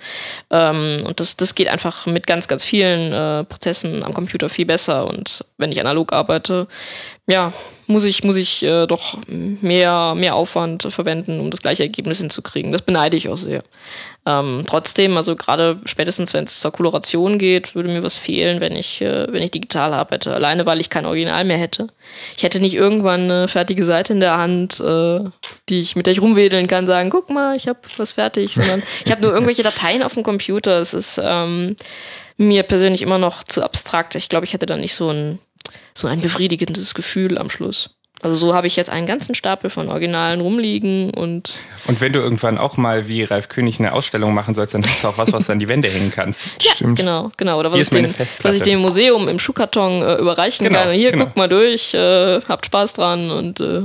Ähm, 0.51 0.97
und 1.07 1.21
das, 1.21 1.37
das 1.37 1.55
geht 1.55 1.69
einfach 1.69 2.07
mit 2.07 2.27
ganz, 2.27 2.49
ganz 2.49 2.65
vielen 2.65 3.13
äh, 3.13 3.45
Prozessen 3.45 4.03
am 4.05 4.15
Computer 4.15 4.49
viel 4.49 4.67
besser. 4.67 5.07
Und 5.07 5.45
wenn 5.59 5.73
ich 5.73 5.81
analog 5.81 6.13
arbeite, 6.13 6.67
ja, 7.27 7.53
muss 7.87 8.05
ich, 8.05 8.23
muss 8.23 8.37
ich 8.37 8.63
äh, 8.63 8.87
doch 8.87 9.19
mehr, 9.27 10.15
mehr 10.15 10.35
Aufwand 10.35 10.87
verwenden, 10.91 11.41
um 11.41 11.51
das 11.51 11.63
gleiche 11.63 11.83
Ergebnis 11.83 12.19
hinzukriegen. 12.19 12.71
Das 12.71 12.83
beneide 12.83 13.17
ich 13.17 13.31
auch 13.31 13.39
sehr. 13.39 13.63
Ähm, 14.27 14.65
trotzdem, 14.67 15.17
also 15.17 15.35
gerade 15.35 15.81
spätestens, 15.87 16.35
wenn 16.35 16.45
es 16.45 16.61
zur 16.61 16.73
Koloration 16.73 17.39
geht, 17.39 17.75
würde 17.75 17.89
mir 17.89 18.03
was 18.03 18.17
fehlen, 18.17 18.61
wenn 18.61 18.77
ich, 18.77 19.01
äh, 19.01 19.33
wenn 19.33 19.43
ich 19.43 19.51
digital 19.51 19.95
arbeite. 19.95 20.35
Alleine, 20.35 20.67
weil 20.67 20.81
ich 20.81 20.91
kein 20.91 21.07
Original 21.07 21.45
mehr 21.45 21.57
hätte. 21.57 21.89
Ich 22.37 22.43
hätte 22.43 22.61
nicht 22.61 22.75
irgendwann 22.75 23.23
eine 23.23 23.49
fertige 23.49 23.85
Seite 23.85 24.13
in 24.13 24.21
der 24.21 24.37
Hand, 24.37 24.81
äh, 24.81 25.21
die 25.71 25.81
ich, 25.81 25.97
mit 25.97 26.05
der 26.07 26.13
ich 26.13 26.21
rumwedeln 26.21 26.67
kann, 26.67 26.87
sagen, 26.87 27.09
guck 27.09 27.31
mal, 27.31 27.57
ich 27.57 27.69
habe 27.69 27.81
was 27.97 28.13
fertig, 28.13 28.55
sondern 28.55 28.83
ich 29.05 29.11
habe 29.11 29.23
nur 29.23 29.33
irgendwelche 29.33 29.63
Dateien 29.63 30.03
auf 30.03 30.13
dem 30.13 30.25
Computer. 30.25 30.79
Es 30.79 30.93
ist 30.93 31.19
ähm, 31.23 31.77
mir 32.37 32.63
persönlich 32.63 33.03
immer 33.03 33.19
noch 33.19 33.45
zu 33.45 33.63
abstrakt. 33.63 34.15
Ich 34.15 34.29
glaube, 34.29 34.45
ich 34.45 34.53
hätte 34.53 34.67
dann 34.67 34.81
nicht 34.81 34.95
so 34.95 35.11
ein, 35.11 35.39
so 35.95 36.09
ein 36.09 36.21
befriedigendes 36.21 36.95
Gefühl 36.95 37.39
am 37.39 37.51
Schluss. 37.51 37.91
Also 38.25 38.37
so 38.37 38.55
habe 38.55 38.67
ich 38.67 38.75
jetzt 38.77 38.89
einen 38.89 39.07
ganzen 39.07 39.35
Stapel 39.35 39.69
von 39.69 39.91
Originalen 39.91 40.41
rumliegen 40.41 41.11
und 41.11 41.59
Und 41.87 42.01
wenn 42.01 42.15
du 42.15 42.21
irgendwann 42.21 42.57
auch 42.57 42.79
mal 42.79 43.07
wie 43.07 43.23
Ralf 43.23 43.51
König 43.51 43.79
eine 43.79 43.93
Ausstellung 43.93 44.33
machen 44.33 44.55
sollst, 44.55 44.73
dann 44.73 44.83
hast 44.83 45.05
du 45.05 45.09
auch 45.09 45.19
was, 45.19 45.31
was 45.35 45.47
du 45.47 45.53
an 45.53 45.59
die 45.59 45.69
Wände 45.69 45.89
hängen 45.89 46.11
kannst. 46.11 46.41
Stimmt. 46.59 46.99
Genau, 46.99 47.31
genau. 47.37 47.59
Oder 47.59 47.71
was, 47.71 47.81
ich 47.81 47.91
dem, 47.91 48.15
was 48.41 48.57
ich 48.57 48.63
dem 48.63 48.79
Museum 48.79 49.29
im 49.29 49.39
Schuhkarton 49.39 50.01
äh, 50.01 50.15
überreichen 50.15 50.67
Genau, 50.67 50.85
kann. 50.85 50.93
Hier, 50.93 51.11
genau. 51.11 51.25
guckt 51.25 51.37
mal 51.37 51.51
durch, 51.51 51.93
äh, 51.93 52.41
habt 52.49 52.65
Spaß 52.65 52.95
dran 52.95 53.31
und 53.31 53.61
äh, 53.61 53.83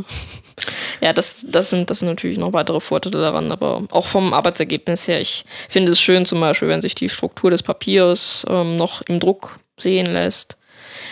ja, 1.02 1.14
das, 1.14 1.46
das, 1.48 1.70
sind, 1.70 1.90
das 1.90 2.00
sind 2.00 2.10
natürlich 2.10 2.38
noch 2.38 2.54
weitere 2.54 2.80
Vorteile 2.80 3.20
daran, 3.20 3.52
aber 3.52 3.84
auch 3.92 4.06
vom 4.06 4.34
Arbeitsergebnis 4.34 5.08
her, 5.08 5.20
ich 5.20 5.46
finde 5.68 5.92
es 5.92 6.00
schön 6.00 6.26
zum 6.26 6.40
Beispiel, 6.40 6.68
wenn 6.68 6.82
sich 6.82 6.96
die 6.96 7.10
Struktur 7.10 7.52
des 7.52 7.64
Papiers 7.64 8.46
ähm, 8.50 8.76
noch 8.76 9.02
im 9.04 9.20
Druck 9.20 9.60
sehen 9.78 10.08
lässt. 10.08 10.58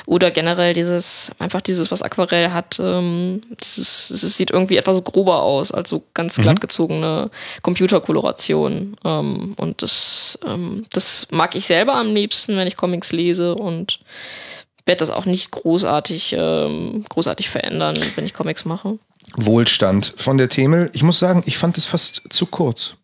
Oder 0.06 0.32
generell 0.32 0.74
dieses, 0.74 1.32
einfach 1.40 1.62
dieses, 1.62 1.92
was 1.92 2.02
Aquarell 2.02 2.52
hat, 2.52 2.80
ähm, 2.80 3.42
dieses, 3.62 4.10
es 4.10 4.38
sieht 4.38 4.52
irgendwie 4.52 4.78
etwas 4.78 5.04
grober 5.04 5.42
aus, 5.44 5.72
als 5.72 5.90
so 5.90 6.04
ganz 6.14 6.38
glatt 6.38 6.62
gezogene 6.62 7.30
Computerkoloration. 7.62 8.96
Ähm, 9.04 9.56
und 9.58 9.82
das, 9.82 10.40
ähm, 10.46 10.86
das 10.94 11.28
mag 11.32 11.56
ich 11.56 11.66
selber 11.66 11.96
am 11.96 12.14
liebsten, 12.14 12.56
wenn 12.56 12.68
ich 12.68 12.78
Comics 12.78 13.12
lese 13.12 13.56
und 13.56 14.00
werde 14.86 15.00
das 15.00 15.10
auch 15.10 15.26
nicht 15.26 15.52
großartig, 15.52 16.36
ähm, 16.38 17.06
großartig 17.10 17.50
verändern, 17.50 17.98
wenn 18.16 18.26
ich 18.26 18.34
Comics 18.34 18.66
mache. 18.66 19.00
Wohlstand 19.36 20.14
von 20.18 20.38
der 20.38 20.50
Themel. 20.50 20.90
Ich 20.94 21.04
muss 21.04 21.20
sagen, 21.20 21.44
ich 21.46 21.58
fand 21.58 21.78
es 21.78 21.86
fast 21.86 22.22
zu 22.30 22.46
kurz. 22.46 22.96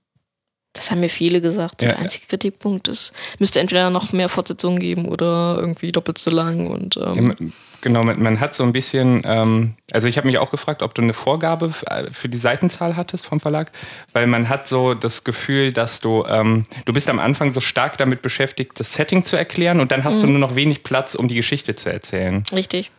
Das 0.75 0.89
haben 0.89 1.01
mir 1.01 1.09
viele 1.09 1.39
gesagt. 1.39 1.83
Ja, 1.83 1.89
der 1.89 1.99
einzige 1.99 2.25
Kritikpunkt 2.25 2.88
ist, 2.88 3.13
müsste 3.38 3.59
entweder 3.59 3.91
noch 3.91 4.12
mehr 4.12 4.27
Fortsetzungen 4.27 4.79
geben 4.79 5.05
oder 5.07 5.55
irgendwie 5.59 5.91
doppelt 5.91 6.17
so 6.17 6.31
lang. 6.31 6.65
Und, 6.65 6.95
Ja, 6.95 7.13
ähm, 7.13 7.27
man- 7.27 7.53
genau, 7.81 8.01
man, 8.03 8.19
man 8.19 8.39
hat 8.39 8.55
so 8.55 8.63
ein 8.63 8.73
bisschen, 8.73 9.21
ähm, 9.23 9.75
also 9.91 10.07
ich 10.07 10.17
habe 10.17 10.25
mich 10.25 10.39
auch 10.39 10.49
gefragt, 10.49 10.81
ob 10.81 10.95
du 10.95 11.03
eine 11.03 11.13
Vorgabe 11.13 11.71
äh, 11.86 12.09
für 12.12 12.27
die 12.27 12.39
Seitenzahl 12.39 12.95
hattest 12.95 13.27
vom 13.27 13.39
Verlag, 13.39 13.71
weil 14.13 14.25
man 14.25 14.49
hat 14.49 14.67
so 14.67 14.95
das 14.95 15.23
Gefühl, 15.23 15.73
dass 15.73 15.99
du, 15.99 16.23
ähm, 16.27 16.65
du 16.86 16.93
bist 16.93 17.07
am 17.07 17.19
Anfang 17.19 17.51
so 17.51 17.59
stark 17.59 17.97
damit 17.99 18.23
beschäftigt, 18.23 18.79
das 18.79 18.93
Setting 18.95 19.23
zu 19.23 19.36
erklären 19.36 19.79
und 19.79 19.91
dann 19.91 20.03
hast 20.03 20.17
Mhm. 20.17 20.21
du 20.21 20.27
nur 20.29 20.39
noch 20.39 20.55
wenig 20.55 20.81
Platz, 20.81 21.13
um 21.13 21.27
die 21.27 21.36
Geschichte 21.36 21.75
zu 21.75 21.93
erzählen. 21.93 22.41
Richtig. 22.51 22.89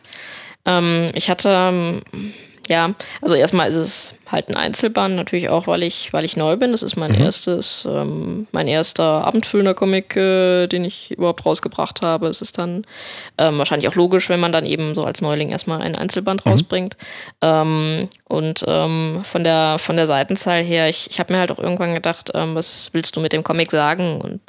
Ähm, 0.65 1.11
ich 1.13 1.29
hatte, 1.29 1.49
ähm, 1.51 2.01
ja, 2.67 2.93
also 3.21 3.35
erstmal 3.35 3.69
ist 3.69 3.75
es 3.75 4.13
halt 4.31 4.49
ein 4.49 4.55
Einzelband, 4.55 5.15
natürlich 5.15 5.49
auch, 5.49 5.67
weil 5.67 5.83
ich, 5.83 6.11
weil 6.13 6.25
ich 6.25 6.35
neu 6.35 6.57
bin. 6.57 6.71
Das 6.71 6.81
ist 6.81 6.95
mein 6.95 7.13
erstes, 7.13 7.87
ähm, 7.91 8.47
mein 8.51 8.67
erster 8.67 9.25
abendfüllender 9.25 9.75
Comic, 9.75 10.15
äh, 10.15 10.67
den 10.67 10.83
ich 10.83 11.11
überhaupt 11.11 11.45
rausgebracht 11.45 12.01
habe. 12.01 12.27
Es 12.27 12.41
ist 12.41 12.57
dann 12.57 12.83
ähm, 13.37 13.57
wahrscheinlich 13.59 13.87
auch 13.87 13.95
logisch, 13.95 14.29
wenn 14.29 14.39
man 14.39 14.51
dann 14.51 14.65
eben 14.65 14.95
so 14.95 15.03
als 15.03 15.21
Neuling 15.21 15.49
erstmal 15.49 15.81
ein 15.81 15.95
Einzelband 15.95 16.45
rausbringt. 16.45 16.97
Ähm, 17.41 17.99
und 18.27 18.65
ähm, 18.67 19.21
von 19.23 19.43
der 19.43 19.77
von 19.77 19.95
der 19.95 20.07
Seitenzahl 20.07 20.63
her, 20.63 20.89
ich, 20.89 21.09
ich 21.09 21.19
habe 21.19 21.33
mir 21.33 21.39
halt 21.39 21.51
auch 21.51 21.59
irgendwann 21.59 21.93
gedacht, 21.93 22.31
ähm, 22.33 22.55
was 22.55 22.89
willst 22.93 23.15
du 23.15 23.19
mit 23.19 23.31
dem 23.31 23.43
Comic 23.43 23.69
sagen? 23.69 24.19
Und 24.21 24.41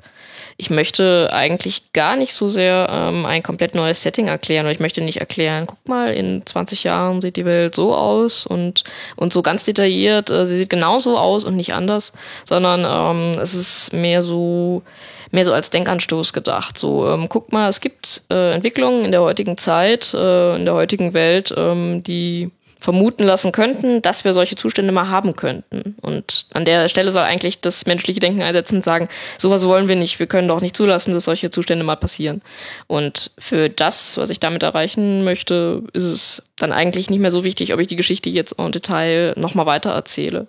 ich 0.58 0.70
möchte 0.70 1.28
eigentlich 1.32 1.92
gar 1.92 2.16
nicht 2.16 2.32
so 2.32 2.48
sehr 2.48 2.88
ähm, 2.90 3.26
ein 3.26 3.42
komplett 3.42 3.74
neues 3.74 4.02
Setting 4.02 4.28
erklären. 4.28 4.64
Oder 4.64 4.72
ich 4.72 4.80
möchte 4.80 5.02
nicht 5.02 5.18
erklären, 5.18 5.66
guck 5.66 5.86
mal, 5.86 6.14
in 6.14 6.46
20 6.46 6.84
Jahren 6.84 7.20
sieht 7.20 7.36
die 7.36 7.44
Welt 7.44 7.74
so 7.74 7.94
aus 7.94 8.46
und, 8.46 8.84
und 9.16 9.34
so 9.34 9.42
ganz 9.42 9.64
detailliert, 9.64 10.30
äh, 10.30 10.46
sie 10.46 10.58
sieht 10.58 10.70
genauso 10.70 11.18
aus 11.18 11.44
und 11.44 11.56
nicht 11.56 11.74
anders, 11.74 12.12
sondern 12.44 12.84
ähm, 12.86 13.38
es 13.40 13.52
ist 13.52 13.92
mehr 13.92 14.22
so, 14.22 14.82
mehr 15.30 15.44
so 15.44 15.52
als 15.52 15.68
Denkanstoß 15.68 16.32
gedacht. 16.32 16.78
So, 16.78 17.06
ähm, 17.06 17.28
guck 17.28 17.52
mal, 17.52 17.68
es 17.68 17.80
gibt 17.80 18.22
äh, 18.30 18.52
Entwicklungen 18.52 19.04
in 19.04 19.12
der 19.12 19.20
heutigen 19.20 19.58
Zeit, 19.58 20.14
äh, 20.14 20.56
in 20.56 20.64
der 20.64 20.74
heutigen 20.74 21.12
Welt, 21.12 21.52
ähm, 21.54 22.02
die 22.02 22.50
vermuten 22.86 23.24
lassen 23.24 23.50
könnten, 23.50 24.00
dass 24.00 24.22
wir 24.22 24.32
solche 24.32 24.54
Zustände 24.54 24.92
mal 24.92 25.08
haben 25.08 25.34
könnten. 25.34 25.96
Und 26.02 26.46
an 26.54 26.64
der 26.64 26.88
Stelle 26.88 27.10
soll 27.10 27.24
eigentlich 27.24 27.60
das 27.60 27.84
menschliche 27.84 28.20
Denken 28.20 28.44
einsetzen 28.44 28.76
und 28.76 28.84
sagen, 28.84 29.08
sowas 29.38 29.66
wollen 29.66 29.88
wir 29.88 29.96
nicht, 29.96 30.20
wir 30.20 30.28
können 30.28 30.46
doch 30.46 30.60
nicht 30.60 30.76
zulassen, 30.76 31.12
dass 31.12 31.24
solche 31.24 31.50
Zustände 31.50 31.84
mal 31.84 31.96
passieren. 31.96 32.42
Und 32.86 33.32
für 33.40 33.68
das, 33.68 34.18
was 34.18 34.30
ich 34.30 34.38
damit 34.38 34.62
erreichen 34.62 35.24
möchte, 35.24 35.82
ist 35.94 36.04
es 36.04 36.42
dann 36.56 36.72
eigentlich 36.72 37.10
nicht 37.10 37.18
mehr 37.18 37.30
so 37.30 37.44
wichtig, 37.44 37.74
ob 37.74 37.80
ich 37.80 37.86
die 37.86 37.96
Geschichte 37.96 38.30
jetzt 38.30 38.58
en 38.58 38.72
Detail 38.72 39.34
nochmal 39.36 39.66
weiter 39.66 39.90
erzähle. 39.90 40.46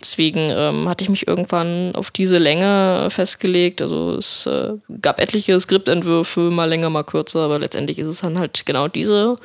Deswegen 0.00 0.50
ähm, 0.50 0.88
hatte 0.88 1.04
ich 1.04 1.10
mich 1.10 1.28
irgendwann 1.28 1.94
auf 1.94 2.10
diese 2.10 2.38
Länge 2.38 3.08
festgelegt. 3.10 3.82
Also 3.82 4.14
es 4.14 4.46
äh, 4.46 4.72
gab 5.02 5.20
etliche 5.20 5.60
Skriptentwürfe, 5.60 6.50
mal 6.50 6.68
länger, 6.68 6.88
mal 6.88 7.04
kürzer, 7.04 7.40
aber 7.40 7.58
letztendlich 7.58 7.98
ist 7.98 8.08
es 8.08 8.22
dann 8.22 8.38
halt 8.38 8.64
genau 8.64 8.88
diese 8.88 9.36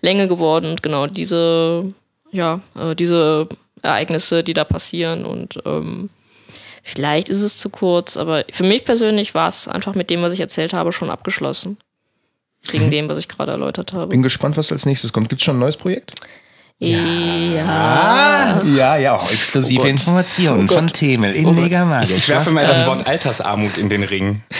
Länge 0.00 0.28
geworden 0.28 0.70
und 0.70 0.82
genau 0.82 1.08
diese, 1.08 1.92
ja, 2.30 2.60
äh, 2.78 2.94
diese 2.94 3.48
Ereignisse, 3.82 4.44
die 4.44 4.54
da 4.54 4.62
passieren 4.64 5.24
und 5.24 5.58
ähm, 5.66 6.08
vielleicht 6.84 7.28
ist 7.28 7.42
es 7.42 7.58
zu 7.58 7.68
kurz, 7.68 8.16
aber 8.16 8.44
für 8.52 8.64
mich 8.64 8.84
persönlich 8.84 9.34
war 9.34 9.48
es 9.48 9.66
einfach 9.66 9.96
mit 9.96 10.08
dem, 10.08 10.22
was 10.22 10.32
ich 10.32 10.40
erzählt 10.40 10.72
habe, 10.72 10.92
schon 10.92 11.10
abgeschlossen. 11.10 11.78
Wegen 12.70 12.90
dem, 12.90 13.08
was 13.08 13.18
ich 13.18 13.28
gerade 13.28 13.52
erläutert 13.52 13.92
habe. 13.92 14.06
Bin 14.08 14.22
gespannt, 14.22 14.56
was 14.56 14.72
als 14.72 14.86
nächstes 14.86 15.12
kommt. 15.12 15.28
Gibt 15.28 15.40
es 15.40 15.44
schon 15.44 15.56
ein 15.56 15.60
neues 15.60 15.76
Projekt? 15.76 16.12
Ja. 16.80 18.60
Ja, 18.64 18.96
ja, 18.96 19.14
auch 19.16 19.30
exklusive 19.30 19.82
Oh. 19.82 19.86
Informationen 19.86 20.68
von 20.68 20.88
Themel 20.88 21.32
in 21.32 21.54
Mega 21.54 21.84
Magisch. 21.84 22.10
Ich 22.10 22.28
werfe 22.28 22.50
mal 22.50 22.66
das 22.66 22.80
Ähm. 22.82 22.86
Wort 22.88 23.06
Altersarmut 23.06 23.78
in 23.78 23.88
den 23.88 24.02
Ring. 24.02 24.42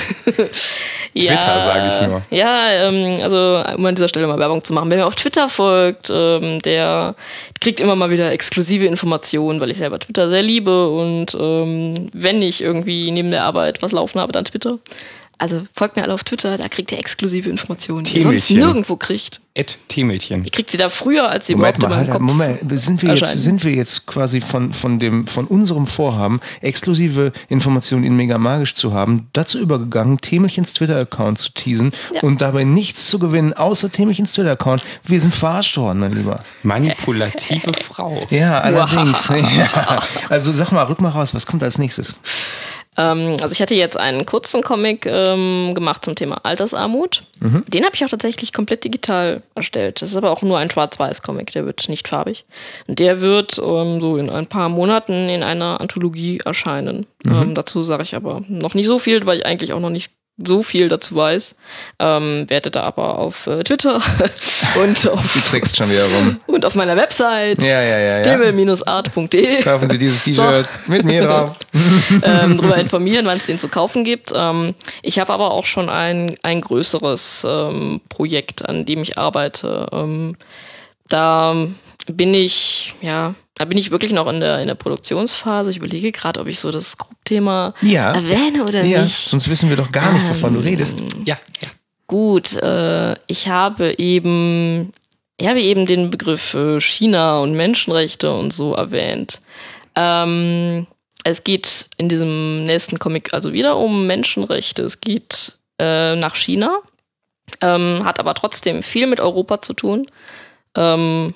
Ja, 1.17 1.37
Twitter, 1.37 1.63
sage 1.63 1.87
ich 1.87 2.09
nur. 2.09 2.23
Ja, 2.37 2.71
ähm, 2.89 3.15
also 3.23 3.63
um 3.77 3.87
an 3.87 3.95
dieser 3.95 4.09
Stelle 4.09 4.27
mal 4.27 4.41
Werbung 4.41 4.65
zu 4.65 4.73
machen. 4.73 4.91
Wer 4.91 4.97
mir 4.99 5.07
auf 5.07 5.15
Twitter 5.15 5.49
folgt, 5.49 6.11
ähm, 6.13 6.61
der 6.63 7.15
kriegt 7.61 7.79
immer 7.79 7.95
mal 7.95 8.11
wieder 8.11 8.33
exklusive 8.33 8.85
Informationen, 8.87 9.61
weil 9.61 9.71
ich 9.71 9.79
selber 9.79 10.01
Twitter 10.01 10.29
sehr 10.29 10.43
liebe 10.43 10.89
und 10.89 11.37
ähm, 11.39 12.11
wenn 12.13 12.43
ich 12.43 12.61
irgendwie 12.61 13.13
neben 13.13 13.31
der 13.31 13.45
Arbeit 13.45 13.81
was 13.81 13.93
laufen 13.93 14.21
habe, 14.21 14.33
dann 14.33 14.45
Twitter. 14.45 14.81
Also 15.45 15.61
folgt 15.75 15.97
mir 15.97 16.03
alle 16.05 16.15
auf 16.15 16.25
Twitter, 16.25 16.57
da 16.57 16.69
kriegt 16.69 16.91
ihr 16.91 16.99
exklusive 16.99 17.51
Informationen, 17.51 18.05
die 18.05 18.17
ihr 18.17 18.23
sonst 18.23 18.51
nirgendwo 18.51 18.97
kriegt. 18.97 19.43
Ed 19.53 19.77
Teemädchen. 19.89 20.43
Ihr 20.43 20.51
kriegt 20.51 20.71
sie 20.71 20.79
da 20.79 20.89
früher, 20.89 21.29
als 21.29 21.49
sie 21.49 21.55
Moment 21.55 21.77
überhaupt 21.77 21.95
mal, 21.95 22.01
in 22.01 22.25
meinem 22.25 22.47
Kopf 22.49 22.63
Moment, 22.63 22.81
sind 22.81 23.03
wir 23.03 23.15
jetzt, 23.15 23.39
sind 23.41 23.63
wir 23.63 23.73
jetzt 23.73 24.07
quasi 24.07 24.41
von, 24.41 24.73
von 24.73 24.99
dem, 24.99 25.27
von 25.27 25.47
unserem 25.47 25.87
Vorhaben, 25.87 26.41
exklusive 26.63 27.31
Informationen 27.51 28.05
in 28.05 28.17
Mega 28.17 28.39
Magisch 28.39 28.73
zu 28.73 28.95
haben, 28.95 29.29
dazu 29.35 29.59
übergegangen, 29.61 30.17
Temelchens 30.17 30.73
Twitter-Account 30.73 31.37
zu 31.37 31.53
teasen 31.53 31.93
Ja. 32.15 32.23
und 32.23 32.41
dabei 32.41 32.65
nichts 32.65 33.07
zu 33.11 33.19
gewinnen, 33.19 33.53
außer 33.53 33.91
Temelchens 33.91 34.33
Twitter-Account. 34.33 34.83
Wir 35.03 35.21
sind 35.21 35.35
verarscht 35.35 35.77
worden, 35.77 35.99
mein 35.99 36.15
Lieber. 36.15 36.43
Manipulative 36.63 37.75
Frau. 37.75 38.27
Ja, 38.31 38.63
allerdings. 38.63 39.29
ja. 39.59 40.03
Also 40.31 40.53
sag 40.53 40.73
mal, 40.73 40.85
rück 40.85 41.03
mal 41.03 41.11
raus, 41.11 41.35
was 41.35 41.45
kommt 41.45 41.63
als 41.63 41.77
nächstes? 41.77 42.17
Ähm, 42.97 43.37
also 43.43 43.53
ich 43.53 43.61
hatte 43.61 43.75
jetzt 43.75 43.99
einen 43.99 44.27
kurzen 44.27 44.63
Comic 44.63 45.07
ähm, 45.07 45.73
gemacht 45.75 46.05
zum 46.05 46.15
Thema 46.15 46.45
Altersarmut. 46.45 47.25
Den 47.69 47.85
habe 47.85 47.95
ich 47.95 48.05
auch 48.05 48.09
tatsächlich 48.09 48.53
komplett 48.53 48.85
digital 48.85 49.43
erstellt. 49.55 50.01
Das 50.01 50.11
ist 50.11 50.17
aber 50.17 50.31
auch 50.31 50.43
nur 50.43 50.59
ein 50.59 50.71
Schwarz-Weiß-Comic, 50.71 51.53
der 51.53 51.67
wird 51.67 51.89
nicht 51.89 52.09
farbig. 52.09 52.45
Und 52.87 52.99
der 52.99 53.21
wird 53.21 53.59
ähm, 53.59 54.01
so 54.01 54.17
in 54.17 54.31
ein 54.31 54.47
paar 54.47 54.69
Monaten 54.69 55.29
in 55.29 55.43
einer 55.43 55.81
Anthologie 55.81 56.41
erscheinen. 56.45 57.07
Ähm, 57.27 57.55
dazu 57.55 57.83
sage 57.83 58.03
ich 58.03 58.15
aber 58.15 58.43
noch 58.49 58.75
nicht 58.75 58.87
so 58.87 58.99
viel, 58.99 59.27
weil 59.27 59.39
ich 59.39 59.47
eigentlich 59.47 59.73
auch 59.73 59.81
noch 59.81 59.91
nicht 59.91 60.13
so 60.37 60.63
viel 60.63 60.89
dazu 60.89 61.15
weiß. 61.15 61.57
Ähm, 62.01 62.47
werde 62.49 62.71
da 62.71 62.83
aber 62.83 63.19
auf 63.19 63.47
äh, 63.47 63.63
Twitter 63.63 64.01
und, 64.83 65.09
auf, 65.09 65.49
trickst 65.49 65.77
schon 65.77 65.91
wieder 65.91 66.05
rum. 66.07 66.41
und 66.47 66.67
auf 66.67 66.75
meiner 66.75 66.97
Website 66.97 67.63
Ja, 67.63 67.81
ja, 67.81 67.99
ja, 67.99 68.19
ja. 68.19 68.23
demel-art.de 68.23 69.63
Kaufen 69.63 69.89
Sie 69.89 69.99
dieses 69.99 70.25
T-Shirt 70.25 70.69
mit 70.87 71.05
mir 71.05 71.27
drauf. 71.27 71.57
ähm, 72.23 72.57
darüber 72.57 72.77
informieren, 72.77 73.27
wann 73.27 73.37
es 73.37 73.47
den 73.47 73.59
zu 73.59 73.69
kaufen 73.69 74.03
gibt. 74.05 74.33
Ähm, 74.35 74.75
ich 75.03 75.19
habe 75.19 75.33
aber 75.33 75.53
auch 75.53 75.67
schon 75.67 75.89
ein, 75.89 76.35
ein 76.43 76.61
größeres 76.61 77.47
ähm, 77.49 78.01
Projekt, 78.09 78.69
an 78.69 78.85
dem 78.85 79.03
ich 79.03 79.19
arbeite. 79.19 79.89
Ähm, 79.93 80.37
da 81.09 81.55
bin 82.09 82.35
ich, 82.35 82.95
ja, 83.01 83.35
da 83.55 83.65
bin 83.65 83.79
ich 83.79 83.91
wirklich 83.91 84.13
noch 84.13 84.27
in 84.29 84.41
der, 84.41 84.61
in 84.61 84.69
der 84.69 84.75
Produktionsphase. 84.75 85.71
Ich 85.71 85.77
überlege 85.79 86.13
gerade, 86.13 86.41
ob 86.41 86.47
ich 86.49 86.59
so 86.59 86.71
das 86.71 86.97
Thema 87.25 87.75
Ja. 87.83 88.13
erwähne 88.13 88.65
oder 88.65 88.83
Ja, 88.85 89.03
nicht. 89.03 89.15
sonst 89.15 89.49
wissen 89.49 89.71
wir 89.71 89.77
doch 89.77 89.93
gar 89.93 90.13
nicht, 90.13 90.29
wovon 90.29 90.55
du 90.55 90.61
redest. 90.61 90.99
Ja, 91.25 91.39
ja. 91.63 91.69
Gut, 92.07 92.55
äh, 92.57 93.15
ich 93.27 93.49
habe 93.49 93.95
eben, 93.99 94.93
ich 95.39 95.47
habe 95.49 95.63
eben 95.63 95.87
den 95.87 96.11
Begriff 96.11 96.55
äh, 96.55 96.81
China 96.81 97.39
und 97.41 97.55
Menschenrechte 97.55 98.33
und 98.33 98.53
so 98.53 98.75
erwähnt. 98.75 99.41
Ähm, 99.97 100.87
es 101.25 101.45
geht 101.45 101.87
in 101.97 102.09
diesem 102.09 102.67
nächsten 102.67 102.99
Comic 102.99 103.33
also 103.33 103.53
wieder 103.53 103.77
um 103.79 104.07
Menschenrechte. 104.07 104.83
Es 104.83 105.01
geht 105.01 105.57
äh, 105.79 106.17
nach 106.17 106.35
China, 106.35 106.79
ähm, 107.63 108.03
hat 108.05 108.21
aber 108.21 108.35
trotzdem 108.35 108.83
viel 108.83 109.07
mit 109.07 109.21
Europa 109.21 109.61
zu 109.63 109.73
tun. 109.73 110.07
Ähm, 110.77 111.33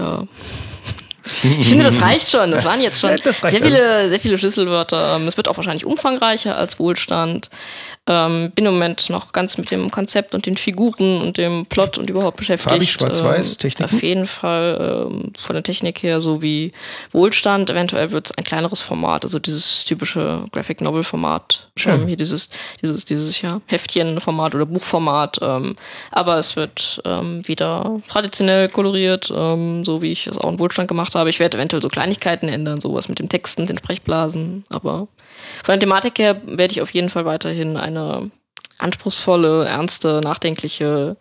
ja. 0.00 0.24
Ich 1.42 1.68
finde, 1.68 1.84
das 1.84 2.02
reicht 2.02 2.28
schon. 2.28 2.50
Das 2.50 2.64
waren 2.64 2.80
jetzt 2.80 3.00
schon 3.00 3.16
sehr 3.22 3.34
viele, 3.34 4.08
sehr 4.08 4.20
viele 4.20 4.38
Schlüsselwörter. 4.38 5.20
Es 5.26 5.36
wird 5.36 5.48
auch 5.48 5.56
wahrscheinlich 5.56 5.86
umfangreicher 5.86 6.56
als 6.56 6.78
Wohlstand. 6.78 7.50
Ähm, 8.12 8.50
bin 8.50 8.66
im 8.66 8.72
Moment 8.72 9.08
noch 9.08 9.30
ganz 9.30 9.56
mit 9.56 9.70
dem 9.70 9.88
Konzept 9.88 10.34
und 10.34 10.44
den 10.44 10.56
Figuren 10.56 11.20
und 11.20 11.38
dem 11.38 11.64
Plot 11.66 11.96
und 11.96 12.10
überhaupt 12.10 12.38
beschäftigt. 12.38 12.68
Farbig, 12.68 12.90
schwarz-weiß, 12.90 13.52
ähm, 13.52 13.58
Techniken? 13.58 13.94
Auf 13.94 14.02
jeden 14.02 14.26
Fall 14.26 15.06
ähm, 15.12 15.32
von 15.38 15.54
der 15.54 15.62
Technik 15.62 16.02
her 16.02 16.20
so 16.20 16.42
wie 16.42 16.72
Wohlstand. 17.12 17.70
Eventuell 17.70 18.10
wird 18.10 18.26
es 18.26 18.32
ein 18.36 18.42
kleineres 18.42 18.80
Format, 18.80 19.24
also 19.24 19.38
dieses 19.38 19.84
typische 19.84 20.44
Graphic 20.50 20.80
Novel 20.80 21.04
Format. 21.04 21.68
Schön. 21.76 22.00
Ähm, 22.00 22.08
hier 22.08 22.16
dieses, 22.16 22.50
dieses, 22.82 23.04
dieses 23.04 23.42
ja, 23.42 23.60
Heftchenformat 23.66 24.56
oder 24.56 24.66
Buchformat. 24.66 25.38
Ähm, 25.40 25.76
aber 26.10 26.36
es 26.38 26.56
wird 26.56 27.00
ähm, 27.04 27.46
wieder 27.46 28.00
traditionell 28.08 28.68
koloriert, 28.68 29.32
ähm, 29.32 29.84
so 29.84 30.02
wie 30.02 30.10
ich 30.10 30.26
es 30.26 30.36
auch 30.36 30.50
in 30.50 30.58
Wohlstand 30.58 30.88
gemacht 30.88 31.14
habe. 31.14 31.30
Ich 31.30 31.38
werde 31.38 31.58
eventuell 31.58 31.80
so 31.80 31.88
Kleinigkeiten 31.88 32.48
ändern, 32.48 32.80
sowas 32.80 33.08
mit 33.08 33.20
dem 33.20 33.28
Texten, 33.28 33.66
den 33.66 33.78
Sprechblasen. 33.78 34.64
Aber 34.68 35.06
von 35.64 35.72
der 35.72 35.80
Thematik 35.80 36.18
her 36.18 36.40
werde 36.44 36.72
ich 36.72 36.82
auf 36.82 36.90
jeden 36.90 37.08
Fall 37.08 37.24
weiterhin 37.24 37.76
eine 37.76 38.30
anspruchsvolle, 38.78 39.66
ernste, 39.66 40.20
nachdenkliche 40.22 41.16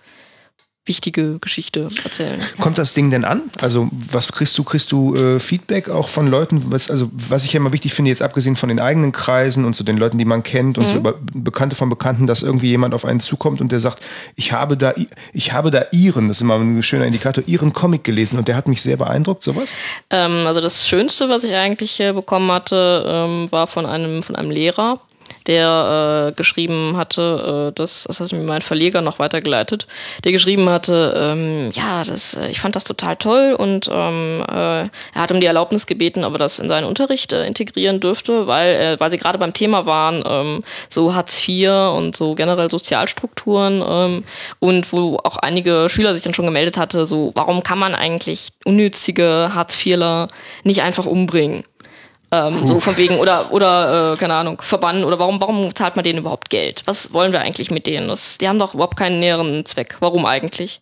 wichtige 0.90 1.40
Geschichte 1.40 1.88
erzählen. 2.04 2.42
Kommt 2.60 2.78
das 2.78 2.94
Ding 2.94 3.12
denn 3.12 3.24
an? 3.24 3.44
Also 3.62 3.88
was 3.92 4.30
kriegst 4.32 4.58
du? 4.58 4.64
Kriegst 4.64 4.92
du 4.92 5.16
äh, 5.16 5.40
Feedback 5.40 5.88
auch 5.88 6.10
von 6.10 6.28
Leuten? 6.28 6.72
Was, 6.72 6.92
also 6.92 7.10
was 7.14 7.46
ich 7.46 7.54
ja 7.54 7.60
immer 7.60 7.72
wichtig 7.72 7.94
finde, 7.94 8.10
jetzt 8.10 8.22
abgesehen 8.22 8.58
von 8.58 8.68
den 8.68 8.82
eigenen 8.82 9.14
Kreisen 9.14 9.64
und 9.64 9.76
so 9.76 9.86
den 9.86 9.98
Leuten, 9.98 10.18
die 10.18 10.26
man 10.26 10.44
kennt 10.44 10.78
und 10.78 10.86
mhm. 10.86 10.90
so 10.90 10.96
über 10.98 11.14
Bekannte 11.34 11.78
von 11.78 11.90
Bekannten, 11.90 12.26
dass 12.26 12.44
irgendwie 12.44 12.68
jemand 12.68 12.94
auf 12.94 13.06
einen 13.06 13.22
zukommt 13.22 13.62
und 13.62 13.72
der 13.72 13.80
sagt, 13.80 14.04
ich 14.36 14.52
habe 14.52 14.76
da, 14.76 14.94
ich 15.32 15.54
habe 15.54 15.72
da 15.72 15.86
ihren, 15.92 16.28
das 16.28 16.38
ist 16.38 16.42
immer 16.42 16.58
ein 16.58 16.84
schöner 16.84 17.06
Indikator, 17.06 17.44
ihren 17.48 17.72
Comic 17.72 18.04
gelesen 18.04 18.40
und 18.40 18.48
der 18.48 18.56
hat 18.56 18.68
mich 18.68 18.82
sehr 18.82 18.98
beeindruckt, 18.98 19.44
sowas? 19.44 19.72
Ähm, 20.10 20.46
also 20.48 20.60
das 20.60 20.88
Schönste, 20.88 21.30
was 21.30 21.44
ich 21.44 21.54
eigentlich 21.54 22.00
äh, 22.00 22.12
bekommen 22.12 22.52
hatte, 22.52 23.06
ähm, 23.08 23.52
war 23.52 23.68
von 23.68 23.86
einem 23.86 24.24
von 24.24 24.36
einem 24.36 24.50
Lehrer 24.50 25.00
der 25.50 26.30
äh, 26.30 26.32
geschrieben 26.36 26.96
hatte, 26.96 27.70
äh, 27.70 27.76
das, 27.76 28.04
das 28.04 28.20
hat 28.20 28.32
mir 28.32 28.44
mein 28.44 28.62
Verleger 28.62 29.02
noch 29.02 29.18
weitergeleitet, 29.18 29.88
der 30.24 30.32
geschrieben 30.32 30.70
hatte, 30.70 31.14
ähm, 31.18 31.72
ja, 31.74 32.04
das, 32.04 32.36
äh, 32.36 32.50
ich 32.50 32.62
fand 32.62 32.76
das 32.76 32.84
total 32.84 33.16
toll 33.16 33.56
und 33.58 33.90
ähm, 33.92 34.44
äh, 34.48 34.84
er 34.84 34.90
hat 35.16 35.32
um 35.32 35.42
die 35.42 35.48
Erlaubnis 35.48 35.88
gebeten, 35.88 36.24
ob 36.24 36.34
er 36.34 36.38
das 36.38 36.60
in 36.60 36.70
seinen 36.70 36.86
Unterricht 36.86 37.34
äh, 37.34 37.48
integrieren 37.48 38.00
dürfte, 38.00 38.46
weil, 38.46 38.76
äh, 38.76 39.00
weil 39.00 39.10
sie 39.10 39.18
gerade 39.18 39.40
beim 39.40 39.54
Thema 39.54 39.88
waren, 39.88 40.24
ähm, 40.24 40.64
so 40.88 41.16
Hartz 41.16 41.36
IV 41.48 41.72
und 41.96 42.16
so 42.16 42.36
generell 42.36 42.70
Sozialstrukturen 42.70 43.84
ähm, 43.86 44.22
und 44.60 44.94
wo 44.94 45.18
auch 45.24 45.38
einige 45.38 45.90
Schüler 45.90 46.14
sich 46.14 46.24
dann 46.24 46.36
schon 46.36 46.46
gemeldet 46.46 46.78
hatte, 46.78 47.08
so, 47.08 47.32
warum 47.34 47.64
kann 47.64 47.80
man 47.80 47.96
eigentlich 47.96 48.50
unnützige 48.66 49.50
Hartz 49.56 49.84
IVler 49.84 50.28
nicht 50.64 50.84
einfach 50.84 51.08
umbringen? 51.08 51.64
Ähm, 52.32 52.68
so 52.68 52.80
von 52.80 52.96
wegen, 52.98 53.18
oder, 53.18 53.52
oder 53.52 54.14
äh, 54.14 54.18
keine 54.18 54.36
Ahnung, 54.36 54.62
verbannen 54.62 55.04
oder 55.04 55.18
warum, 55.18 55.42
warum 55.42 55.74
zahlt 55.74 55.96
man 55.96 56.04
denen 56.04 56.20
überhaupt 56.20 56.50
Geld? 56.50 56.84
Was 56.86 57.12
wollen 57.12 57.32
wir 57.32 57.42
eigentlich 57.42 57.72
mit 57.72 57.88
denen? 57.88 58.08
Das, 58.08 58.38
die 58.38 58.48
haben 58.48 58.60
doch 58.60 58.76
überhaupt 58.76 58.98
keinen 58.98 59.20
näheren 59.20 59.66
Zweck. 59.66 59.98
Warum 60.00 60.26
eigentlich? 60.26 60.80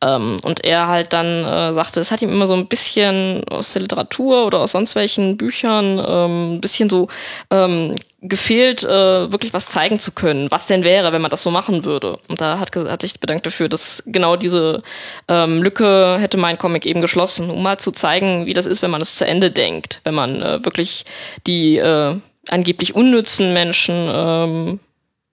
Ähm, 0.00 0.36
und 0.42 0.64
er 0.64 0.86
halt 0.86 1.12
dann 1.12 1.44
äh, 1.44 1.74
sagte, 1.74 2.00
es 2.00 2.10
hat 2.10 2.22
ihm 2.22 2.30
immer 2.30 2.46
so 2.46 2.54
ein 2.54 2.68
bisschen 2.68 3.42
aus 3.48 3.72
der 3.72 3.82
Literatur 3.82 4.46
oder 4.46 4.60
aus 4.60 4.72
sonst 4.72 4.94
welchen 4.94 5.36
Büchern 5.36 5.98
ähm, 6.06 6.54
ein 6.54 6.60
bisschen 6.60 6.88
so 6.88 7.08
ähm, 7.50 7.94
gefehlt, 8.20 8.84
äh, 8.84 9.32
wirklich 9.32 9.52
was 9.52 9.68
zeigen 9.68 9.98
zu 9.98 10.12
können, 10.12 10.50
was 10.50 10.66
denn 10.66 10.84
wäre, 10.84 11.12
wenn 11.12 11.22
man 11.22 11.30
das 11.30 11.42
so 11.42 11.50
machen 11.50 11.84
würde. 11.84 12.18
Und 12.28 12.40
da 12.40 12.58
hat, 12.58 12.74
hat 12.74 13.00
sich 13.00 13.18
bedankt 13.20 13.46
dafür, 13.46 13.68
dass 13.68 14.02
genau 14.06 14.36
diese 14.36 14.82
ähm, 15.28 15.62
Lücke 15.62 16.18
hätte 16.20 16.36
mein 16.36 16.58
Comic 16.58 16.86
eben 16.86 17.00
geschlossen, 17.00 17.50
um 17.50 17.62
mal 17.62 17.78
zu 17.78 17.90
zeigen, 17.90 18.46
wie 18.46 18.54
das 18.54 18.66
ist, 18.66 18.82
wenn 18.82 18.90
man 18.90 19.00
es 19.00 19.16
zu 19.16 19.26
Ende 19.26 19.50
denkt, 19.50 20.00
wenn 20.04 20.14
man 20.14 20.42
äh, 20.42 20.64
wirklich 20.64 21.04
die 21.46 21.78
äh, 21.78 22.20
angeblich 22.48 22.94
unnützen 22.94 23.52
Menschen 23.52 24.08
ähm, 24.12 24.80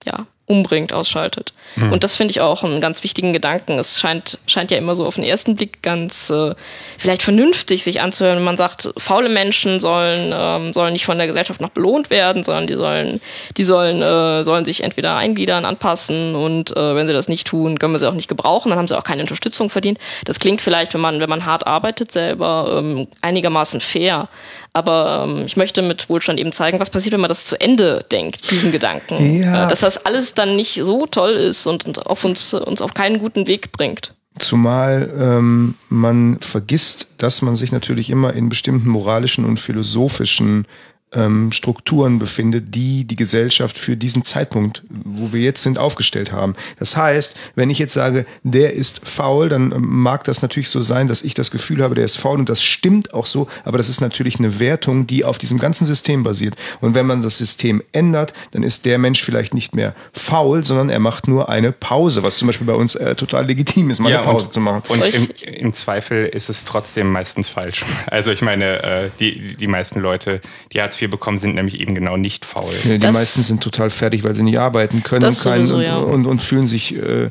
ja, 0.06 0.28
umbringt, 0.48 0.94
ausschaltet. 0.94 1.54
Mhm. 1.76 1.94
Und 1.94 2.04
das 2.04 2.16
finde 2.16 2.32
ich 2.32 2.42
auch 2.42 2.64
einen 2.64 2.80
ganz 2.80 3.04
wichtigen 3.04 3.34
Gedanken. 3.34 3.80
Es 3.80 4.00
scheint, 4.00 4.38
scheint 4.46 4.70
ja 4.70 4.78
immer 4.78 4.94
so 4.94 5.06
auf 5.06 5.16
den 5.16 5.24
ersten 5.24 5.56
Blick 5.56 5.82
ganz 5.82 6.30
äh, 6.30 6.54
vielleicht 7.00 7.24
vernünftig 7.24 7.84
sich 7.84 8.00
anzuhören, 8.00 8.38
wenn 8.38 8.44
man 8.44 8.58
sagt, 8.58 8.94
faule 8.98 9.30
Menschen 9.30 9.80
sollen, 9.80 10.32
ähm, 10.36 10.72
sollen 10.72 10.94
nicht 10.94 11.06
von 11.06 11.18
der 11.18 11.26
Gesellschaft 11.26 11.62
noch 11.62 11.70
belohnt 11.70 12.12
werden, 12.12 12.44
sondern 12.44 12.68
die 12.68 12.76
sollen, 12.76 13.20
die 13.58 13.64
sollen, 13.64 14.04
äh, 14.04 14.44
sollen 14.44 14.66
sich 14.66 14.84
entweder 14.84 15.16
eingliedern, 15.16 15.66
anpassen 15.66 16.36
und 16.36 16.76
äh, 16.78 16.96
wenn 16.96 17.08
sie 17.08 17.14
das 17.14 17.28
nicht 17.28 17.48
tun, 17.48 17.80
können 17.80 17.94
wir 17.94 18.00
sie 18.00 18.08
auch 18.08 18.14
nicht 18.14 18.28
gebrauchen, 18.28 18.70
dann 18.70 18.78
haben 18.78 18.88
sie 18.88 18.98
auch 18.98 19.04
keine 19.04 19.24
Unterstützung 19.24 19.72
verdient. 19.72 19.98
Das 20.26 20.40
klingt 20.40 20.62
vielleicht, 20.62 20.94
wenn 20.94 21.02
man, 21.02 21.20
wenn 21.20 21.30
man 21.30 21.46
hart 21.46 21.66
arbeitet 21.66 22.12
selber, 22.12 22.78
ähm, 22.78 23.08
einigermaßen 23.22 23.82
fair. 23.82 24.30
Aber 24.76 25.26
ähm, 25.26 25.44
ich 25.46 25.56
möchte 25.56 25.82
mit 25.82 26.10
Wohlstand 26.10 26.38
eben 26.38 26.52
zeigen, 26.52 26.82
was 26.82 26.90
passiert, 26.90 27.14
wenn 27.14 27.22
man 27.22 27.30
das 27.30 27.46
zu 27.46 27.60
Ende 27.62 28.06
denkt, 28.12 28.52
diesen 28.52 28.74
Gedanken. 28.74 29.40
Ja. 29.42 29.66
Äh, 29.66 29.70
dass 29.70 29.80
das 29.80 30.06
alles 30.06 30.34
dann 30.34 30.58
nicht 30.58 30.76
so 30.84 31.06
toll 31.08 31.32
ist 31.32 31.66
und, 31.66 31.86
und 31.86 32.06
auf 32.06 32.26
uns, 32.26 32.54
uns 32.54 32.82
auf 32.82 32.94
keinen 32.94 33.20
guten 33.20 33.48
Weg 33.48 33.72
bringt. 33.72 34.14
Zumal 34.38 35.14
ähm, 35.18 35.76
man 35.88 36.42
vergisst, 36.42 37.08
dass 37.18 37.42
man 37.42 37.56
sich 37.56 37.72
natürlich 37.72 38.10
immer 38.10 38.34
in 38.34 38.50
bestimmten 38.50 38.90
moralischen 38.90 39.46
und 39.46 39.62
philosophischen 39.62 40.68
ähm, 41.16 41.52
Strukturen 41.52 42.20
befindet, 42.20 42.76
die 42.76 43.06
die 43.06 43.16
Gesellschaft 43.16 43.78
für 43.78 43.98
diesen 43.98 44.24
Zeitpunkt, 44.24 44.84
wo 44.90 45.34
wir 45.34 45.42
jetzt 45.42 45.64
sind, 45.64 45.78
aufgestellt 45.78 46.32
haben. 46.32 46.56
Das 46.78 46.96
heißt, 46.98 47.38
wenn 47.56 47.70
ich 47.70 47.80
jetzt 47.80 47.94
sage, 47.94 48.26
der 48.44 48.74
ist 48.74 49.08
faul, 49.08 49.50
dann 49.50 49.72
ähm, 49.72 49.86
mag 49.86 50.24
das 50.26 50.42
natürlich 50.42 50.70
so 50.70 50.82
sein, 50.82 51.08
dass 51.08 51.24
ich 51.24 51.34
das 51.34 51.52
Gefühl 51.52 51.82
habe, 51.84 51.96
der 51.96 52.06
ist 52.06 52.18
faul 52.18 52.40
und 52.40 52.50
das 52.50 52.64
stimmt 52.64 53.14
auch 53.14 53.26
so, 53.26 53.48
aber 53.64 53.78
das 53.78 53.90
ist 53.90 54.02
natürlich 54.02 54.40
eine 54.40 54.60
Wertung, 54.60 55.08
die 55.08 55.24
auf 55.26 55.38
diesem 55.38 55.58
ganzen 55.58 55.86
System 55.86 56.24
basiert. 56.24 56.56
Und 56.82 56.96
wenn 56.96 57.06
man 57.06 57.22
das 57.22 57.38
System 57.38 57.82
ändert, 57.92 58.34
dann 58.52 58.64
ist 58.64 58.86
der 58.86 58.98
Mensch 58.98 59.24
vielleicht 59.24 59.54
nicht 59.54 59.76
mehr 59.76 59.96
faul, 60.14 60.64
sondern 60.64 60.90
er 60.90 61.00
macht 61.00 61.28
nur 61.28 61.50
eine 61.50 61.72
Pause, 61.72 62.24
was 62.24 62.38
zum 62.38 62.48
Beispiel 62.48 62.68
bei 62.68 62.74
uns 62.74 62.96
äh, 62.96 63.16
total 63.16 63.46
legitim 63.46 63.90
ist, 63.90 64.00
mal 64.00 64.12
ja, 64.12 64.18
eine 64.18 64.26
Pause 64.26 64.48
und, 64.48 64.54
zu 64.54 64.60
machen. 64.60 64.84
Und 64.88 65.04
im, 65.04 65.28
im, 65.42 65.74
Zweifel 65.74 66.26
ist 66.26 66.50
es 66.50 66.66
trotzdem 66.66 67.12
meistens 67.12 67.50
falsch. 67.50 67.84
Also 68.08 68.32
ich 68.32 68.42
meine, 68.42 68.84
äh, 68.84 69.10
die, 69.20 69.56
die 69.58 69.68
meisten 69.68 70.00
Leute, 70.00 70.40
die 70.72 70.82
Hartz 70.82 71.02
IV 71.02 71.05
IV 71.06 71.12
bekommen, 71.12 71.38
sind 71.38 71.56
nämlich 71.56 71.80
eben 71.80 71.96
genau 71.96 72.18
nicht 72.18 72.46
faul. 72.46 72.74
Ja, 72.84 72.94
die 72.94 72.98
das 73.00 73.16
meisten 73.16 73.42
sind 73.42 73.62
total 73.62 73.90
fertig, 73.90 74.24
weil 74.24 74.36
sie 74.36 74.44
nicht 74.44 74.60
arbeiten 74.60 75.04
können 75.04 75.26
und, 75.26 75.40
keinen, 75.44 75.66
sowieso, 75.66 75.82
ja. 75.82 75.98
und, 75.98 76.26
und, 76.26 76.42
fühlen 76.42 76.68
sich 76.68 76.96
äh, 76.96 77.30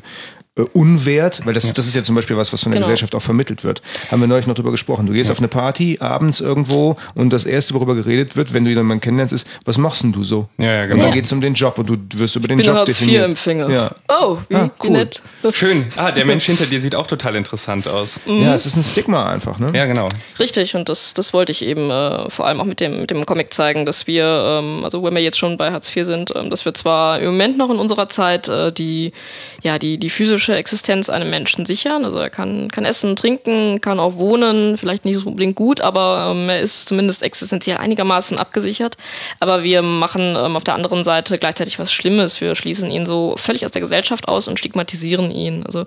äh, 0.57 0.61
unwert, 0.71 1.41
weil 1.45 1.53
das, 1.53 1.65
ja. 1.65 1.73
das 1.73 1.85
ist 1.85 1.95
ja 1.95 2.03
zum 2.03 2.15
Beispiel 2.15 2.37
was, 2.37 2.53
was 2.53 2.63
von 2.63 2.71
der 2.71 2.79
genau. 2.79 2.87
Gesellschaft 2.87 3.13
auch 3.13 3.21
vermittelt 3.21 3.65
wird. 3.65 3.81
Haben 4.09 4.21
wir 4.21 4.27
neulich 4.27 4.47
noch 4.47 4.55
drüber 4.55 4.71
gesprochen. 4.71 5.05
Du 5.05 5.11
gehst 5.11 5.27
ja. 5.29 5.33
auf 5.33 5.39
eine 5.39 5.49
Party 5.49 5.97
abends 5.99 6.39
irgendwo 6.39 6.95
und 7.13 7.33
das 7.33 7.45
erste, 7.45 7.73
worüber 7.73 7.93
geredet 7.93 8.37
wird, 8.37 8.53
wenn 8.53 8.63
du 8.63 8.71
jemanden 8.71 9.01
kennenlernst, 9.01 9.33
ist, 9.33 9.47
was 9.65 9.77
machst 9.77 10.03
denn 10.03 10.13
du 10.13 10.23
so? 10.23 10.47
Ja, 10.57 10.67
ja, 10.67 10.85
genau. 10.85 10.95
Und 10.95 11.01
dann 11.01 11.11
geht 11.11 11.25
es 11.25 11.31
um 11.33 11.41
den 11.41 11.55
Job 11.55 11.77
und 11.77 11.89
du 11.89 11.97
wirst 12.19 12.37
über 12.37 12.47
den 12.47 12.55
bin 12.55 12.65
Job 12.65 12.75
Hartz 12.77 12.87
definiert. 12.87 13.25
Empfänger. 13.25 13.69
Ja. 13.69 13.91
Oh, 14.07 14.37
wie, 14.47 14.55
ah, 14.55 14.71
cool. 14.81 14.89
wie 14.89 14.93
nett. 14.93 15.21
Schön. 15.51 15.85
Ah, 15.97 16.11
der 16.11 16.23
Mensch 16.25 16.45
hinter 16.45 16.65
dir 16.65 16.79
sieht 16.79 16.95
auch 16.95 17.07
total 17.07 17.35
interessant 17.35 17.89
aus. 17.89 18.21
Mhm. 18.25 18.43
Ja, 18.43 18.53
es 18.53 18.65
ist 18.65 18.77
ein 18.77 18.83
Stigma 18.83 19.29
einfach, 19.29 19.59
ne? 19.59 19.71
Ja, 19.73 19.85
genau. 19.87 20.07
Richtig, 20.39 20.73
und 20.75 20.87
das, 20.87 21.13
das 21.13 21.33
wollte 21.33 21.51
ich 21.51 21.63
eben 21.65 21.91
äh, 21.91 22.29
vor 22.29 22.47
allem 22.47 22.61
auch 22.61 22.65
mit 22.65 22.79
dem, 22.79 23.01
mit 23.01 23.11
dem 23.11 23.25
Comic 23.25 23.53
zeigen, 23.53 23.85
dass 23.85 24.07
wir, 24.07 24.61
ähm, 24.61 24.85
also 24.85 25.03
wenn 25.03 25.13
wir 25.13 25.21
jetzt 25.21 25.37
schon 25.37 25.57
bei 25.57 25.71
Hartz 25.71 25.93
IV 25.93 26.05
sind, 26.05 26.31
ähm, 26.33 26.49
dass 26.49 26.63
wir 26.63 26.73
zwar 26.73 27.19
im 27.19 27.25
Moment 27.25 27.57
noch 27.57 27.69
in 27.69 27.77
unserer 27.77 28.07
Zeit 28.07 28.47
äh, 28.47 28.71
die, 28.71 29.11
ja, 29.61 29.77
die, 29.79 29.97
die 29.97 30.09
physische 30.09 30.44
Existenz 30.53 31.09
einer 31.09 31.25
einem 31.25 31.31
Menschen 31.31 31.65
sichern. 31.65 32.05
Also 32.05 32.19
er 32.19 32.29
kann, 32.29 32.69
kann 32.69 32.85
essen, 32.85 33.15
trinken, 33.15 33.81
kann 33.81 33.99
auch 33.99 34.15
wohnen, 34.15 34.77
vielleicht 34.77 35.05
nicht 35.05 35.19
so 35.19 35.27
unbedingt 35.27 35.55
gut, 35.55 35.81
aber 35.81 36.31
ähm, 36.31 36.49
er 36.49 36.59
ist 36.59 36.87
zumindest 36.87 37.23
existenziell 37.23 37.77
einigermaßen 37.77 38.39
abgesichert. 38.39 38.97
Aber 39.39 39.63
wir 39.63 39.81
machen 39.81 40.35
ähm, 40.37 40.55
auf 40.55 40.63
der 40.63 40.75
anderen 40.75 41.03
Seite 41.03 41.37
gleichzeitig 41.37 41.79
was 41.79 41.91
Schlimmes. 41.91 42.39
Wir 42.39 42.55
schließen 42.55 42.91
ihn 42.91 43.05
so 43.05 43.35
völlig 43.37 43.65
aus 43.65 43.71
der 43.71 43.81
Gesellschaft 43.81 44.27
aus 44.27 44.47
und 44.47 44.59
stigmatisieren 44.59 45.31
ihn. 45.31 45.65
Also 45.65 45.85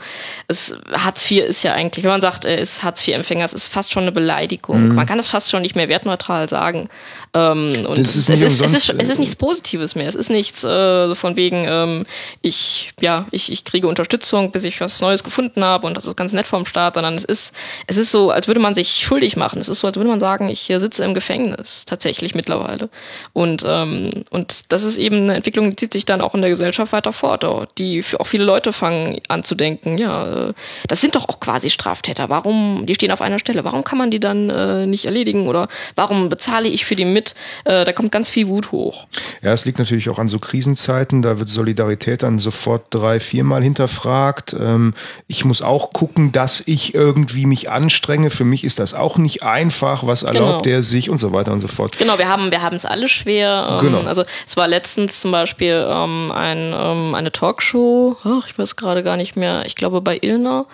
es, 0.48 0.76
Hartz 0.92 1.30
IV 1.30 1.44
ist 1.44 1.62
ja 1.62 1.72
eigentlich, 1.72 2.04
wenn 2.04 2.12
man 2.12 2.20
sagt, 2.20 2.44
er 2.44 2.58
ist 2.58 2.82
Hartz 2.82 3.06
IV-Empfänger, 3.06 3.44
es 3.44 3.54
ist 3.54 3.68
fast 3.68 3.92
schon 3.92 4.02
eine 4.02 4.12
Beleidigung. 4.12 4.88
Mhm. 4.88 4.94
Man 4.94 5.06
kann 5.06 5.18
es 5.18 5.28
fast 5.28 5.50
schon 5.50 5.62
nicht 5.62 5.76
mehr 5.76 5.88
wertneutral 5.88 6.48
sagen. 6.48 6.88
Ähm, 7.34 7.86
und 7.86 7.98
es 7.98 8.16
ist, 8.16 8.28
es, 8.30 8.42
ist, 8.42 8.60
es, 8.60 8.72
ist, 8.72 8.94
es 8.98 9.08
ist 9.10 9.18
nichts 9.18 9.36
Positives 9.36 9.94
mehr. 9.94 10.08
Es 10.08 10.14
ist 10.14 10.30
nichts 10.30 10.64
äh, 10.64 11.14
von 11.14 11.36
wegen, 11.36 11.64
ähm, 11.68 12.04
ich, 12.42 12.92
ja, 13.00 13.26
ich, 13.30 13.52
ich 13.52 13.64
kriege 13.64 13.88
Unterstützung, 13.88 14.50
bis 14.50 14.64
ich 14.64 14.80
was 14.80 15.00
Neues 15.00 15.24
gefunden 15.24 15.64
habe 15.64 15.86
und 15.86 15.96
das 15.96 16.06
ist 16.06 16.16
ganz 16.16 16.32
nett 16.32 16.46
vom 16.46 16.66
Staat, 16.66 16.94
sondern 16.94 17.14
es 17.14 17.24
ist, 17.24 17.54
es 17.86 17.96
ist 17.96 18.10
so, 18.10 18.30
als 18.30 18.46
würde 18.46 18.60
man 18.60 18.74
sich 18.74 19.04
schuldig 19.04 19.36
machen. 19.36 19.60
Es 19.60 19.68
ist 19.68 19.80
so, 19.80 19.86
als 19.86 19.96
würde 19.96 20.10
man 20.10 20.20
sagen, 20.20 20.48
ich 20.48 20.72
sitze 20.76 21.04
im 21.04 21.14
Gefängnis, 21.14 21.84
tatsächlich 21.84 22.34
mittlerweile. 22.34 22.88
Und, 23.32 23.64
ähm, 23.66 24.10
und 24.30 24.72
das 24.72 24.84
ist 24.84 24.98
eben 24.98 25.22
eine 25.22 25.36
Entwicklung, 25.36 25.70
die 25.70 25.76
zieht 25.76 25.92
sich 25.92 26.04
dann 26.04 26.20
auch 26.20 26.34
in 26.34 26.40
der 26.40 26.50
Gesellschaft 26.50 26.92
weiter 26.92 27.12
fort. 27.12 27.38
Die 27.78 28.02
auch 28.18 28.26
viele 28.26 28.44
Leute 28.44 28.72
fangen 28.72 29.20
an 29.28 29.44
zu 29.44 29.54
denken, 29.54 29.98
ja, 29.98 30.48
äh, 30.48 30.54
das 30.88 31.00
sind 31.00 31.14
doch 31.14 31.28
auch 31.28 31.40
quasi 31.40 31.70
Straftäter. 31.70 32.28
Warum, 32.28 32.86
die 32.86 32.94
stehen 32.94 33.12
auf 33.12 33.20
einer 33.20 33.38
Stelle, 33.38 33.64
warum 33.64 33.84
kann 33.84 33.98
man 33.98 34.10
die 34.10 34.20
dann 34.20 34.50
äh, 34.50 34.86
nicht 34.86 35.04
erledigen? 35.04 35.46
Oder 35.46 35.68
warum 35.94 36.28
bezahle 36.28 36.68
ich 36.68 36.84
für 36.84 36.96
die 36.96 37.04
mit? 37.18 37.34
Äh, 37.64 37.84
da 37.84 37.92
kommt 37.92 38.12
ganz 38.12 38.28
viel 38.28 38.48
Wut 38.48 38.70
hoch. 38.70 39.06
Ja, 39.42 39.52
es 39.52 39.64
liegt 39.64 39.78
natürlich 39.78 40.08
auch 40.08 40.18
an 40.18 40.28
so 40.28 40.38
Krisenzeiten, 40.38 41.22
da 41.22 41.38
wird 41.38 41.48
Solidarität 41.48 42.22
dann 42.22 42.38
sofort 42.38 42.86
drei, 42.90 43.18
viermal 43.18 43.62
hinterfragt. 43.62 44.54
Ähm, 44.58 44.94
ich 45.26 45.44
muss 45.44 45.62
auch 45.62 45.92
gucken, 45.92 46.30
dass 46.32 46.62
ich 46.66 46.94
irgendwie 46.94 47.46
mich 47.46 47.70
anstrenge. 47.70 48.30
Für 48.30 48.44
mich 48.44 48.64
ist 48.64 48.78
das 48.78 48.94
auch 48.94 49.18
nicht 49.18 49.42
einfach. 49.42 50.06
Was 50.06 50.22
erlaubt 50.22 50.46
genau. 50.46 50.60
der 50.60 50.82
sich 50.82 51.10
und 51.10 51.18
so 51.18 51.32
weiter 51.32 51.52
und 51.52 51.60
so 51.60 51.68
fort. 51.68 51.98
Genau, 51.98 52.18
wir 52.18 52.28
haben 52.28 52.50
wir 52.50 52.62
haben 52.62 52.76
es 52.76 52.84
alle 52.84 53.08
schwer. 53.08 53.78
Ähm, 53.80 53.86
genau. 53.86 54.06
Also 54.06 54.22
es 54.46 54.56
war 54.56 54.68
letztens 54.68 55.20
zum 55.20 55.32
Beispiel 55.32 55.74
ähm, 55.74 56.30
ein, 56.30 56.74
ähm, 56.76 57.14
eine 57.14 57.32
Talkshow. 57.32 58.16
Ach, 58.24 58.46
ich 58.46 58.56
weiß 58.58 58.76
gerade 58.76 59.02
gar 59.02 59.16
nicht 59.16 59.36
mehr. 59.36 59.64
Ich 59.66 59.74
glaube 59.74 60.00
bei 60.00 60.18
Ilna. 60.20 60.66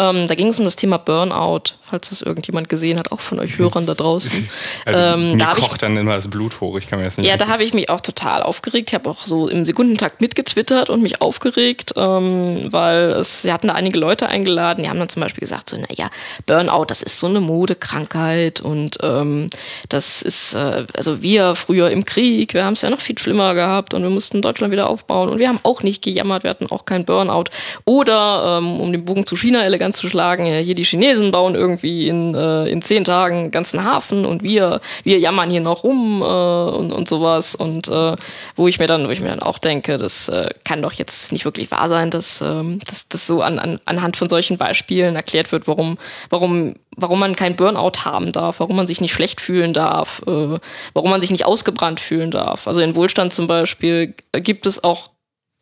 Ähm, 0.00 0.28
da 0.28 0.34
ging 0.34 0.48
es 0.48 0.58
um 0.58 0.64
das 0.64 0.76
Thema 0.76 0.96
Burnout, 0.96 1.74
falls 1.82 2.08
das 2.08 2.22
irgendjemand 2.22 2.70
gesehen 2.70 2.98
hat, 2.98 3.12
auch 3.12 3.20
von 3.20 3.38
euch 3.38 3.58
Hörern 3.58 3.86
da 3.86 3.94
draußen. 3.94 4.48
Also 4.86 5.02
ähm, 5.02 5.36
mir 5.36 5.44
kocht 5.46 5.82
ich, 5.82 5.88
dann 5.94 6.04
immer 6.04 6.16
das 6.16 6.28
Blut 6.28 6.60
hoch. 6.60 6.76
Ich 6.76 6.88
kann 6.88 6.98
mir 6.98 7.04
das 7.04 7.16
nicht. 7.16 7.28
Ja, 7.28 7.36
da 7.36 7.48
habe 7.48 7.62
ich 7.62 7.74
mich 7.74 7.90
auch 7.90 8.00
total 8.00 8.42
aufgeregt. 8.42 8.90
Ich 8.90 8.94
habe 8.94 9.08
auch 9.08 9.26
so 9.26 9.48
im 9.48 9.66
Sekundentakt 9.66 10.20
mitgetwittert 10.20 10.90
und 10.90 11.02
mich 11.02 11.20
aufgeregt, 11.20 11.94
ähm, 11.96 12.72
weil 12.72 13.10
es, 13.10 13.42
sie 13.42 13.52
hatten 13.52 13.68
da 13.68 13.74
einige 13.74 13.98
Leute 13.98 14.28
eingeladen, 14.28 14.84
die 14.84 14.90
haben 14.90 14.98
dann 14.98 15.08
zum 15.08 15.22
Beispiel 15.22 15.40
gesagt, 15.40 15.70
so, 15.70 15.76
naja, 15.76 16.10
Burnout, 16.46 16.86
das 16.86 17.02
ist 17.02 17.18
so 17.18 17.26
eine 17.26 17.40
Modekrankheit 17.40 18.60
und 18.60 18.98
ähm, 19.02 19.50
das 19.88 20.22
ist, 20.22 20.54
äh, 20.54 20.86
also 20.94 21.22
wir 21.22 21.54
früher 21.54 21.90
im 21.90 22.04
Krieg, 22.04 22.54
wir 22.54 22.64
haben 22.64 22.74
es 22.74 22.82
ja 22.82 22.90
noch 22.90 23.00
viel 23.00 23.18
schlimmer 23.18 23.54
gehabt 23.54 23.94
und 23.94 24.02
wir 24.02 24.10
mussten 24.10 24.42
Deutschland 24.42 24.72
wieder 24.72 24.88
aufbauen 24.88 25.28
und 25.28 25.38
wir 25.38 25.48
haben 25.48 25.60
auch 25.62 25.82
nicht 25.82 26.02
gejammert, 26.02 26.42
wir 26.44 26.50
hatten 26.50 26.66
auch 26.70 26.84
kein 26.84 27.04
Burnout. 27.04 27.44
Oder, 27.84 28.58
ähm, 28.58 28.80
um 28.80 28.92
den 28.92 29.04
Bogen 29.04 29.26
zu 29.26 29.36
China 29.36 29.64
elegant 29.64 29.94
zu 29.94 30.08
schlagen, 30.08 30.46
ja, 30.46 30.56
hier 30.56 30.74
die 30.74 30.84
Chinesen 30.84 31.30
bauen 31.30 31.54
irgendwie 31.54 32.08
in, 32.08 32.34
äh, 32.34 32.66
in 32.66 32.82
zehn 32.82 33.04
Tagen 33.04 33.36
einen 33.36 33.50
ganzen 33.50 33.84
Hafen 33.84 34.24
und 34.24 34.42
wir, 34.42 34.80
wir 35.02 35.18
jammern 35.18 35.50
hier 35.50 35.60
noch 35.60 35.79
rum 35.82 36.22
äh, 36.22 36.24
und, 36.24 36.92
und 36.92 37.08
sowas 37.08 37.54
und 37.54 37.88
äh, 37.88 38.16
wo 38.56 38.68
ich 38.68 38.78
mir 38.78 38.86
dann, 38.86 39.06
wo 39.06 39.10
ich 39.10 39.20
mir 39.20 39.28
dann 39.28 39.42
auch 39.42 39.58
denke, 39.58 39.98
das 39.98 40.28
äh, 40.28 40.50
kann 40.64 40.82
doch 40.82 40.92
jetzt 40.92 41.32
nicht 41.32 41.44
wirklich 41.44 41.70
wahr 41.70 41.88
sein, 41.88 42.10
dass, 42.10 42.40
ähm, 42.40 42.80
dass 42.86 43.08
das 43.08 43.26
so 43.26 43.42
an, 43.42 43.58
an, 43.58 43.80
anhand 43.84 44.16
von 44.16 44.28
solchen 44.28 44.58
Beispielen 44.58 45.16
erklärt 45.16 45.52
wird, 45.52 45.66
warum, 45.66 45.98
warum, 46.28 46.74
warum 46.96 47.20
man 47.20 47.36
kein 47.36 47.56
Burnout 47.56 48.04
haben 48.04 48.32
darf, 48.32 48.60
warum 48.60 48.76
man 48.76 48.86
sich 48.86 49.00
nicht 49.00 49.12
schlecht 49.12 49.40
fühlen 49.40 49.72
darf, 49.72 50.22
äh, 50.26 50.58
warum 50.94 51.10
man 51.10 51.20
sich 51.20 51.30
nicht 51.30 51.46
ausgebrannt 51.46 52.00
fühlen 52.00 52.30
darf. 52.30 52.66
Also 52.66 52.80
in 52.80 52.94
Wohlstand 52.94 53.32
zum 53.32 53.46
Beispiel 53.46 54.14
gibt 54.32 54.66
es 54.66 54.82
auch 54.82 55.10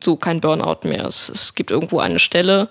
so 0.03 0.15
kein 0.15 0.39
Burnout 0.39 0.87
mehr. 0.87 1.05
Es, 1.05 1.29
es 1.29 1.55
gibt 1.55 1.71
irgendwo 1.71 1.99
eine 1.99 2.19
Stelle, 2.19 2.69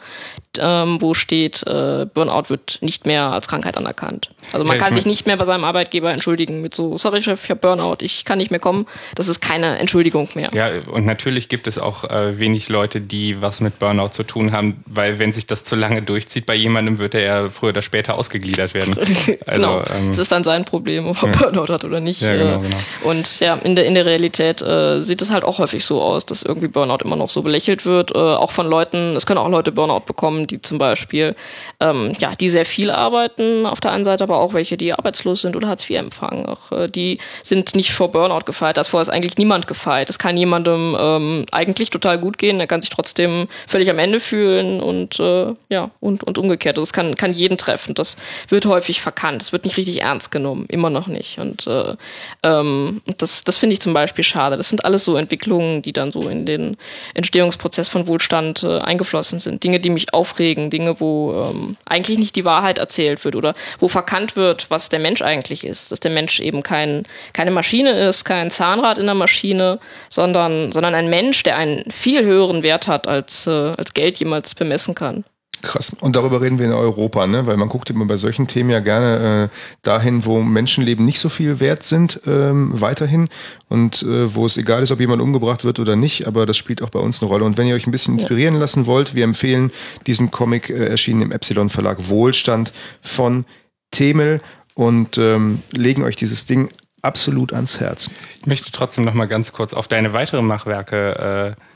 ähm, 0.59 0.99
wo 1.01 1.14
steht, 1.14 1.62
äh, 1.66 2.07
Burnout 2.12 2.45
wird 2.49 2.79
nicht 2.81 3.07
mehr 3.07 3.26
als 3.26 3.49
Krankheit 3.49 3.76
anerkannt. 3.76 4.31
Also 4.53 4.64
man 4.64 4.79
Ja, 4.79 4.83
kann 4.85 4.95
sich 4.95 5.05
nicht 5.05 5.26
mehr 5.26 5.37
bei 5.37 5.45
seinem 5.45 5.64
Arbeitgeber 5.64 6.11
entschuldigen 6.11 6.62
mit 6.62 6.74
so, 6.74 6.97
sorry 6.97 7.22
Chef, 7.22 7.45
ich 7.45 7.51
habe 7.51 7.61
Burnout, 7.61 7.97
ich 8.01 8.24
kann 8.24 8.39
nicht 8.39 8.51
mehr 8.51 8.61
kommen. 8.61 8.87
Das 9.14 9.29
ist 9.29 9.41
keine 9.41 9.79
Entschuldigung 9.79 10.29
mehr. 10.35 10.49
Ja, 10.55 10.70
und 10.91 11.05
natürlich 11.05 11.49
gibt 11.49 11.66
es 11.66 11.79
auch 11.79 12.05
äh, 12.05 12.39
wenig 12.39 12.68
Leute, 12.70 13.01
die 13.01 13.43
was 13.43 13.61
mit 13.61 13.79
Burnout 13.79 14.09
zu 14.09 14.22
tun 14.22 14.53
haben, 14.53 14.83
weil 14.87 15.18
wenn 15.18 15.33
sich 15.33 15.47
das 15.47 15.64
zu 15.64 15.76
lange 15.76 16.01
durchzieht 16.03 16.47
bei 16.47 16.55
jemandem, 16.55 16.99
wird 16.99 17.14
er 17.14 17.20
ja 17.20 17.49
früher 17.51 17.70
oder 17.70 17.83
später 17.83 18.16
ausgegliedert 18.16 18.74
werden. 18.74 18.97
Also, 19.47 19.66
genau. 19.66 19.79
ähm, 19.95 20.09
das 20.09 20.18
ist 20.18 20.33
dann 20.33 20.45
sein 20.45 20.64
Problem, 20.64 21.07
ob 21.09 21.22
er 21.22 21.29
Burnout 21.29 21.72
hat 21.72 21.85
oder 21.85 22.01
nicht. 22.01 22.20
Ja, 22.22 22.37
genau, 22.37 22.57
Äh, 22.59 22.62
genau. 22.62 22.76
Und 23.05 23.41
ja, 23.41 23.55
in 23.55 23.76
der, 23.76 23.87
in 23.87 23.95
der 23.95 24.05
Realität 24.07 24.61
äh, 24.62 25.01
sieht 25.01 25.22
es 25.22 25.31
halt 25.33 25.45
auch 25.45 25.59
häufig 25.59 25.85
so 25.85 26.03
aus, 26.03 26.24
dass 26.26 26.43
irgendwie 26.43 26.68
Burnout 26.68 26.99
immer 27.05 27.16
noch 27.19 27.31
so 27.31 27.43
belächelt 27.43 27.85
wird. 27.85 28.14
Äh, 28.14 28.19
auch 28.19 28.51
von 28.51 28.69
Leuten, 28.69 29.16
es 29.16 29.27
können 29.27 29.39
auch 29.39 29.49
Leute 29.49 29.73
Burnout 29.73 30.01
bekommen, 30.01 30.47
die 30.47 30.61
zum 30.62 30.79
Beispiel, 30.79 31.35
ähm, 31.81 32.12
ja, 32.19 32.35
die 32.35 32.49
sehr 32.49 32.64
viel 32.64 32.91
arbeiten 32.91 33.66
auf 33.66 33.81
der 33.81 33.93
einen 33.93 34.05
Seite, 34.05 34.25
aber 34.25 34.39
auch 34.39 34.55
welche, 34.55 34.77
die 34.77 34.93
arbeitslos 34.93 35.43
sind 35.43 35.57
oder 35.57 35.69
Hartz 35.69 35.89
IV 35.89 35.99
empfangen. 35.99 36.47
Auch 36.47 36.73
äh, 36.73 36.89
die 36.89 37.19
sind 37.43 37.75
nicht 37.75 37.93
vor 37.93 38.11
Burnout 38.11 38.45
gefeit. 38.47 38.77
Davor 38.77 39.03
ist 39.03 39.09
eigentlich 39.09 39.37
niemand 39.37 39.66
gefeit. 39.66 40.11
Es 40.11 40.19
kann 40.19 40.37
jemandem 40.37 40.97
ähm, 40.99 41.47
eigentlich 41.53 41.91
total 41.91 42.19
gut 42.19 42.39
gehen, 42.39 42.61
er 42.61 42.66
kann 42.66 42.83
sich 42.83 42.91
trotzdem 42.91 43.49
völlig 43.66 43.91
am 43.91 43.99
Ende 43.99 44.21
fühlen 44.21 44.81
und 44.81 45.21
äh, 45.21 45.55
ja, 45.69 45.91
und, 46.01 46.25
und 46.25 46.39
umgekehrt. 46.39 46.77
Also 46.77 46.85
es 46.85 46.93
kann, 46.93 47.14
kann 47.14 47.33
jeden 47.33 47.59
treffen. 47.59 47.95
Das 47.95 48.16
wird 48.49 48.66
häufig 48.66 49.01
verkannt. 49.01 49.43
Es 49.43 49.53
wird 49.53 49.64
nicht 49.64 49.77
richtig 49.77 50.03
ernst 50.03 50.31
genommen, 50.31 50.66
immer 50.69 50.91
noch 50.91 51.07
nicht. 51.07 51.39
Und 51.39 51.66
äh, 51.66 51.97
ähm, 52.43 53.03
das, 53.19 53.45
das 53.45 53.57
finde 53.59 53.75
ich 53.75 53.81
zum 53.81 53.93
Beispiel 53.93 54.25
schade. 54.25 54.57
Das 54.57 54.69
sind 54.69 54.85
alles 54.85 55.05
so 55.05 55.16
Entwicklungen, 55.16 55.83
die 55.83 55.93
dann 55.93 56.12
so 56.12 56.29
in 56.29 56.47
den 56.47 56.77
Entstehungsprozess 57.14 57.88
von 57.88 58.06
Wohlstand 58.06 58.62
äh, 58.62 58.78
eingeflossen 58.78 59.38
sind. 59.38 59.64
Dinge, 59.64 59.80
die 59.80 59.90
mich 59.90 60.12
aufregen, 60.14 60.70
Dinge, 60.70 61.00
wo 61.00 61.50
ähm, 61.50 61.76
eigentlich 61.84 62.18
nicht 62.18 62.36
die 62.36 62.44
Wahrheit 62.44 62.78
erzählt 62.78 63.24
wird 63.24 63.36
oder 63.36 63.54
wo 63.78 63.88
verkannt 63.88 64.36
wird, 64.36 64.70
was 64.70 64.88
der 64.88 65.00
Mensch 65.00 65.22
eigentlich 65.22 65.64
ist. 65.64 65.92
Dass 65.92 66.00
der 66.00 66.11
Mensch 66.11 66.40
eben 66.40 66.62
kein, 66.62 67.04
keine 67.32 67.50
Maschine 67.50 67.90
ist, 68.09 68.24
kein 68.24 68.50
Zahnrad 68.50 68.98
in 68.98 69.06
der 69.06 69.14
Maschine, 69.14 69.78
sondern, 70.09 70.72
sondern 70.72 70.94
ein 70.94 71.11
Mensch, 71.11 71.42
der 71.42 71.56
einen 71.56 71.90
viel 71.90 72.24
höheren 72.24 72.62
Wert 72.62 72.88
hat, 72.88 73.09
als, 73.09 73.46
äh, 73.46 73.72
als 73.76 73.94
Geld 73.94 74.18
jemals 74.18 74.54
bemessen 74.54 74.94
kann. 74.94 75.24
Krass. 75.62 75.90
Und 76.00 76.14
darüber 76.14 76.40
reden 76.40 76.59
wir 76.59 76.66
in 76.66 76.72
Europa, 76.72 77.26
ne? 77.26 77.46
Weil 77.46 77.56
man 77.56 77.68
guckt 77.68 77.90
immer 77.90 78.04
bei 78.04 78.16
solchen 78.16 78.46
Themen 78.46 78.70
ja 78.70 78.80
gerne 78.80 79.50
äh, 79.50 79.56
dahin, 79.82 80.24
wo 80.24 80.40
Menschenleben 80.40 81.04
nicht 81.04 81.18
so 81.18 81.28
viel 81.28 81.59
wert 81.59 81.82
sind, 81.82 82.20
ähm, 82.26 82.70
weiterhin. 82.80 83.28
Und 83.68 84.02
äh, 84.02 84.34
wo 84.34 84.46
es 84.46 84.56
egal 84.56 84.82
ist, 84.82 84.92
ob 84.92 85.00
jemand 85.00 85.20
umgebracht 85.20 85.64
wird 85.64 85.80
oder 85.80 85.96
nicht, 85.96 86.26
aber 86.26 86.46
das 86.46 86.56
spielt 86.56 86.82
auch 86.82 86.90
bei 86.90 87.00
uns 87.00 87.20
eine 87.20 87.28
Rolle. 87.28 87.44
Und 87.44 87.59
wenn 87.59 87.66
ihr 87.66 87.74
euch 87.74 87.86
ein 87.86 87.90
bisschen 87.90 88.14
inspirieren 88.14 88.54
lassen 88.54 88.86
wollt, 88.86 89.14
wir 89.14 89.24
empfehlen 89.24 89.72
diesen 90.06 90.30
Comic, 90.30 90.70
äh, 90.70 90.86
erschienen 90.86 91.22
im 91.22 91.32
Epsilon 91.32 91.70
Verlag 91.70 92.09
Wohlstand 92.09 92.72
von 93.02 93.44
Temel 93.90 94.40
und 94.74 95.18
ähm, 95.18 95.62
legen 95.72 96.04
euch 96.04 96.14
dieses 96.14 96.46
Ding 96.46 96.68
absolut 97.02 97.52
ans 97.52 97.80
Herz. 97.80 98.11
Ich 98.40 98.46
möchte 98.46 98.70
trotzdem 98.70 99.04
noch 99.04 99.14
mal 99.14 99.26
ganz 99.26 99.52
kurz 99.52 99.74
auf 99.74 99.88
deine 99.88 100.12
weiteren 100.12 100.46
Machwerke 100.46 101.56
äh, 101.56 101.68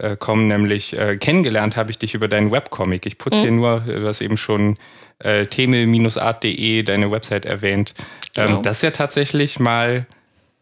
äh, 0.00 0.16
kommen, 0.16 0.48
nämlich 0.48 0.96
äh, 0.96 1.16
kennengelernt 1.16 1.76
habe 1.76 1.90
ich 1.90 1.98
dich 1.98 2.14
über 2.14 2.28
deinen 2.28 2.50
Webcomic. 2.50 3.06
Ich 3.06 3.18
putze 3.18 3.42
hier 3.42 3.50
nur, 3.52 3.84
äh, 3.86 4.00
du 4.00 4.06
hast 4.06 4.20
eben 4.20 4.36
schon 4.36 4.76
äh, 5.18 5.46
temel-art.de, 5.46 6.82
deine 6.82 7.10
Website 7.10 7.44
erwähnt. 7.46 7.94
Ähm, 8.36 8.46
Genau. 8.48 8.62
Das 8.62 8.76
ist 8.78 8.82
ja 8.82 8.90
tatsächlich 8.90 9.58
mal 9.58 10.06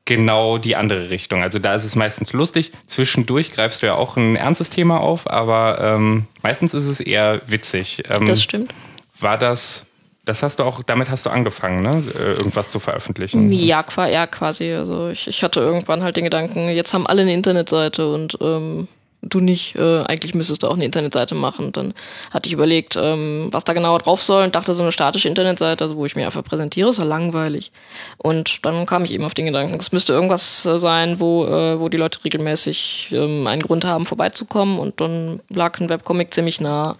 genau 0.04 0.56
die 0.58 0.74
andere 0.74 1.10
Richtung. 1.10 1.42
Also 1.42 1.58
da 1.58 1.74
ist 1.74 1.84
es 1.84 1.94
meistens 1.94 2.32
lustig. 2.32 2.72
Zwischendurch 2.86 3.52
greifst 3.52 3.82
du 3.82 3.86
ja 3.86 3.94
auch 3.94 4.16
ein 4.16 4.36
ernstes 4.36 4.70
Thema 4.70 5.00
auf, 5.00 5.30
aber 5.30 5.78
ähm, 5.82 6.26
meistens 6.42 6.72
ist 6.74 6.86
es 6.86 7.00
eher 7.00 7.40
witzig. 7.46 8.02
Ähm, 8.18 8.26
Das 8.26 8.42
stimmt. 8.42 8.72
war 9.20 9.36
das, 9.36 9.84
das 10.24 10.42
hast 10.42 10.60
du 10.60 10.64
auch, 10.64 10.82
damit 10.82 11.10
hast 11.10 11.26
du 11.26 11.30
angefangen, 11.30 11.82
ne? 11.82 12.02
äh, 12.18 12.32
irgendwas 12.38 12.70
zu 12.70 12.78
veröffentlichen. 12.80 13.52
Ja, 13.52 13.82
qua- 13.82 14.08
ja, 14.08 14.26
quasi. 14.26 14.72
Also 14.72 15.08
ich, 15.10 15.28
ich 15.28 15.42
hatte 15.44 15.60
irgendwann 15.60 16.02
halt 16.02 16.16
den 16.16 16.24
Gedanken, 16.24 16.68
jetzt 16.68 16.94
haben 16.94 17.06
alle 17.06 17.22
eine 17.22 17.34
Internetseite 17.34 18.08
und 18.10 18.38
ähm, 18.40 18.88
du 19.22 19.40
nicht. 19.40 19.76
Äh, 19.76 20.00
eigentlich 20.04 20.34
müsstest 20.34 20.62
du 20.62 20.68
auch 20.68 20.74
eine 20.74 20.84
Internetseite 20.84 21.34
machen. 21.34 21.72
Dann 21.72 21.94
hatte 22.30 22.48
ich 22.48 22.52
überlegt, 22.52 22.96
ähm, 22.96 23.48
was 23.50 23.64
da 23.64 23.72
genau 23.72 23.98
drauf 23.98 24.22
soll 24.22 24.44
und 24.44 24.54
dachte, 24.54 24.74
so 24.74 24.82
eine 24.82 24.92
statische 24.92 25.28
Internetseite, 25.28 25.84
also 25.84 25.96
wo 25.96 26.06
ich 26.06 26.16
mir 26.16 26.26
einfach 26.26 26.44
präsentiere, 26.44 26.90
ist 26.90 26.98
ja 26.98 27.04
langweilig. 27.04 27.72
Und 28.18 28.64
dann 28.64 28.86
kam 28.86 29.04
ich 29.04 29.12
eben 29.12 29.24
auf 29.24 29.34
den 29.34 29.46
Gedanken, 29.46 29.76
es 29.78 29.92
müsste 29.92 30.12
irgendwas 30.12 30.64
äh, 30.66 30.78
sein, 30.78 31.20
wo, 31.20 31.46
äh, 31.46 31.80
wo 31.80 31.88
die 31.88 31.96
Leute 31.96 32.24
regelmäßig 32.24 33.10
ähm, 33.12 33.46
einen 33.46 33.62
Grund 33.62 33.84
haben, 33.84 34.06
vorbeizukommen 34.06 34.78
und 34.78 35.00
dann 35.00 35.40
lag 35.48 35.78
ein 35.80 35.88
Webcomic 35.88 36.32
ziemlich 36.32 36.60
nah. 36.60 36.96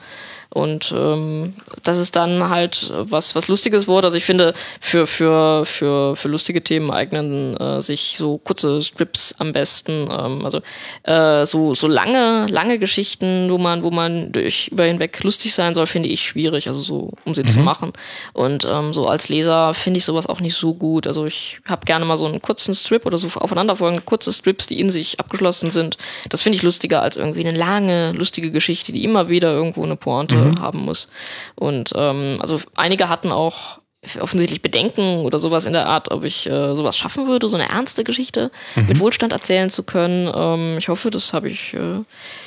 Und 0.50 0.94
ähm, 0.96 1.54
das 1.82 1.98
ist 1.98 2.16
dann 2.16 2.48
halt 2.48 2.90
was, 2.96 3.34
was 3.34 3.48
Lustiges 3.48 3.86
wurde. 3.86 4.06
Also 4.06 4.16
ich 4.16 4.24
finde, 4.24 4.54
für, 4.80 5.06
für, 5.06 5.66
für, 5.66 6.16
für 6.16 6.28
lustige 6.28 6.64
Themen 6.64 6.90
eignen 6.90 7.54
äh, 7.58 7.82
sich 7.82 8.14
so 8.16 8.38
kurze 8.38 8.80
Strips 8.80 9.34
am 9.38 9.52
besten. 9.52 10.08
Ähm, 10.10 10.44
also 10.44 10.60
äh, 11.02 11.44
so, 11.44 11.74
so 11.74 11.86
lange, 11.86 12.46
lange 12.46 12.78
Geschichten, 12.78 13.50
wo 13.50 13.58
man, 13.58 13.82
wo 13.82 13.90
man 13.90 14.32
durch 14.32 14.68
über 14.68 14.84
hinweg 14.84 15.22
lustig 15.22 15.52
sein 15.54 15.74
soll, 15.74 15.86
finde 15.86 16.08
ich 16.08 16.22
schwierig, 16.22 16.66
also 16.68 16.80
so, 16.80 17.10
um 17.26 17.34
sie 17.34 17.44
zu 17.44 17.58
machen. 17.58 17.92
Und 18.32 18.66
ähm, 18.70 18.94
so 18.94 19.06
als 19.06 19.28
Leser 19.28 19.74
finde 19.74 19.98
ich 19.98 20.04
sowas 20.06 20.26
auch 20.26 20.40
nicht 20.40 20.54
so 20.54 20.72
gut. 20.72 21.06
Also 21.06 21.26
ich 21.26 21.60
habe 21.68 21.84
gerne 21.84 22.06
mal 22.06 22.16
so 22.16 22.26
einen 22.26 22.40
kurzen 22.40 22.74
Strip 22.74 23.04
oder 23.04 23.18
so 23.18 23.28
aufeinanderfolgende 23.38 24.02
kurze 24.02 24.32
Strips, 24.32 24.66
die 24.66 24.80
in 24.80 24.88
sich 24.88 25.20
abgeschlossen 25.20 25.72
sind. 25.72 25.98
Das 26.30 26.40
finde 26.40 26.56
ich 26.56 26.62
lustiger 26.62 27.02
als 27.02 27.18
irgendwie 27.18 27.46
eine 27.46 27.56
lange, 27.56 28.12
lustige 28.12 28.50
Geschichte, 28.50 28.92
die 28.92 29.04
immer 29.04 29.28
wieder 29.28 29.52
irgendwo 29.52 29.84
eine 29.84 29.96
Pointe 29.96 30.37
haben 30.60 30.80
muss. 30.80 31.08
Und 31.54 31.92
ähm, 31.94 32.38
also 32.40 32.58
einige 32.76 33.08
hatten 33.08 33.32
auch 33.32 33.80
offensichtlich 34.20 34.62
Bedenken 34.62 35.24
oder 35.24 35.40
sowas 35.40 35.66
in 35.66 35.72
der 35.72 35.86
Art, 35.86 36.12
ob 36.12 36.22
ich 36.22 36.46
äh, 36.46 36.76
sowas 36.76 36.96
schaffen 36.96 37.26
würde, 37.26 37.48
so 37.48 37.56
eine 37.56 37.68
ernste 37.68 38.04
Geschichte 38.04 38.50
mit 38.76 39.00
Wohlstand 39.00 39.32
erzählen 39.32 39.70
zu 39.70 39.82
können. 39.82 40.30
Ähm, 40.32 40.78
ich 40.78 40.88
hoffe, 40.88 41.10
das 41.10 41.32
habe 41.32 41.48
ich. 41.48 41.74
Äh, 41.74 41.98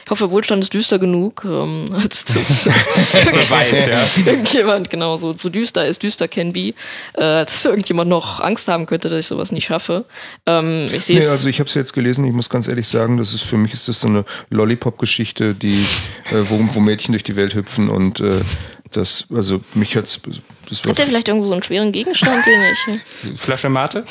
ich 0.04 0.10
hoffe, 0.10 0.32
Wohlstand 0.32 0.64
ist 0.64 0.74
düster 0.74 0.98
genug, 0.98 1.44
ähm, 1.46 1.90
als 2.02 2.24
das 2.26 2.68
Als 3.14 3.32
Beweis, 3.32 3.86
ja. 3.86 4.00
irgendjemand 4.26 4.90
genau 4.90 5.18
so, 5.18 5.34
so 5.34 5.50
düster 5.50 5.86
ist, 5.86 6.02
düster 6.02 6.30
can 6.30 6.54
be, 6.54 6.70
äh, 6.70 6.74
dass 7.14 7.66
irgendjemand 7.66 8.10
noch 8.10 8.40
Angst 8.40 8.70
haben 8.70 8.86
könnte, 8.86 9.10
dass 9.10 9.20
ich 9.20 9.28
sowas 9.28 9.52
nicht 9.52 9.66
schaffe. 9.66 10.06
Ähm, 10.46 10.88
ich 10.92 11.04
sehe 11.04 11.20
Nee, 11.20 11.28
also 11.28 11.50
ich 11.50 11.60
habe 11.60 11.68
es 11.68 11.74
jetzt 11.74 11.94
gelesen, 11.94 12.26
ich 12.26 12.34
muss 12.34 12.50
ganz 12.50 12.70
ehrlich 12.70 12.88
sagen, 12.88 13.18
das 13.18 13.34
ist 13.34 13.44
für 13.44 13.58
mich 13.58 13.74
ist 13.74 13.90
das 13.90 14.00
so 14.00 14.08
eine 14.08 14.24
Lollipop-Geschichte, 14.50 15.54
die, 15.54 15.86
äh, 16.32 16.44
wo, 16.50 16.60
wo 16.74 16.80
Mädchen 16.80 17.12
durch 17.12 17.24
die 17.24 17.36
Welt 17.36 17.56
hüpfen 17.56 17.90
und 17.90 18.22
äh, 18.22 18.40
das, 18.92 19.26
also 19.34 19.60
mich 19.74 19.96
hat's, 19.96 20.20
das 20.70 20.84
war, 20.84 20.90
Habt 20.90 21.00
ihr 21.00 21.08
vielleicht 21.08 21.28
irgendwo 21.28 21.48
so 21.48 21.54
einen 21.54 21.64
schweren 21.64 21.92
Gegenstand, 21.92 22.46
den 22.46 22.62
ich. 23.34 23.40
Flasche 23.40 23.70
Mate? 23.70 24.06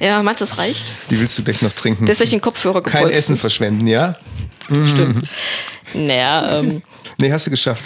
Ja, 0.00 0.22
meinst 0.22 0.40
du, 0.40 0.44
das 0.46 0.58
reicht? 0.58 0.92
die 1.10 1.18
willst 1.20 1.36
du 1.38 1.44
gleich 1.44 1.62
noch 1.62 1.72
trinken. 1.72 2.06
Der 2.06 2.12
ist 2.12 2.20
durch 2.20 2.30
den 2.30 2.40
Kopfhörer 2.40 2.82
Kein 2.82 2.92
gepolstert. 3.02 3.18
Essen 3.18 3.36
verschwenden, 3.38 3.86
ja? 3.86 4.16
Stimmt. 4.86 5.26
Naja, 5.94 6.58
ähm, 6.58 6.82
Nee, 7.20 7.32
hast 7.32 7.46
du 7.46 7.50
geschafft. 7.50 7.84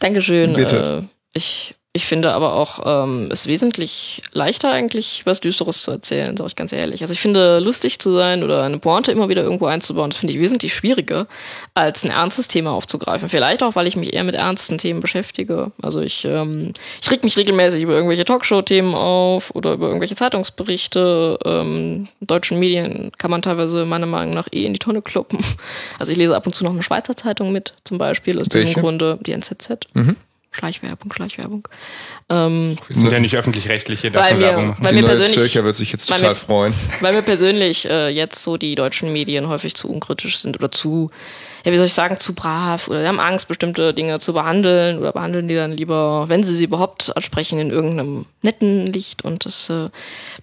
Dankeschön. 0.00 0.54
Bitte. 0.54 1.08
Äh, 1.08 1.08
ich 1.34 1.74
ich 1.94 2.06
finde 2.06 2.32
aber 2.32 2.54
auch, 2.54 3.04
ähm, 3.04 3.28
es 3.30 3.46
wesentlich 3.46 4.22
leichter 4.32 4.72
eigentlich, 4.72 5.26
was 5.26 5.40
Düsteres 5.40 5.82
zu 5.82 5.90
erzählen, 5.90 6.34
sage 6.38 6.48
ich 6.48 6.56
ganz 6.56 6.72
ehrlich. 6.72 7.02
Also 7.02 7.12
ich 7.12 7.20
finde, 7.20 7.58
lustig 7.58 7.98
zu 7.98 8.14
sein 8.14 8.42
oder 8.42 8.62
eine 8.62 8.78
Pointe 8.78 9.12
immer 9.12 9.28
wieder 9.28 9.42
irgendwo 9.42 9.66
einzubauen, 9.66 10.08
das 10.08 10.18
finde 10.18 10.32
ich 10.32 10.40
wesentlich 10.40 10.74
schwieriger, 10.74 11.26
als 11.74 12.02
ein 12.02 12.10
ernstes 12.10 12.48
Thema 12.48 12.70
aufzugreifen. 12.70 13.28
Vielleicht 13.28 13.62
auch, 13.62 13.74
weil 13.74 13.86
ich 13.86 13.96
mich 13.96 14.14
eher 14.14 14.24
mit 14.24 14.34
ernsten 14.34 14.78
Themen 14.78 15.00
beschäftige. 15.00 15.70
Also 15.82 16.00
ich, 16.00 16.24
ähm, 16.24 16.72
ich 17.02 17.10
reg 17.10 17.24
mich 17.24 17.36
regelmäßig 17.36 17.82
über 17.82 17.92
irgendwelche 17.92 18.24
Talkshow-Themen 18.24 18.94
auf 18.94 19.54
oder 19.54 19.74
über 19.74 19.88
irgendwelche 19.88 20.14
Zeitungsberichte. 20.14 21.38
Ähm, 21.44 22.08
deutschen 22.22 22.58
Medien 22.58 23.12
kann 23.18 23.30
man 23.30 23.42
teilweise 23.42 23.84
meiner 23.84 24.06
Meinung 24.06 24.32
nach 24.32 24.48
eh 24.50 24.64
in 24.64 24.72
die 24.72 24.78
Tonne 24.78 25.02
kloppen. 25.02 25.38
Also 25.98 26.10
ich 26.10 26.18
lese 26.18 26.34
ab 26.34 26.46
und 26.46 26.54
zu 26.54 26.64
noch 26.64 26.72
eine 26.72 26.82
Schweizer 26.82 27.14
Zeitung 27.16 27.52
mit, 27.52 27.74
zum 27.84 27.98
Beispiel, 27.98 28.40
aus 28.40 28.46
Welche? 28.50 28.66
diesem 28.66 28.82
Grunde 28.82 29.18
die 29.20 29.32
NZZ. 29.32 29.68
Mhm. 29.94 30.16
Schleichwerbung, 30.52 31.12
Schleichwerbung. 31.12 31.66
Ähm, 32.28 32.76
Wir 32.86 32.94
sind 32.96 33.10
ja 33.10 33.18
nicht 33.18 33.34
öffentlich-rechtliche, 33.36 34.10
man 34.10 34.38
wir- 34.38 34.46
Werbung 34.46 34.66
machen. 34.68 34.84
weil 34.84 34.90
die 34.90 34.94
mir 34.96 35.00
neue 35.02 35.08
persönlich- 35.16 35.32
Zürcher 35.34 35.64
wird 35.64 35.76
sich 35.76 35.92
jetzt 35.92 36.08
weil 36.10 36.18
total 36.18 36.32
mir- 36.32 36.36
freuen. 36.36 36.74
weil 37.00 37.14
mir 37.14 37.22
persönlich 37.22 37.86
äh, 37.88 38.08
jetzt 38.10 38.42
so 38.42 38.56
die 38.58 38.74
deutschen 38.74 39.12
Medien 39.12 39.48
häufig 39.48 39.74
zu 39.74 39.88
unkritisch 39.90 40.38
sind 40.38 40.56
oder 40.56 40.70
zu, 40.70 41.10
ja, 41.64 41.72
wie 41.72 41.76
soll 41.76 41.86
ich 41.86 41.94
sagen, 41.94 42.18
zu 42.18 42.34
brav 42.34 42.88
oder 42.88 43.00
sie 43.00 43.08
haben 43.08 43.20
Angst, 43.20 43.48
bestimmte 43.48 43.94
Dinge 43.94 44.18
zu 44.18 44.32
behandeln 44.32 44.98
oder 44.98 45.12
behandeln 45.12 45.48
die 45.48 45.54
dann 45.54 45.72
lieber, 45.72 46.28
wenn 46.28 46.44
sie 46.44 46.54
sie 46.54 46.64
überhaupt 46.64 47.14
ansprechen, 47.16 47.58
in 47.58 47.70
irgendeinem 47.70 48.26
netten 48.42 48.86
Licht 48.86 49.24
und 49.24 49.44
das, 49.44 49.70
äh, 49.70 49.88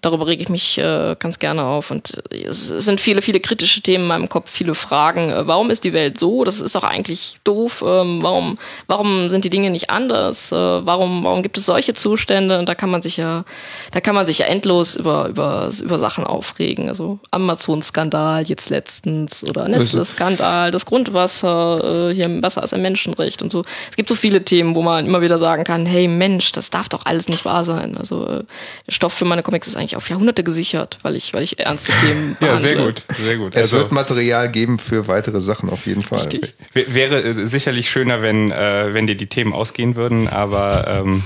darüber 0.01 0.28
rege 0.28 0.41
ich 0.41 0.49
mich 0.49 0.78
äh, 0.78 1.15
ganz 1.20 1.39
gerne 1.39 1.63
auf 1.63 1.91
und 1.91 2.22
äh, 2.32 2.43
es 2.45 2.67
sind 2.67 3.01
viele, 3.01 3.22
viele 3.22 3.39
kritische 3.39 3.82
Themen 3.82 4.03
in 4.03 4.07
meinem 4.07 4.30
Kopf, 4.30 4.49
viele 4.49 4.76
Fragen. 4.76 5.30
Äh, 5.30 5.47
warum 5.47 5.70
ist 5.70 5.84
die 5.84 5.93
Welt 5.93 6.20
so? 6.20 6.43
Das 6.43 6.61
ist 6.61 6.76
auch 6.76 6.84
eigentlich 6.84 7.39
doof. 7.43 7.84
Ähm, 7.86 8.22
warum, 8.22 8.57
warum 8.88 9.30
sind 9.30 9.45
die 9.45 9.49
Dinge 9.49 9.70
nicht 9.70 9.89
anders? 9.89 10.51
Äh, 10.51 10.55
warum, 10.55 11.24
warum 11.24 11.43
gibt 11.43 11.57
es 11.57 11.65
solche 11.65 11.93
Zustände? 11.93 12.59
Und 12.59 12.70
da 12.70 12.76
kann 12.76 12.89
man 12.89 13.01
sich 13.01 13.17
ja, 13.17 13.43
da 13.91 13.99
kann 13.99 14.15
man 14.15 14.26
sich 14.26 14.39
ja 14.39 14.45
endlos 14.45 14.95
über, 14.95 15.28
über, 15.28 15.70
über 15.82 15.97
Sachen 15.99 16.26
aufregen. 16.26 16.88
Also 16.88 17.20
Amazon-Skandal 17.32 18.43
jetzt 18.43 18.70
letztens 18.70 19.43
oder 19.43 19.67
Nestle-Skandal, 19.67 20.72
das 20.72 20.86
Grundwasser, 21.14 22.10
äh, 22.10 22.14
hier 22.14 22.26
im 22.26 22.41
Wasser 22.43 22.64
ist 22.64 22.74
ein 22.74 22.82
Menschenrecht 22.82 23.41
und 23.41 23.51
so. 23.51 23.64
Es 23.89 23.95
gibt 23.97 24.10
so 24.10 24.16
viele 24.16 24.43
Themen, 24.43 24.76
wo 24.76 24.82
man 24.82 25.05
immer 25.05 25.22
wieder 25.22 25.38
sagen 25.38 25.64
kann, 25.64 25.86
hey 25.86 26.07
Mensch, 26.07 26.51
das 26.51 26.70
darf 26.70 26.89
doch 26.89 27.05
alles 27.05 27.28
nicht 27.30 27.45
wahr 27.45 27.66
sein. 27.66 27.97
Also 27.97 28.26
äh, 28.28 28.43
der 28.88 28.91
Stoff 28.91 29.14
für 29.14 29.26
meine 29.26 29.43
Comics 29.43 29.68
ist 29.68 29.76
eigentlich 29.76 29.95
auf 29.95 30.10
Jahrhunderte 30.10 30.43
gesichert, 30.43 30.97
weil 31.01 31.16
ich, 31.16 31.34
weil 31.34 31.43
ich 31.43 31.60
ernste 31.60 31.91
Themen 31.93 32.38
Ja, 32.41 32.57
sehr 32.57 32.76
behandle. 32.76 32.86
gut, 32.86 33.03
sehr 33.18 33.38
gut. 33.38 33.55
Es 33.55 33.62
Also, 33.74 33.78
wird 33.78 33.91
Material 33.91 34.49
geben 34.49 34.80
für 34.80 35.07
weitere 35.07 35.39
Sachen 35.39 35.70
auf 35.70 35.86
jeden 35.86 36.01
Fall. 36.01 36.20
Richtig. 36.20 36.53
wäre 36.74 37.22
äh, 37.24 37.47
sicherlich 37.47 37.89
schöner, 37.89 38.22
wenn, 38.22 38.51
äh, 38.51 38.93
wenn 38.93 39.07
dir 39.07 39.16
die 39.16 39.28
Themen 39.28 39.53
ausgehen 39.53 39.95
würden, 39.95 40.28
aber 40.28 40.88
ähm, 40.88 41.24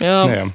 Ja. 0.00 0.26
naja. 0.26 0.46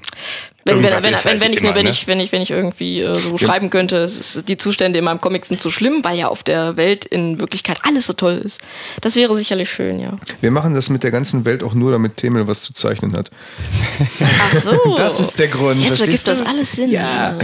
Wenn, 0.65 0.77
wenn, 0.77 0.83
wenn, 0.83 1.15
halt 1.15 1.41
wenn, 1.41 1.51
ich, 1.51 1.61
immer, 1.61 1.75
wenn, 1.75 1.83
ne? 1.83 1.89
ich, 1.89 2.07
wenn, 2.07 2.19
ich, 2.21 2.31
wenn 2.31 2.41
ich 2.41 2.51
irgendwie 2.51 3.01
äh, 3.01 3.13
so 3.15 3.37
schreiben 3.37 3.69
könnte, 3.69 3.97
ist, 3.97 4.47
die 4.47 4.55
Zustände 4.55 4.99
in 4.99 5.05
meinem 5.05 5.19
Comic 5.19 5.45
sind 5.45 5.61
so 5.61 5.69
schlimm, 5.69 6.03
weil 6.03 6.17
ja 6.17 6.29
auf 6.29 6.43
der 6.43 6.77
Welt 6.77 7.03
in 7.03 7.39
Wirklichkeit 7.39 7.79
alles 7.83 8.07
so 8.07 8.13
toll 8.13 8.41
ist. 8.43 8.61
Das 9.01 9.17
wäre 9.17 9.35
sicherlich 9.35 9.69
schön, 9.69 9.99
ja. 9.99 10.17
Wir 10.39 10.51
machen 10.51 10.73
das 10.73 10.89
mit 10.89 11.03
der 11.03 11.11
ganzen 11.11 11.43
Welt 11.43 11.63
auch 11.63 11.73
nur, 11.73 11.91
damit 11.91 12.15
Themel 12.15 12.47
was 12.47 12.61
zu 12.61 12.73
zeichnen 12.73 13.13
hat. 13.15 13.29
Ach 14.21 14.53
so. 14.53 14.95
Das 15.03 15.19
ist 15.19 15.37
der 15.39 15.47
Grund. 15.47 15.83
Jetzt 15.83 16.01
ergibt 16.01 16.27
das 16.27 16.41
alles 16.45 16.73
Sinn. 16.73 16.89
Ja. 16.89 17.37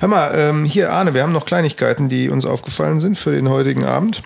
Hör 0.00 0.08
mal, 0.08 0.32
ähm, 0.34 0.64
hier 0.64 0.92
Arne, 0.92 1.14
wir 1.14 1.22
haben 1.22 1.32
noch 1.32 1.44
Kleinigkeiten, 1.44 2.08
die 2.08 2.28
uns 2.28 2.46
aufgefallen 2.46 2.98
sind 2.98 3.16
für 3.16 3.30
den 3.30 3.48
heutigen 3.48 3.84
Abend. 3.84 4.22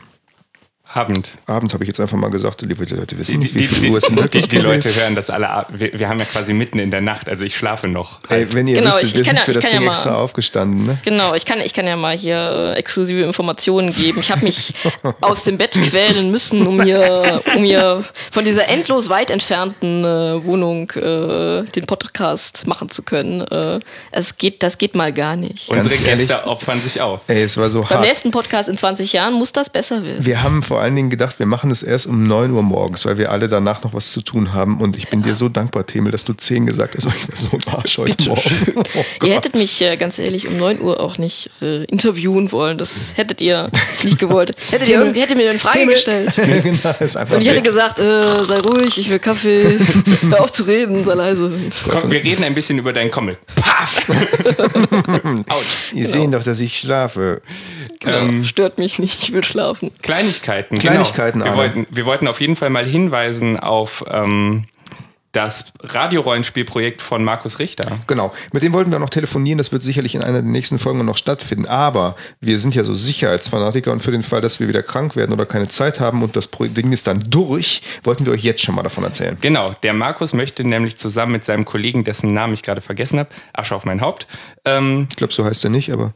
Abend. 0.95 1.33
Abend 1.47 1.75
habe 1.75 1.85
ich 1.85 1.89
jetzt 1.89 2.01
einfach 2.01 2.17
mal 2.17 2.31
gesagt, 2.31 2.63
liebe 2.63 2.85
Leute, 2.85 3.19
wissen 3.19 3.33
Die, 3.33 3.39
nicht, 3.39 3.55
die, 3.55 3.59
wie 3.61 3.67
die, 3.67 3.75
viel 3.75 3.91
Uhr 3.91 3.99
es 3.99 4.05
die, 4.05 4.17
wirklich 4.17 4.49
die 4.49 4.57
Leute 4.59 4.89
ist. 4.89 4.99
hören 5.01 5.15
das 5.15 5.29
alle 5.29 5.51
ab. 5.51 5.69
Wir, 5.75 5.99
wir 5.99 6.09
haben 6.09 6.19
ja 6.19 6.25
quasi 6.25 6.55
mitten 6.55 6.79
in 6.79 6.91
der 6.91 7.03
Nacht, 7.03 7.29
also 7.29 7.45
ich 7.45 7.55
schlafe 7.57 7.89
noch. 7.89 8.21
Ey, 8.31 8.47
wenn 8.55 8.67
ihr 8.67 8.77
Genau, 8.77 8.89
wüsstet, 8.89 9.05
ich- 9.11 9.15
wir 9.19 9.25
sind 9.25 9.37
ja- 9.37 9.43
für 9.43 9.53
das 9.53 9.65
kann 9.65 9.73
ja 9.75 9.79
Ding 9.81 9.87
mal- 9.87 9.93
extra 9.93 10.15
aufgestanden. 10.17 10.87
Ne? 10.87 10.99
Genau, 11.05 11.35
ich 11.35 11.45
kann, 11.45 11.61
ich 11.61 11.75
kann 11.75 11.87
ja 11.87 11.97
mal 11.97 12.17
hier 12.17 12.73
äh, 12.75 12.79
exklusive 12.79 13.21
Informationen 13.23 13.93
geben. 13.95 14.21
Ich 14.21 14.31
habe 14.31 14.43
mich 14.45 14.73
aus 15.21 15.45
dem 15.45 15.59
Bett 15.59 15.73
quälen 15.73 16.31
müssen, 16.31 16.67
um 16.67 16.79
mir, 16.79 17.43
um 17.55 17.61
mir 17.63 18.03
von 18.31 18.45
dieser 18.47 18.69
endlos 18.69 19.11
weit 19.11 19.31
entfernten 19.31 20.05
äh, 20.05 20.43
Wohnung 20.45 20.91
äh, 20.93 21.65
den 21.65 21.85
Podcast 21.87 22.67
machen 22.67 22.89
zu 22.89 23.03
können. 23.03 23.43
Äh, 23.43 23.81
es 24.11 24.39
geht, 24.39 24.63
das 24.63 24.79
geht 24.79 24.95
mal 24.95 25.13
gar 25.13 25.37
nicht. 25.37 25.69
Unsere? 25.69 25.95
Gäste 26.03 26.47
opfern 26.47 26.81
sich 26.81 27.01
auf. 27.03 27.23
Ey, 27.29 27.43
es 27.43 27.59
war 27.59 27.69
so 27.69 27.81
Beim 27.83 27.91
hart. 27.91 28.07
nächsten 28.07 28.31
Podcast 28.31 28.71
in 28.71 28.79
20 28.79 29.13
Jahren 29.13 29.35
muss 29.35 29.53
das 29.53 29.69
besser 29.69 30.03
werden. 30.03 30.25
Wir 30.25 30.43
haben 30.43 30.63
vor 30.63 30.78
allen 30.81 30.97
Dingen 30.97 31.11
gedacht, 31.11 31.39
wir 31.39 31.47
machen 31.47 31.71
es 31.71 31.83
erst 31.83 32.07
um 32.07 32.23
9 32.23 32.51
Uhr 32.53 32.63
morgens, 32.63 33.05
weil 33.07 33.19
wir 33.19 33.31
alle 33.31 33.49
danach 33.49 33.83
noch 33.83 33.95
was 33.95 34.13
zu 34.13 34.21
tun 34.23 34.53
haben. 34.55 34.81
Und 34.81 34.97
ich 34.97 35.09
bin 35.09 35.23
dir 35.23 35.35
so 35.35 35.49
dankbar, 35.49 35.87
Themel, 35.87 36.13
dass 36.13 36.25
du 36.25 36.33
10 36.33 36.67
gesagt 36.67 36.95
hast, 36.97 37.07
weil 37.07 37.15
ich 37.15 37.29
war 37.29 37.37
so 37.37 37.49
ein 37.53 37.75
Arsch 37.75 37.99
heute 37.99 38.17
Bitte 38.17 38.29
Morgen. 38.31 38.85
Oh 39.21 39.27
Ihr 39.27 39.35
hättet 39.35 39.55
mich 39.55 39.81
äh, 39.83 39.97
ganz 39.97 40.19
ehrlich 40.19 40.49
um 40.49 40.57
9 40.57 40.81
Uhr 40.81 41.01
auch 41.01 41.19
nicht 41.19 41.51
äh, 41.61 41.85
interviewen 41.85 42.53
wollen. 42.53 42.79
Das 42.79 43.17
hättet 43.17 43.41
ihr 43.41 43.71
nicht 44.03 44.19
gewollt. 44.19 44.55
Hättet 44.71 44.89
ihr 44.89 44.99
irgendwie, 44.99 45.21
hättet 45.21 45.37
mir 45.37 45.51
eine 45.51 45.59
Frage 45.59 45.87
gestellt. 45.87 46.33
genau, 46.37 46.95
ist 47.01 47.17
einfach 47.17 47.35
Und 47.35 47.43
ich 47.43 47.49
hätte 47.49 47.59
weg. 47.59 47.65
gesagt, 47.65 47.99
äh, 47.99 48.45
sei 48.45 48.59
ruhig, 48.61 48.99
ich 48.99 49.11
will 49.11 49.19
Kaffee. 49.19 49.79
Hör 50.29 50.43
auf 50.43 50.53
zu 50.53 50.63
reden, 50.65 51.05
sei 51.05 51.15
leise. 51.15 51.53
Komm, 51.89 52.11
wir 52.11 52.23
reden 52.23 52.45
ein 52.45 52.55
bisschen 52.55 52.79
über 52.79 52.93
deinen 52.93 53.11
Comic. 53.11 53.39
Paff! 53.57 54.07
Autsch. 55.49 55.93
Die 55.93 56.05
sehen 56.05 56.31
doch, 56.31 56.43
dass 56.43 56.61
ich 56.61 56.79
schlafe. 56.79 57.43
Genau. 58.01 58.45
Stört 58.45 58.79
mich 58.79 58.99
nicht, 58.99 59.23
ich 59.23 59.33
will 59.33 59.45
schlafen. 59.45 59.91
Kleinigkeiten. 60.69 61.41
Kleinigkeiten, 61.41 61.41
Genau. 61.41 61.51
Wir, 61.53 61.57
wollten, 61.57 61.87
wir 61.91 62.05
wollten 62.07 62.29
auf 62.29 62.41
jeden 62.41 62.57
Fall 62.57 62.71
mal 62.71 62.85
hinweisen 62.87 63.59
auf 63.59 64.05
ähm, 64.11 64.65
das 65.33 65.67
Radiorollenspielprojekt 65.81 67.03
von 67.03 67.23
Markus 67.23 67.59
Richter. 67.59 67.99
Genau. 68.07 68.33
Mit 68.53 68.63
dem 68.63 68.73
wollten 68.73 68.91
wir 68.91 68.97
auch 68.97 69.03
noch 69.03 69.11
telefonieren. 69.11 69.59
Das 69.59 69.73
wird 69.73 69.83
sicherlich 69.83 70.15
in 70.15 70.23
einer 70.23 70.41
der 70.43 70.51
nächsten 70.51 70.79
Folgen 70.79 71.05
noch 71.05 71.19
stattfinden. 71.19 71.67
Aber 71.67 72.17
wir 72.41 72.59
sind 72.59 72.75
ja 72.75 72.83
so 72.83 72.95
Sicherheitsfanatiker 72.95 73.93
und 73.93 74.03
für 74.03 74.11
den 74.11 74.23
Fall, 74.23 74.41
dass 74.41 74.59
wir 74.59 74.69
wieder 74.69 74.83
krank 74.83 75.17
werden 75.17 75.33
oder 75.33 75.45
keine 75.47 75.69
Zeit 75.69 76.01
haben 76.01 76.23
und 76.23 76.35
das 76.35 76.51
Ding 76.51 76.93
ist 76.93 77.07
dann 77.07 77.21
durch, 77.29 77.83
wollten 78.05 78.25
wir 78.25 78.33
euch 78.33 78.43
jetzt 78.43 78.63
schon 78.63 78.75
mal 78.75 78.83
davon 78.83 79.05
erzählen. 79.05 79.37
Genau, 79.41 79.75
der 79.83 79.93
Markus 79.93 80.33
möchte 80.33 80.65
nämlich 80.65 80.97
zusammen 80.97 81.33
mit 81.33 81.45
seinem 81.45 81.67
Kollegen, 81.67 82.05
dessen 82.05 82.33
Namen 82.33 82.55
ich 82.55 82.63
gerade 82.63 82.81
vergessen 82.81 83.19
habe, 83.19 83.29
Asche 83.53 83.75
auf 83.75 83.85
mein 83.85 84.01
Haupt. 84.01 84.27
Ähm, 84.65 85.09
Ich 85.11 85.17
glaube, 85.17 85.33
so 85.33 85.45
heißt 85.45 85.63
er 85.63 85.71
nicht, 85.71 85.93
aber. 85.93 86.15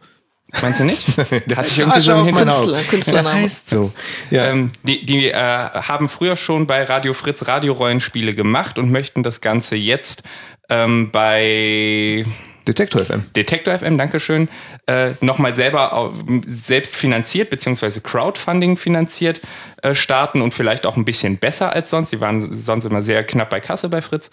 Meinst 0.60 0.80
du 0.80 0.84
nicht? 0.84 1.16
Der 1.48 1.56
Hat 1.56 1.66
sich 1.66 1.78
irgendwie 1.78 2.00
so 2.00 2.12
im 2.12 2.34
Künstler, 2.34 2.78
Künstlername. 2.82 3.36
Der 3.36 3.44
heißt 3.44 3.70
so. 3.70 3.92
Ja. 4.30 4.46
Ähm, 4.46 4.70
die 4.82 5.06
die 5.06 5.28
äh, 5.28 5.34
haben 5.34 6.08
früher 6.08 6.36
schon 6.36 6.66
bei 6.66 6.82
Radio 6.84 7.14
Fritz 7.14 7.46
Radiorollenspiele 7.46 8.34
gemacht 8.34 8.78
und 8.78 8.90
möchten 8.90 9.22
das 9.22 9.40
Ganze 9.40 9.76
jetzt 9.76 10.22
ähm, 10.68 11.10
bei 11.10 12.24
Detektor 12.66 13.04
FM. 13.04 13.24
Detektor 13.34 13.76
FM, 13.76 13.98
Dankeschön, 13.98 14.48
äh, 14.86 15.10
nochmal 15.20 15.54
selber 15.54 16.12
selbst 16.46 16.96
finanziert 16.96 17.50
beziehungsweise 17.50 18.00
Crowdfunding 18.00 18.76
finanziert 18.76 19.40
äh, 19.82 19.94
starten 19.94 20.42
und 20.42 20.54
vielleicht 20.54 20.86
auch 20.86 20.96
ein 20.96 21.04
bisschen 21.04 21.38
besser 21.38 21.72
als 21.72 21.90
sonst. 21.90 22.12
Die 22.12 22.20
waren 22.20 22.52
sonst 22.52 22.84
immer 22.84 23.02
sehr 23.02 23.24
knapp 23.24 23.50
bei 23.50 23.60
Kasse 23.60 23.88
bei 23.88 24.02
Fritz. 24.02 24.30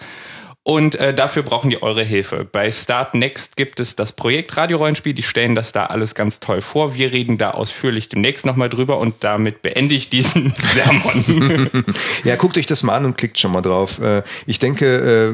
Und 0.64 0.96
äh, 0.96 1.14
dafür 1.16 1.42
brauchen 1.42 1.70
die 1.72 1.82
eure 1.82 2.04
Hilfe. 2.04 2.46
Bei 2.52 2.70
Start 2.70 3.16
Next 3.16 3.56
gibt 3.56 3.80
es 3.80 3.96
das 3.96 4.12
Projekt 4.12 4.56
Radiorollenspiel. 4.58 5.14
Die 5.14 5.24
stellen 5.24 5.56
das 5.56 5.72
da 5.72 5.86
alles 5.88 6.14
ganz 6.16 6.42
toll 6.42 6.62
vor. 6.62 6.94
Wir 6.94 7.12
reden 7.12 7.38
da 7.38 7.52
ausführlich 7.52 8.10
demnächst 8.10 8.46
nochmal 8.46 8.70
drüber 8.70 9.00
und 9.00 9.16
damit 9.24 9.62
beende 9.62 9.96
ich 9.96 10.10
diesen 10.10 10.54
Sermon. 10.74 11.70
Ja, 12.24 12.36
guckt 12.36 12.58
euch 12.58 12.66
das 12.66 12.84
mal 12.84 12.96
an 12.98 13.06
und 13.06 13.18
klickt 13.18 13.40
schon 13.40 13.52
mal 13.54 13.62
drauf. 13.62 14.00
Äh, 14.00 14.22
Ich 14.46 14.60
denke, 14.60 14.86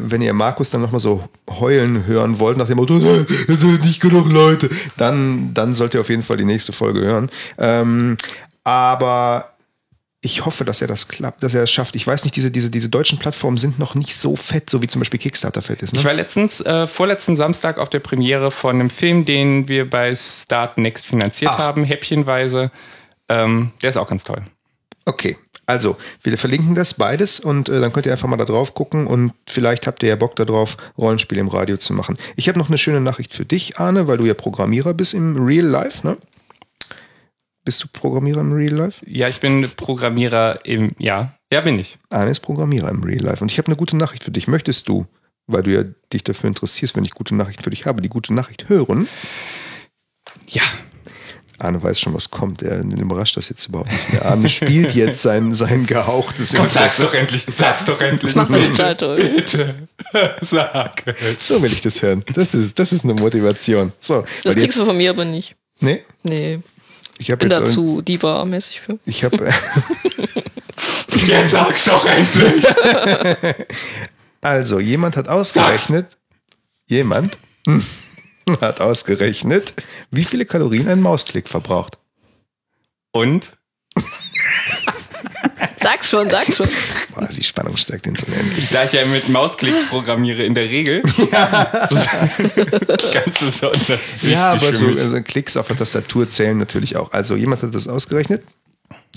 äh, 0.06 0.12
wenn 0.12 0.22
ihr 0.22 0.34
Markus 0.34 0.70
dann 0.70 0.82
nochmal 0.82 1.00
so 1.02 1.28
heulen 1.50 2.06
hören 2.06 2.40
wollt, 2.40 2.58
nach 2.58 2.68
dem 2.68 2.78
Motto, 2.78 3.00
"Äh, 3.00 3.26
es 3.48 3.60
sind 3.62 3.84
nicht 3.84 4.02
genug 4.02 4.30
Leute, 4.30 4.70
dann, 4.98 5.54
dann 5.54 5.74
sollt 5.74 5.96
ihr 5.96 6.02
auf 6.02 6.10
jeden 6.10 6.24
Fall 6.24 6.38
die 6.38 6.46
nächste 6.46 6.72
Folge 6.72 7.02
hören. 7.02 7.30
Ähm, 7.58 8.16
aber 8.64 9.55
ich 10.26 10.44
hoffe, 10.44 10.66
dass 10.66 10.82
er 10.82 10.88
das 10.88 11.08
klappt, 11.08 11.44
dass 11.44 11.54
er 11.54 11.64
es 11.64 11.72
schafft. 11.72 11.96
Ich 11.96 12.06
weiß 12.06 12.24
nicht, 12.24 12.36
diese, 12.36 12.50
diese, 12.50 12.72
diese 12.72 12.90
deutschen 12.90 13.20
Plattformen 13.20 13.58
sind 13.58 13.78
noch 13.78 13.94
nicht 13.94 14.16
so 14.16 14.36
fett, 14.36 14.70
so 14.72 14.82
wie 14.82 14.88
zum 14.88 15.00
Beispiel 15.00 15.20
Kickstarter 15.20 15.62
fett 15.62 15.84
ist. 15.84 15.94
Ne? 15.94 16.00
Ich 16.00 16.06
war 16.06 16.14
letztens, 16.14 16.62
äh, 16.62 16.88
vorletzten 16.88 17.36
Samstag 17.36 17.78
auf 17.78 17.90
der 17.90 18.00
Premiere 18.00 18.50
von 18.50 18.76
einem 18.76 18.90
Film, 18.90 19.26
den 19.26 19.68
wir 19.68 19.88
bei 19.88 20.16
Start 20.16 20.80
Next 20.80 21.06
finanziert 21.06 21.52
Ach. 21.54 21.60
haben, 21.60 21.84
häppchenweise. 21.84 22.72
Ähm, 23.30 23.72
der 23.84 23.92
ist 23.92 23.98
auch 23.98 24.08
ganz 24.08 24.24
toll. 24.24 24.44
Okay, 25.06 25.38
also 25.68 25.96
wir 26.24 26.36
verlinken 26.40 26.74
das 26.74 26.96
beides 26.96 27.40
und 27.40 27.70
äh, 27.70 27.80
dann 27.80 27.94
könnt 27.94 28.08
ihr 28.08 28.12
einfach 28.12 28.28
mal 28.28 28.38
da 28.38 28.46
drauf 28.46 28.74
gucken 28.74 29.06
und 29.06 29.32
vielleicht 29.48 29.86
habt 29.86 30.02
ihr 30.02 30.10
ja 30.10 30.16
Bock 30.16 30.36
darauf, 30.36 30.78
Rollenspiele 30.98 31.40
im 31.40 31.50
Radio 31.50 31.78
zu 31.78 31.94
machen. 31.94 32.18
Ich 32.36 32.48
habe 32.50 32.58
noch 32.58 32.70
eine 32.70 32.80
schöne 32.80 33.00
Nachricht 33.00 33.32
für 33.32 33.46
dich, 33.46 33.78
Arne, 33.78 34.08
weil 34.08 34.18
du 34.18 34.26
ja 34.26 34.34
Programmierer 34.34 34.96
bist 34.96 35.14
im 35.14 35.46
Real 35.46 35.66
Life, 35.66 36.06
ne? 36.06 36.18
Bist 37.66 37.84
du 37.84 37.88
Programmierer 37.92 38.42
im 38.42 38.54
Real 38.54 38.74
Life? 38.74 39.04
Ja, 39.08 39.28
ich 39.28 39.40
bin 39.40 39.68
Programmierer 39.76 40.60
im, 40.66 40.92
ja, 41.00 41.36
ja 41.52 41.62
bin 41.62 41.80
ich. 41.80 41.98
Arne 42.10 42.30
ist 42.30 42.42
Programmierer 42.42 42.90
im 42.90 43.04
Real 43.04 43.24
Life 43.24 43.44
und 43.44 43.52
ich 43.52 43.58
habe 43.58 43.68
eine 43.68 43.76
gute 43.76 43.98
Nachricht 43.98 44.24
für 44.24 44.32
dich. 44.32 44.48
Möchtest 44.48 44.88
du, 44.88 45.08
weil 45.48 45.64
du 45.64 45.72
ja 45.74 45.84
dich 46.14 46.24
dafür 46.24 46.48
interessierst, 46.48 46.96
wenn 46.96 47.06
ich 47.06 47.12
gute 47.12 47.34
Nachrichten 47.36 47.64
für 47.64 47.72
dich 47.72 47.86
habe, 47.88 48.04
die 48.04 48.10
gute 48.10 48.34
Nachricht 48.36 48.70
hören? 48.70 49.08
Ja, 50.48 50.62
Arne 51.58 51.82
weiß 51.82 52.00
schon, 52.00 52.14
was 52.14 52.30
kommt. 52.30 52.62
Er 52.62 52.84
den 52.84 53.00
überrascht 53.00 53.38
das 53.38 53.50
jetzt 53.50 53.68
überhaupt 53.68 53.92
nicht 53.92 54.14
mehr. 54.14 54.26
Arne 54.26 54.50
spielt 54.50 54.94
jetzt 54.94 55.22
sein, 55.22 55.54
sein 55.54 55.86
gehauchtes 55.88 56.54
Komm, 56.54 56.68
sag's 56.68 56.98
doch 56.98 57.14
endlich, 57.14 57.46
sag's 57.52 57.86
doch 57.86 58.00
endlich. 58.00 58.36
Mach 58.36 58.50
mal 58.50 58.62
die 58.62 58.74
Zeit 58.74 59.02
durch. 59.02 59.20
Bitte, 59.20 59.88
sag 60.42 61.02
es. 61.08 61.48
So 61.48 61.62
will 61.64 61.72
ich 61.72 61.82
das 61.82 62.02
hören. 62.02 62.24
Das 62.34 62.54
ist, 62.54 62.78
das 62.78 62.92
ist 62.92 63.06
eine 63.06 63.14
Motivation. 63.14 63.94
So, 64.00 64.24
Das 64.44 64.56
kriegst 64.56 64.78
du 64.78 64.86
von 64.86 64.98
mir 64.98 65.10
aber 65.12 65.26
nicht. 65.26 65.56
jetzt, 65.80 65.82
nee, 65.82 66.04
Nee, 66.24 66.60
ich 67.20 67.32
habe 67.32 67.40
bin 67.40 67.50
jetzt, 67.50 67.62
dazu 67.62 68.02
Diva-mäßig 68.02 68.82
für. 68.82 69.00
ich 69.06 69.24
habe, 69.24 69.38
Jetzt 71.28 71.52
sag's 71.52 71.86
doch 71.86 72.06
endlich. 72.06 72.66
also 74.42 74.80
jemand 74.80 75.18
hat 75.18 75.28
ausgerechnet, 75.28 76.18
jemand 76.86 77.38
hat 78.62 78.82
ausgerechnet, 78.82 79.74
wie 80.12 80.24
viele 80.24 80.46
Kalorien 80.46 80.88
ein 80.90 81.02
Mausklick 81.02 81.50
verbraucht. 81.50 81.98
Und? 83.12 83.54
Sag's 85.86 86.10
schon, 86.10 86.32
sag's 86.32 86.56
schon. 86.56 86.68
Boah, 87.14 87.28
die 87.28 87.44
Spannung 87.44 87.78
steigt 87.78 88.08
ins 88.08 88.24
Unendliche. 88.24 88.74
Da 88.74 88.86
ich 88.86 88.94
ja 88.94 89.06
mit 89.06 89.30
Mausklicks 89.30 89.88
programmiere 89.88 90.42
in 90.42 90.56
der 90.56 90.64
Regel, 90.64 91.02
ist 91.06 91.22
ganz 93.14 93.40
besonders 93.40 94.00
Ja, 94.24 94.54
aber 94.54 94.74
so 94.74 94.88
also 94.88 95.22
Klicks 95.22 95.56
auf 95.56 95.68
der 95.68 95.78
Tastatur 95.78 96.28
zählen 96.28 96.58
natürlich 96.58 96.98
auch. 96.98 97.12
Also 97.12 97.36
jemand 97.36 97.62
hat 97.62 97.76
das 97.76 97.88
ausgerechnet, 97.88 98.42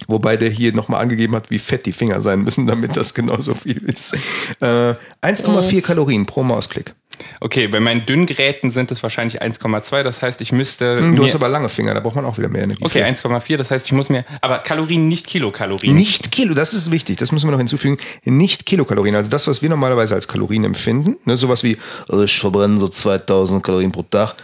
wobei 0.06 0.36
der 0.36 0.50
hier 0.50 0.72
nochmal 0.72 1.02
angegeben 1.02 1.34
hat, 1.34 1.50
wie 1.50 1.58
fett 1.58 1.86
die 1.86 1.92
Finger 1.92 2.20
sein 2.20 2.42
müssen, 2.42 2.66
damit 2.66 2.96
das 2.96 3.14
genauso 3.14 3.54
viel 3.54 3.78
ist. 3.84 4.14
Äh, 4.60 4.94
1,4 5.22 5.82
Kalorien 5.82 6.26
pro 6.26 6.42
Mausklick. 6.42 6.94
Okay, 7.40 7.66
bei 7.66 7.80
meinen 7.80 8.06
Dünngeräten 8.06 8.70
sind 8.70 8.92
es 8.92 9.02
wahrscheinlich 9.02 9.42
1,2, 9.42 10.02
das 10.04 10.22
heißt, 10.22 10.40
ich 10.40 10.52
müsste. 10.52 10.98
Hm, 10.98 11.16
Du 11.16 11.24
hast 11.24 11.34
aber 11.34 11.48
lange 11.48 11.68
Finger, 11.68 11.94
da 11.94 12.00
braucht 12.00 12.14
man 12.14 12.24
auch 12.24 12.38
wieder 12.38 12.48
mehr 12.48 12.62
Energie. 12.62 12.84
okay, 12.84 13.00
für. 13.00 13.28
1,4, 13.28 13.56
das 13.56 13.70
heißt, 13.72 13.86
ich 13.86 13.92
muss 13.92 14.08
mir. 14.08 14.24
Aber 14.40 14.58
Kalorien, 14.58 15.08
nicht 15.08 15.26
Kilokalorien. 15.26 15.94
Nicht 15.96 16.30
Kilo, 16.30 16.54
das 16.54 16.74
ist 16.74 16.90
wichtig, 16.90 17.16
das 17.16 17.32
müssen 17.32 17.48
wir 17.48 17.52
noch 17.52 17.58
hinzufügen. 17.58 17.96
Nicht 18.24 18.66
Kilokalorien, 18.66 19.16
also 19.16 19.30
das, 19.30 19.46
was 19.48 19.62
wir 19.62 19.68
normalerweise 19.68 20.14
als 20.14 20.28
Kalorien 20.28 20.64
empfinden, 20.64 21.16
ne, 21.24 21.36
sowas 21.36 21.64
wie, 21.64 21.76
also 22.08 22.22
ich 22.22 22.38
verbrenne 22.38 22.78
so 22.78 22.88
2000 22.88 23.62
Kalorien 23.64 23.90
pro 23.90 24.02
Tag, 24.02 24.36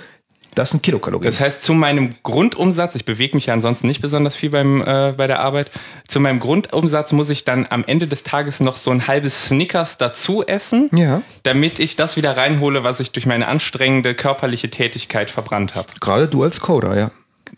das 0.55 0.71
sind 0.71 0.83
Kilokalorien. 0.83 1.31
Das 1.31 1.41
heißt, 1.41 1.63
zu 1.63 1.73
meinem 1.75 2.15
Grundumsatz, 2.23 2.95
ich 2.95 3.05
bewege 3.05 3.37
mich 3.37 3.47
ja 3.47 3.55
ansonsten 3.55 3.87
nicht 3.87 4.01
besonders 4.01 4.37
viel 4.37 4.51
beim, 4.51 4.81
äh, 4.83 5.13
bei 5.17 5.27
der 5.27 5.41
Arbeit, 5.41 5.71
zu 6.09 6.21
meinem 6.21 6.41
Grundumsatz 6.41 7.13
muss 7.13 7.31
ich 7.31 7.45
dann 7.45 7.67
am 7.71 7.85
Ende 7.87 8.07
des 8.07 8.23
Tages 8.23 8.61
noch 8.61 8.77
so 8.77 8.91
ein 8.91 9.07
halbes 9.07 9.47
Snickers 9.47 9.99
dazu 9.99 10.45
essen, 10.47 10.91
Ja. 10.93 11.23
damit 11.43 11.79
ich 11.79 11.97
das 11.97 12.17
wieder 12.17 12.37
reinhole, 12.37 12.85
was 12.85 13.01
ich 13.01 13.13
durch 13.13 13.27
meine 13.27 13.49
anstrengende 13.49 14.15
körperliche 14.15 14.71
Tätigkeit 14.71 15.31
verbrannt 15.31 15.75
habe. 15.75 15.89
Gerade 16.01 16.29
du 16.29 16.43
als 16.43 16.61
Coder, 16.61 16.97
ja. 16.97 17.11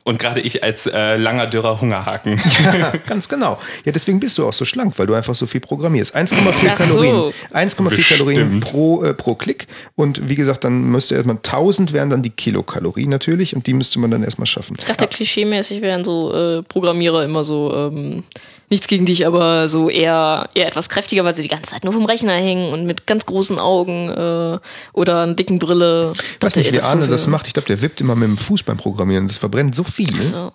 Und 0.04 0.18
gerade 0.18 0.40
ich 0.40 0.62
als 0.62 0.86
äh, 0.86 1.16
langer, 1.16 1.46
dürrer 1.46 1.80
Hungerhaken. 1.80 2.40
Ja, 2.64 2.92
ganz 3.06 3.28
genau. 3.28 3.58
Ja, 3.84 3.92
deswegen 3.92 4.20
bist 4.20 4.38
du 4.38 4.46
auch 4.46 4.52
so 4.52 4.64
schlank, 4.64 4.98
weil 4.98 5.06
du 5.06 5.14
einfach 5.14 5.34
so 5.34 5.46
viel 5.46 5.60
programmierst. 5.60 6.16
1,4 6.16 6.68
Ach 6.68 6.80
so. 6.80 6.94
Kalorien. 6.94 7.32
1,4 7.52 8.08
Kalorien 8.08 8.60
pro, 8.60 9.04
äh, 9.04 9.14
pro 9.14 9.34
Klick. 9.34 9.66
Und 9.94 10.28
wie 10.28 10.34
gesagt, 10.34 10.64
dann 10.64 10.90
müsste 10.90 11.14
erstmal 11.14 11.36
1000 11.36 11.92
wären 11.92 12.10
dann 12.10 12.22
die 12.22 12.30
Kilokalorien 12.30 13.10
natürlich 13.10 13.54
und 13.54 13.66
die 13.66 13.74
müsste 13.74 13.98
man 13.98 14.10
dann 14.10 14.22
erstmal 14.22 14.46
schaffen. 14.46 14.76
Ich 14.78 14.84
dachte, 14.84 15.06
klischeemäßig 15.06 15.82
wären 15.82 16.04
so 16.04 16.32
äh, 16.34 16.62
Programmierer 16.62 17.24
immer 17.24 17.44
so, 17.44 17.74
ähm, 17.74 18.24
nichts 18.68 18.86
gegen 18.88 19.06
dich, 19.06 19.26
aber 19.26 19.68
so 19.68 19.88
eher, 19.88 20.48
eher 20.54 20.66
etwas 20.66 20.88
kräftiger, 20.88 21.24
weil 21.24 21.34
sie 21.34 21.42
die 21.42 21.48
ganze 21.48 21.70
Zeit 21.70 21.84
nur 21.84 21.92
vom 21.92 22.04
Rechner 22.04 22.32
hängen 22.34 22.72
und 22.72 22.84
mit 22.86 23.06
ganz 23.06 23.24
großen 23.26 23.58
Augen 23.58 24.08
äh, 24.10 24.58
oder 24.92 25.22
einer 25.22 25.34
dicken 25.34 25.58
Brille. 25.58 26.12
Ich 26.38 26.42
weiß 26.44 26.56
nicht, 26.56 26.72
wie 26.72 26.80
so 26.80 26.86
Arne 26.88 27.06
das 27.06 27.26
macht. 27.26 27.46
Ich 27.46 27.52
glaube, 27.52 27.68
der 27.68 27.80
wippt 27.82 28.00
immer 28.00 28.14
mit 28.16 28.28
dem 28.28 28.38
Fuß 28.38 28.62
beim 28.64 28.76
Programmieren. 28.76 29.28
Das 29.28 29.38
verbrennt 29.38 29.74
so 29.74 29.84
viel. 29.84 30.14
So. 30.20 30.52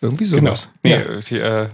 Irgendwie 0.00 0.24
Genau. 0.24 0.54
sowas. 0.54 0.70
Nee, 0.82 0.90
Ja. 0.92 1.04
die, 1.28 1.38
äh, 1.38 1.68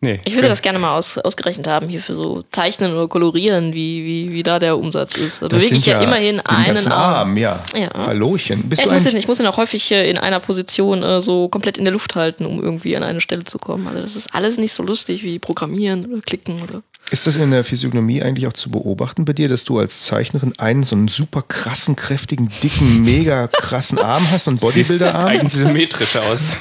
nee. 0.00 0.20
Ich 0.24 0.34
würde 0.34 0.48
das 0.48 0.62
gerne 0.62 0.78
mal 0.78 0.96
aus, 0.96 1.18
ausgerechnet 1.18 1.66
haben, 1.66 1.88
hier 1.88 2.00
für 2.00 2.14
so 2.14 2.42
Zeichnen 2.50 2.92
oder 2.94 3.08
Kolorieren, 3.08 3.72
wie, 3.72 4.04
wie, 4.04 4.32
wie 4.32 4.42
da 4.42 4.58
der 4.58 4.76
Umsatz 4.78 5.16
ist. 5.16 5.42
Da 5.42 5.48
Das 5.48 5.64
bewege 5.64 5.76
ich 5.76 5.84
sind 5.84 5.92
ja, 5.94 6.00
immerhin 6.00 6.36
den 6.36 6.46
einen 6.46 6.86
Arm. 6.88 7.16
Arm. 7.20 7.36
Ja. 7.36 7.62
Ja. 7.74 7.90
Hallöchen. 7.94 8.68
Bist 8.68 8.82
Ja, 8.82 8.88
du 8.88 8.94
ich, 8.94 9.02
muss 9.02 9.12
ihn, 9.12 9.18
ich 9.18 9.28
muss 9.28 9.40
ihn 9.40 9.46
auch 9.46 9.56
häufig 9.56 9.90
äh, 9.92 10.08
in 10.10 10.18
einer 10.18 10.40
Position 10.40 11.02
äh, 11.02 11.20
so 11.20 11.48
komplett 11.48 11.78
in 11.78 11.84
der 11.84 11.92
Luft 11.92 12.14
halten, 12.16 12.46
um 12.46 12.62
irgendwie 12.62 12.96
an 12.96 13.02
eine 13.02 13.20
Stelle 13.20 13.44
zu 13.44 13.58
kommen. 13.58 13.86
Also 13.86 14.00
das 14.00 14.16
ist 14.16 14.34
alles 14.34 14.58
nicht 14.58 14.72
so 14.72 14.82
lustig 14.82 15.22
wie 15.22 15.38
Programmieren 15.38 16.06
oder 16.06 16.20
Klicken 16.22 16.62
oder. 16.62 16.82
Ist 17.10 17.26
das 17.26 17.34
in 17.36 17.50
der 17.50 17.64
Physiognomie 17.64 18.22
eigentlich 18.22 18.46
auch 18.46 18.52
zu 18.52 18.70
beobachten 18.70 19.24
bei 19.24 19.32
dir, 19.32 19.48
dass 19.48 19.64
du 19.64 19.78
als 19.78 20.04
Zeichnerin 20.04 20.54
einen 20.58 20.84
so 20.84 20.94
einen 20.94 21.08
super 21.08 21.42
krassen, 21.42 21.96
kräftigen, 21.96 22.48
dicken, 22.62 23.02
mega 23.04 23.48
krassen 23.48 23.98
Arm 23.98 24.24
hast, 24.30 24.44
so 24.44 24.52
einen 24.52 24.58
Sieht 24.58 24.68
Bodybuilder-Arm? 24.68 25.26
eigentlich 25.26 25.52
symmetrisch 25.54 26.16
aus. 26.16 26.40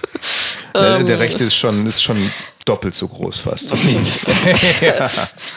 Der, 0.76 1.04
der 1.04 1.20
rechte 1.20 1.44
ist 1.44 1.56
schon, 1.56 1.88
ist 1.88 2.02
schon 2.04 2.32
doppelt 2.66 2.96
so 2.96 3.08
groß 3.08 3.40
fast. 3.40 3.72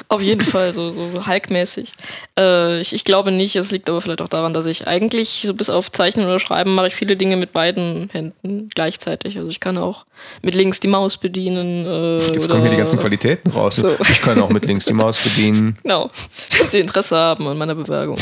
Auf 0.09 0.23
jeden 0.23 0.41
Fall, 0.45 0.73
so, 0.75 0.91
so 0.93 1.27
Hulk-mäßig. 1.27 1.93
Äh, 2.39 2.81
ich, 2.81 2.93
ich 2.93 3.05
glaube 3.05 3.33
nicht, 3.33 3.57
es 3.57 3.71
liegt 3.71 3.91
aber 3.91 4.01
vielleicht 4.01 4.23
auch 4.23 4.29
daran, 4.29 4.55
dass 4.55 4.67
ich 4.67 4.87
eigentlich, 4.87 5.43
so 5.47 5.55
bis 5.55 5.69
auf 5.71 5.93
Zeichnen 5.93 6.27
oder 6.27 6.39
Schreiben, 6.39 6.75
mache 6.75 6.89
ich 6.89 6.95
viele 6.95 7.17
Dinge 7.17 7.37
mit 7.37 7.53
beiden 7.53 8.09
Händen 8.13 8.71
gleichzeitig. 8.75 9.37
Also 9.37 9.49
ich 9.49 9.61
kann 9.61 9.79
auch 9.79 10.07
mit 10.43 10.55
links 10.55 10.81
die 10.81 10.89
Maus 10.89 11.17
bedienen. 11.17 11.87
Äh, 11.87 12.19
Jetzt 12.35 12.49
kommen 12.49 12.63
hier 12.63 12.71
die 12.71 12.77
ganzen 12.77 12.99
Qualitäten 12.99 13.51
raus. 13.51 13.77
So. 13.77 13.95
Ich 14.01 14.23
kann 14.23 14.41
auch 14.41 14.51
mit 14.51 14.65
links 14.65 14.85
die 14.87 14.95
Maus 14.95 15.23
bedienen. 15.23 15.77
Genau, 15.83 16.11
wenn 16.59 16.69
sie 16.69 16.79
Interesse 16.79 17.17
haben 17.17 17.47
an 17.49 17.59
meiner 17.59 17.75
Bewerbung. 17.75 18.17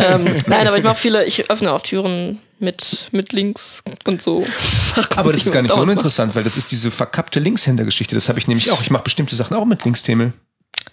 Ähm, 0.00 0.24
nein, 0.46 0.66
aber 0.66 0.78
ich 0.78 0.84
mache 0.84 0.96
viele, 0.96 1.24
ich 1.24 1.50
öffne 1.50 1.72
auch 1.72 1.82
Türen 1.82 2.40
mit, 2.58 3.08
mit 3.12 3.32
links 3.32 3.82
und 4.06 4.22
so. 4.22 4.44
Sachen, 4.44 5.16
Aber 5.18 5.32
das 5.32 5.46
ist 5.46 5.52
gar 5.52 5.62
nicht 5.62 5.74
so 5.74 5.80
uninteressant, 5.80 6.34
weil 6.34 6.44
das 6.44 6.56
ist 6.56 6.70
diese 6.70 6.90
verkappte 6.90 7.40
Linkshänder-Geschichte. 7.40 8.14
Das 8.14 8.28
habe 8.28 8.38
ich 8.38 8.48
nämlich 8.48 8.70
auch. 8.70 8.80
Ich 8.80 8.90
mache 8.90 9.04
bestimmte 9.04 9.36
Sachen 9.36 9.56
auch 9.56 9.64
mit 9.64 9.84
Linkstemmel. 9.84 10.28
macht. 10.28 10.46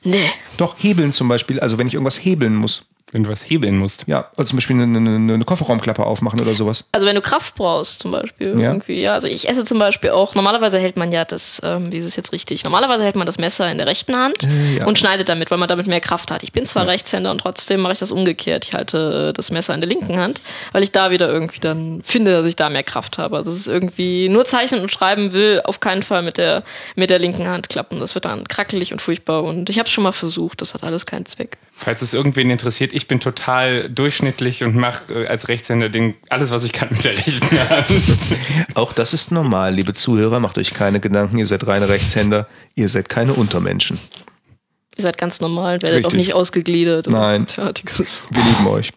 Nee. 0.03 0.30
Doch, 0.57 0.76
hebeln 0.78 1.11
zum 1.11 1.28
Beispiel. 1.28 1.59
Also 1.59 1.78
wenn 1.78 1.88
ich 1.88 1.93
irgendwas 1.93 2.18
hebeln 2.18 2.55
muss. 2.55 2.84
Wenn 3.14 3.24
du 3.24 3.30
was 3.30 3.49
hebeln 3.49 3.78
musst. 3.78 4.03
Ja, 4.07 4.30
also 4.36 4.49
zum 4.49 4.57
Beispiel 4.57 4.76
eine, 4.76 4.97
eine, 4.97 5.34
eine 5.36 5.45
Kofferraumklappe 5.45 6.05
aufmachen 6.05 6.41
oder 6.41 6.53
sowas. 6.55 6.89
Also 6.91 7.05
wenn 7.05 7.16
du 7.16 7.22
Kraft 7.22 7.55
brauchst 7.55 8.01
zum 8.01 8.11
Beispiel 8.11 8.59
Ja. 8.59 8.72
irgendwie, 8.72 8.99
ja. 9.01 9.11
Also 9.11 9.28
ich 9.28 9.47
esse 9.47 9.64
zum 9.64 9.80
Beispiel 9.80 10.09
auch, 10.09 10.36
normalerweise 10.36 10.80
hält 10.80 10.97
man 10.97 11.11
ja 11.11 11.24
das, 11.24 11.61
ähm, 11.64 11.91
wie 11.91 11.97
ist 11.97 12.05
es 12.05 12.16
jetzt 12.16 12.34
richtig, 12.34 12.64
normalerweise 12.64 13.03
hält 13.03 13.16
man 13.16 13.26
das 13.26 13.38
Messer 13.38 13.72
in 13.72 13.78
der 13.78 13.88
rechten 13.88 14.16
Hand 14.16 14.43
Äh, 14.43 14.80
ja. 14.80 14.86
und 14.88 14.97
schneidet 14.99 15.30
damit, 15.30 15.51
weil 15.51 15.57
man 15.59 15.70
damit 15.70 15.88
mehr 15.88 16.01
Kraft 16.01 16.32
hat. 16.32 16.43
Ich 16.43 16.51
bin 16.51 16.66
zwar 16.66 16.88
Rechtshänder 16.88 17.32
und 17.32 17.38
trotzdem 17.38 17.80
mache 17.82 17.93
ich 17.93 17.99
das 17.99 18.11
umgekehrt. 18.11 18.66
Ich 18.66 18.74
halte 18.74 19.30
äh, 19.30 19.34
das 19.34 19.51
Messer 19.51 19.74
in 19.76 19.82
der 19.82 19.89
linken 19.89 20.18
Hand, 20.20 20.41
weil 20.72 20.82
ich 20.84 20.91
da 20.91 21.11
wieder 21.11 21.30
irgendwie 21.30 21.59
dann 21.59 22.01
finde, 22.03 22.32
dass 22.32 22.45
ich 22.47 22.55
da 22.55 22.70
mehr 22.70 22.84
Kraft 22.84 23.20
habe. 23.20 23.38
Also 23.38 23.51
es 23.51 23.57
ist 23.57 23.68
irgendwie, 23.68 24.28
nur 24.28 24.43
zeichnen 24.45 24.82
und 24.82 24.89
schreiben 24.91 25.34
will 25.34 25.61
auf 25.64 25.80
keinen 25.80 26.01
Fall 26.01 26.24
mit 26.24 26.38
der, 26.39 26.64
mit 26.95 27.09
der 27.11 27.20
linken 27.20 27.47
Hand 27.47 27.70
klappen. 27.70 27.99
Das 27.99 28.16
wird 28.16 28.26
dann 28.26 28.47
krackelig 28.47 28.91
und 28.91 29.01
furchtbar 29.01 29.43
und 29.43 29.70
ich 29.70 29.78
habe 29.78 29.86
es 29.88 29.91
schon 29.93 30.03
mal 30.03 30.11
versucht, 30.14 30.61
das 30.61 30.74
hat 30.74 30.84
alles 30.84 31.05
keinen 31.05 31.26
Zweck. 31.28 31.57
Falls 31.76 32.02
es 32.02 32.14
irgendwen 32.14 32.50
interessiert, 32.50 32.94
ich 32.94 33.08
bin 33.08 33.20
total 33.20 33.90
durchschnittlich 33.90 34.64
und 34.64 34.76
mache 34.76 35.24
äh, 35.24 35.28
als 35.28 35.48
Rechtshänder 35.48 35.90
Ding 35.90 36.16
alles, 36.30 36.52
was 36.52 36.64
ich 36.64 36.72
kann 36.72 36.90
mit 36.92 37.04
der 37.04 37.18
rechten 37.18 37.70
Hand. 37.70 37.88
Auch 38.76 38.94
das 38.94 39.14
ist 39.14 39.32
normal, 39.32 39.74
liebe 39.74 39.94
Zuhörer. 39.94 40.40
Macht 40.40 40.58
euch 40.58 40.74
keine 40.74 41.00
Gedanken. 41.00 41.40
Ihr 41.40 41.48
seid 41.48 41.66
reine 41.66 41.90
Rechtshänder. 41.90 42.48
Ihr 42.76 42.88
seid 42.90 43.10
keine 43.10 43.34
Untermenschen. 43.34 44.00
Ihr 44.96 45.04
seid 45.04 45.18
ganz 45.18 45.42
normal, 45.42 45.82
werdet 45.82 46.06
auch 46.06 46.12
Richtig. 46.12 46.28
nicht 46.28 46.34
ausgegliedert. 46.36 47.08
Nein. 47.08 47.48
Fertiges. 47.48 48.24
Wir 48.30 48.44
lieben 48.44 48.68
euch. 48.68 48.92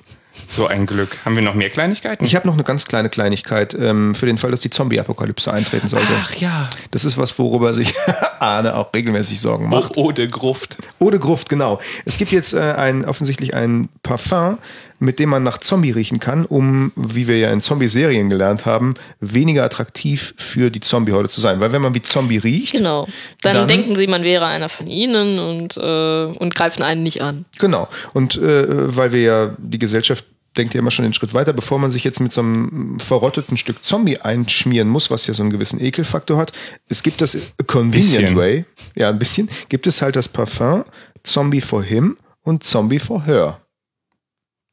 So 0.46 0.66
ein 0.66 0.86
Glück. 0.86 1.18
Haben 1.24 1.36
wir 1.36 1.42
noch 1.42 1.54
mehr 1.54 1.70
Kleinigkeiten? 1.70 2.24
Ich 2.24 2.36
habe 2.36 2.46
noch 2.46 2.54
eine 2.54 2.64
ganz 2.64 2.86
kleine 2.86 3.08
Kleinigkeit 3.08 3.74
ähm, 3.74 4.14
für 4.14 4.26
den 4.26 4.38
Fall, 4.38 4.50
dass 4.50 4.60
die 4.60 4.70
Zombie-Apokalypse 4.70 5.52
eintreten 5.52 5.88
sollte. 5.88 6.12
Ach 6.20 6.34
ja. 6.34 6.68
Das 6.90 7.04
ist 7.04 7.18
was, 7.18 7.38
worüber 7.38 7.74
sich 7.74 7.94
Arne 8.38 8.76
auch 8.76 8.92
regelmäßig 8.94 9.40
Sorgen 9.40 9.68
macht. 9.68 9.92
Auch 9.92 9.96
Ode 9.96 10.28
Gruft. 10.28 10.78
Ode 10.98 11.18
Gruft, 11.18 11.48
genau. 11.48 11.80
Es 12.04 12.18
gibt 12.18 12.32
jetzt 12.32 12.54
äh, 12.54 12.74
ein, 12.76 13.04
offensichtlich 13.04 13.54
ein 13.54 13.88
Parfum, 14.02 14.58
mit 14.98 15.18
dem 15.18 15.30
man 15.30 15.42
nach 15.42 15.58
Zombie 15.58 15.90
riechen 15.90 16.20
kann, 16.20 16.44
um, 16.46 16.92
wie 16.96 17.28
wir 17.28 17.38
ja 17.38 17.52
in 17.52 17.60
Zombie-Serien 17.60 18.30
gelernt 18.30 18.66
haben, 18.66 18.94
weniger 19.20 19.64
attraktiv 19.64 20.34
für 20.36 20.70
die 20.70 20.80
Zombie-Horde 20.80 21.28
zu 21.28 21.40
sein. 21.40 21.60
Weil 21.60 21.72
wenn 21.72 21.82
man 21.82 21.94
wie 21.94 22.02
Zombie 22.02 22.38
riecht, 22.38 22.72
Genau. 22.72 23.06
Dann, 23.42 23.54
Dann- 23.54 23.68
denken 23.68 23.96
sie, 23.96 24.06
man 24.06 24.22
wäre 24.22 24.46
einer 24.46 24.68
von 24.68 24.86
ihnen 24.86 25.38
und, 25.38 25.76
äh, 25.76 26.24
und 26.38 26.54
greifen 26.54 26.82
einen 26.82 27.02
nicht 27.02 27.20
an. 27.20 27.44
Genau. 27.58 27.88
Und 28.12 28.36
äh, 28.36 28.96
weil 28.96 29.12
wir 29.12 29.20
ja, 29.20 29.54
die 29.58 29.78
Gesellschaft 29.78 30.24
denkt 30.56 30.72
ja 30.72 30.80
immer 30.80 30.90
schon 30.90 31.02
den 31.04 31.12
Schritt 31.12 31.34
weiter, 31.34 31.52
bevor 31.52 31.78
man 31.78 31.90
sich 31.92 32.02
jetzt 32.02 32.18
mit 32.18 32.32
so 32.32 32.40
einem 32.40 32.98
verrotteten 32.98 33.58
Stück 33.58 33.84
Zombie 33.84 34.18
einschmieren 34.18 34.88
muss, 34.88 35.10
was 35.10 35.26
ja 35.26 35.34
so 35.34 35.42
einen 35.42 35.50
gewissen 35.52 35.78
Ekelfaktor 35.80 36.38
hat. 36.38 36.52
Es 36.88 37.02
gibt 37.02 37.20
das 37.20 37.36
Convenient 37.66 38.16
Bisschen. 38.22 38.36
Way, 38.36 38.64
ja, 38.94 39.10
ein 39.10 39.18
bisschen, 39.18 39.50
gibt 39.68 39.86
es 39.86 40.00
halt 40.00 40.16
das 40.16 40.28
Parfum 40.28 40.84
Zombie 41.22 41.60
for 41.60 41.82
Him 41.82 42.16
und 42.42 42.64
Zombie 42.64 42.98
for 42.98 43.22
Her. 43.24 43.60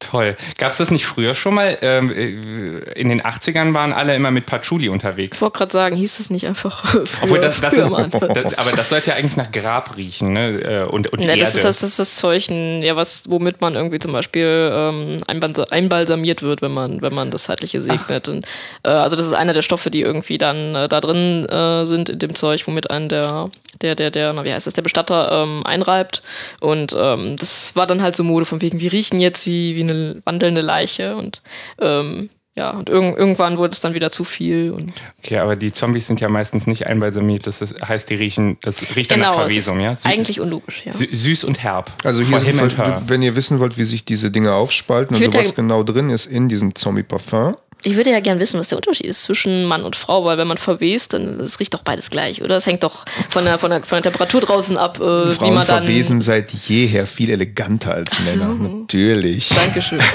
Toll. 0.09 0.35
Gab 0.57 0.71
es 0.71 0.77
das 0.77 0.91
nicht 0.91 1.05
früher 1.05 1.35
schon 1.35 1.55
mal? 1.55 1.77
Ähm, 1.81 2.11
äh, 2.11 2.91
in 2.99 3.09
den 3.09 3.21
80ern 3.21 3.73
waren 3.73 3.93
alle 3.93 4.15
immer 4.15 4.31
mit 4.31 4.45
Patchouli 4.45 4.89
unterwegs. 4.89 5.37
Ich 5.37 5.41
wollte 5.41 5.57
gerade 5.59 5.71
sagen, 5.71 5.95
hieß 5.95 6.17
das 6.17 6.29
nicht 6.29 6.47
einfach 6.47 6.85
früher, 7.05 7.23
Obwohl 7.23 7.39
das, 7.39 7.59
das, 7.61 7.73
ist, 7.73 7.89
das, 7.89 8.57
aber 8.57 8.71
das 8.75 8.89
sollte 8.89 9.09
ja 9.11 9.15
eigentlich 9.15 9.37
nach 9.37 9.51
Grab 9.51 9.95
riechen, 9.97 10.33
ne? 10.33 10.59
Äh, 10.61 10.83
Und, 10.89 11.07
und 11.13 11.21
Ja, 11.21 11.29
Erde. 11.29 11.39
das 11.41 11.55
ist 11.55 11.63
das, 11.63 11.83
ist 11.83 11.99
das 11.99 12.15
Zeug, 12.15 12.49
ja, 12.49 12.95
was, 12.95 13.23
womit 13.27 13.61
man 13.61 13.75
irgendwie 13.75 13.99
zum 13.99 14.11
Beispiel 14.11 14.71
ähm, 14.73 15.21
einbals- 15.27 15.71
einbalsamiert 15.71 16.41
wird, 16.41 16.61
wenn 16.61 16.71
man, 16.71 17.01
wenn 17.01 17.13
man 17.13 17.31
das 17.31 17.43
Zeitliche 17.43 17.81
segnet. 17.81 18.27
Und, 18.27 18.45
äh, 18.83 18.89
also 18.89 19.15
das 19.15 19.25
ist 19.25 19.33
einer 19.33 19.53
der 19.53 19.61
Stoffe, 19.61 19.89
die 19.91 20.01
irgendwie 20.01 20.37
dann 20.37 20.75
äh, 20.75 20.87
da 20.87 21.01
drin 21.01 21.45
äh, 21.45 21.85
sind 21.85 22.09
in 22.09 22.19
dem 22.19 22.35
Zeug, 22.35 22.65
womit 22.67 22.89
einen 22.89 23.09
der, 23.09 23.49
der, 23.81 23.95
der, 23.95 24.11
der, 24.11 24.33
na, 24.33 24.43
wie 24.43 24.53
heißt 24.53 24.67
das, 24.67 24.73
der 24.73 24.81
Bestatter 24.81 25.43
ähm, 25.43 25.65
einreibt. 25.65 26.21
Und 26.59 26.95
ähm, 26.97 27.35
das 27.37 27.75
war 27.75 27.87
dann 27.87 28.01
halt 28.01 28.15
so 28.15 28.23
Mode 28.23 28.45
von 28.45 28.61
wegen, 28.61 28.79
wir 28.79 28.91
riechen 28.91 29.19
jetzt 29.19 29.45
wie, 29.45 29.75
wie 29.75 29.81
eine 29.83 29.92
wandelnde 30.25 30.61
Leiche 30.61 31.15
und 31.15 31.41
ähm, 31.79 32.29
ja, 32.55 32.69
und 32.69 32.87
irg 32.87 33.17
irgendwann 33.17 33.57
wurde 33.57 33.73
es 33.73 33.79
dann 33.79 33.95
wieder 33.95 34.11
zu 34.11 34.23
viel 34.23 34.69
und 34.69 34.93
Okay, 35.23 35.39
aber 35.39 35.55
die 35.55 35.71
Zombies 35.71 36.05
sind 36.05 36.21
ja 36.21 36.29
meistens 36.29 36.67
nicht 36.67 36.85
einbalsamiert. 36.85 37.47
Das 37.47 37.63
ist, 37.63 37.81
heißt, 37.81 38.11
die 38.11 38.13
riechen, 38.13 38.57
das 38.61 38.95
riecht 38.95 39.09
dann 39.09 39.21
nach 39.21 39.31
genau, 39.31 39.45
ist 39.45 39.47
Verwesung, 39.53 39.79
ja? 39.79 39.93
Sü- 39.93 40.05
eigentlich 40.05 40.39
unlogisch, 40.39 40.85
ja. 40.85 40.91
sü- 40.91 41.09
süß 41.11 41.45
und 41.45 41.63
herb. 41.63 41.91
Also 42.03 42.21
hier 42.21 42.39
sind, 42.39 42.77
wenn 43.07 43.23
ihr 43.23 43.35
wissen 43.35 43.57
wollt, 43.59 43.79
wie 43.79 43.83
sich 43.85 44.05
diese 44.05 44.29
Dinge 44.29 44.53
aufspalten, 44.53 45.15
Ich 45.15 45.21
also 45.23 45.33
würd 45.33 45.43
was 45.45 45.55
genau 45.55 45.81
drin 45.81 46.11
ist 46.11 46.27
in 46.27 46.47
diesem 46.47 46.75
Zombie-Parfum. 46.75 47.55
Ich 47.85 47.95
würde 47.95 48.11
ja 48.11 48.19
gern 48.19 48.39
wissen, 48.39 48.59
was 48.59 48.69
der 48.69 48.77
Unterschied 48.77 49.05
ist 49.07 49.23
zwischen 49.23 49.65
Mann 49.65 49.83
und 49.83 49.95
Frau, 49.95 50.23
weil 50.25 50.37
wenn 50.37 50.47
man 50.47 50.57
verwest, 50.57 51.13
dann 51.13 51.39
es 51.39 51.59
riecht 51.59 51.73
doch 51.73 51.81
beides 51.83 52.09
gleich, 52.09 52.41
oder? 52.41 52.57
Es 52.57 52.65
hängt 52.65 52.83
doch 52.83 53.05
von 53.29 53.45
der, 53.45 53.59
von 53.59 53.71
der, 53.71 53.83
von 53.83 54.01
der 54.01 54.03
Temperatur 54.03 54.41
draußen 54.41 54.77
ab, 54.77 54.99
äh, 54.99 55.03
wie 55.03 55.51
man 55.51 55.67
dann. 55.67 55.83
verwesen 55.83 56.21
seit 56.21 56.51
jeher 56.51 57.05
viel 57.05 57.29
eleganter 57.29 57.93
als 57.93 58.25
Männer. 58.25 58.53
Natürlich. 58.53 59.49
Dankeschön. 59.49 59.99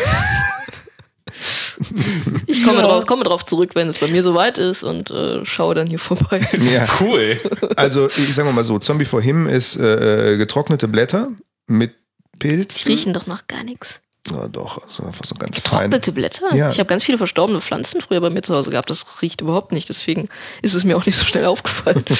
Ich 2.47 2.65
komme, 2.65 2.83
drauf, 2.83 3.07
komme 3.07 3.23
drauf 3.23 3.45
zurück, 3.45 3.75
wenn 3.75 3.87
es 3.89 3.99
bei 3.99 4.09
mir 4.09 4.23
soweit 4.23 4.59
ist 4.59 4.83
und 4.83 5.11
äh, 5.11 5.45
schaue 5.45 5.75
dann 5.75 5.87
hier 5.87 5.99
vorbei. 5.99 6.41
Ja. 6.75 6.85
Cool. 7.01 7.39
Also 7.77 8.07
ich 8.09 8.35
sage 8.35 8.51
mal 8.53 8.65
so, 8.65 8.79
Zombie 8.79 9.05
for 9.05 9.23
Him 9.23 9.47
ist 9.47 9.77
äh, 9.77 10.37
getrocknete 10.37 10.89
Blätter 10.89 11.29
mit 11.67 11.95
Pilzen. 12.39 12.83
Die 12.85 12.89
riechen 12.93 13.13
doch 13.13 13.27
noch 13.27 13.47
gar 13.47 13.63
nichts. 13.63 14.01
Ja, 14.31 14.49
doch, 14.49 14.83
also 14.83 15.05
einfach 15.05 15.25
so 15.25 15.35
ganz 15.35 15.59
fein. 15.61 15.81
Trocknete 15.91 16.13
Blätter? 16.13 16.55
Ja. 16.55 16.71
Ich 16.71 16.79
habe 16.79 16.87
ganz 16.89 17.03
viele 17.05 17.19
verstorbene 17.19 17.61
Pflanzen 17.61 18.01
früher 18.01 18.21
bei 18.21 18.31
mir 18.31 18.43
zu 18.43 18.55
Hause 18.55 18.71
gehabt. 18.71 18.91
Das 18.91 19.23
riecht 19.23 19.41
überhaupt 19.41 19.73
nicht. 19.73 19.89
Deswegen 19.89 20.29
ist 20.63 20.75
es 20.75 20.85
mir 20.85 20.97
auch 20.97 21.07
nicht 21.07 21.17
so 21.17 21.25
schnell 21.25 21.45
aufgefallen. 21.47 22.05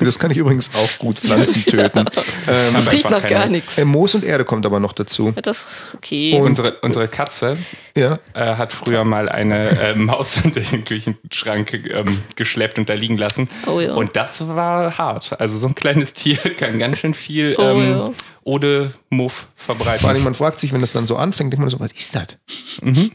Das 0.00 0.18
kann 0.18 0.30
ich 0.30 0.36
übrigens 0.36 0.70
auch 0.74 0.98
gut 0.98 1.18
Pflanzen 1.18 1.64
töten. 1.66 2.04
Ähm, 2.48 2.74
Das 2.74 2.92
riecht 2.92 3.08
nach 3.10 3.22
keine- 3.22 3.34
gar 3.34 3.46
nichts. 3.46 3.78
äh, 3.78 3.84
Moos 3.84 4.14
und 4.14 4.24
Erde 4.24 4.44
kommt 4.44 4.66
aber 4.66 4.78
noch 4.80 4.92
dazu. 4.92 5.32
Ja, 5.34 5.42
Das 5.42 5.58
ist 5.58 5.86
okay. 5.94 6.34
Und- 6.34 6.46
Unsere, 6.56 6.72
unsere 6.82 7.08
Katze 7.08 7.56
Ja, 7.96 8.18
äh, 8.34 8.56
hat 8.56 8.72
früher 8.72 9.04
mal 9.04 9.28
eine 9.28 9.68
äh, 9.80 9.94
Maus 9.94 10.38
unter 10.42 10.60
den 10.60 10.84
Küchenschrank 10.84 11.72
ähm, 11.90 12.22
geschleppt 12.36 12.78
und 12.78 12.88
da 12.88 12.94
liegen 12.94 13.16
lassen. 13.18 13.48
Oh 13.66 13.80
ja. 13.80 13.94
Und 13.94 14.16
das 14.16 14.46
war 14.48 14.96
hart. 14.98 15.38
Also 15.40 15.58
so 15.58 15.66
ein 15.66 15.74
kleines 15.74 16.12
Tier 16.12 16.36
kann 16.58 16.78
ganz 16.78 16.98
schön 16.98 17.14
viel 17.14 17.56
Oh 17.58 17.62
ähm, 17.62 17.90
ja. 17.90 18.10
Ode 18.46 18.92
Muff 19.10 19.48
vor 19.56 19.74
allem, 19.74 19.82
verbreiten. 19.82 20.24
man 20.24 20.34
fragt 20.34 20.60
sich, 20.60 20.72
wenn 20.72 20.80
das 20.80 20.92
dann 20.92 21.06
so 21.06 21.16
anfängt, 21.16 21.52
denkt 21.52 21.60
man 21.60 21.68
so, 21.68 21.80
was 21.80 21.92
ist 21.92 22.14
das? 22.14 22.38
Mhm. 22.80 23.10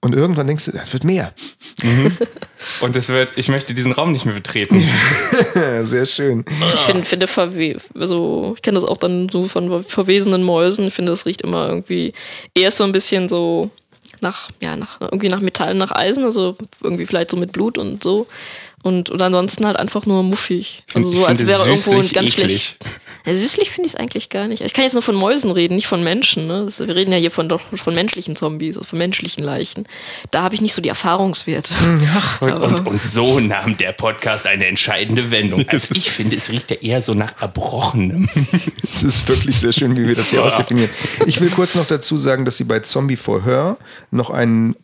Und 0.00 0.14
irgendwann 0.14 0.46
denkst 0.46 0.66
du, 0.66 0.72
das 0.72 0.92
wird 0.92 1.02
mehr. 1.02 1.34
Und 2.80 2.94
es 2.94 3.08
wird, 3.08 3.34
ich 3.36 3.48
möchte 3.48 3.74
diesen 3.74 3.90
Raum 3.90 4.12
nicht 4.12 4.24
mehr 4.24 4.34
betreten. 4.34 4.82
Sehr 5.82 6.06
schön. 6.06 6.44
Ich 6.74 6.80
finde, 6.80 7.04
finde 7.04 7.26
verwe 7.26 7.76
also 7.94 8.52
ich 8.56 8.62
kenne 8.62 8.76
das 8.76 8.84
auch 8.84 8.96
dann 8.96 9.28
so 9.28 9.44
von 9.44 9.84
verwesenen 9.84 10.44
Mäusen. 10.44 10.86
Ich 10.86 10.94
finde, 10.94 11.10
das 11.10 11.26
riecht 11.26 11.42
immer 11.42 11.68
irgendwie 11.68 12.12
eher 12.54 12.70
so 12.70 12.84
ein 12.84 12.92
bisschen 12.92 13.28
so 13.28 13.70
nach, 14.20 14.48
ja, 14.62 14.76
nach, 14.76 15.00
irgendwie 15.00 15.28
nach 15.28 15.40
Metall, 15.40 15.74
nach 15.74 15.90
Eisen, 15.90 16.24
also 16.24 16.56
irgendwie 16.82 17.06
vielleicht 17.06 17.32
so 17.32 17.36
mit 17.36 17.52
Blut 17.52 17.76
und 17.76 18.02
so. 18.02 18.26
Und, 18.86 19.10
und 19.10 19.20
ansonsten 19.20 19.66
halt 19.66 19.76
einfach 19.76 20.06
nur 20.06 20.22
muffig. 20.22 20.84
Also 20.94 21.10
so, 21.10 21.26
als 21.26 21.44
wäre 21.44 21.66
irgendwo 21.66 21.98
ein 21.98 22.08
ganz 22.08 22.34
schlecht. 22.34 22.76
Ja, 23.26 23.34
süßlich 23.34 23.70
finde 23.70 23.88
ich 23.88 23.94
es 23.94 23.98
eigentlich 23.98 24.28
gar 24.28 24.46
nicht. 24.46 24.62
Ich 24.62 24.72
kann 24.72 24.84
jetzt 24.84 24.92
nur 24.92 25.02
von 25.02 25.16
Mäusen 25.16 25.50
reden, 25.50 25.74
nicht 25.74 25.88
von 25.88 26.04
Menschen. 26.04 26.46
Ne? 26.46 26.62
Das, 26.66 26.78
wir 26.78 26.94
reden 26.94 27.10
ja 27.10 27.18
hier 27.18 27.32
von, 27.32 27.48
doch 27.48 27.60
von 27.60 27.96
menschlichen 27.96 28.36
Zombies, 28.36 28.76
also 28.76 28.88
von 28.88 29.00
menschlichen 29.00 29.42
Leichen. 29.42 29.88
Da 30.30 30.42
habe 30.42 30.54
ich 30.54 30.60
nicht 30.60 30.72
so 30.72 30.80
die 30.80 30.88
Erfahrungswerte. 30.88 31.74
Und, 32.40 32.52
und, 32.52 32.86
und 32.86 33.02
so 33.02 33.40
nahm 33.40 33.76
der 33.76 33.92
Podcast 33.92 34.46
eine 34.46 34.66
entscheidende 34.66 35.30
Wendung. 35.32 35.64
Also 35.76 35.94
ich 35.96 36.10
finde, 36.10 36.36
es 36.36 36.50
riecht 36.50 36.70
ja 36.70 36.76
eher 36.76 37.02
so 37.02 37.14
nach 37.14 37.42
Erbrochenem. 37.42 38.28
Es 38.84 39.02
ist 39.02 39.28
wirklich 39.28 39.58
sehr 39.58 39.72
schön, 39.72 39.96
wie 39.96 40.06
wir 40.06 40.14
das 40.14 40.30
hier 40.30 40.44
ausdefinieren. 40.44 40.88
Ich 41.26 41.40
will 41.40 41.50
kurz 41.50 41.74
noch 41.74 41.86
dazu 41.86 42.16
sagen, 42.16 42.44
dass 42.44 42.56
sie 42.56 42.64
bei 42.64 42.80
Zombie 42.80 43.16
for 43.16 43.44
Her 43.44 43.76
noch 44.10 44.30
ein, 44.30 44.76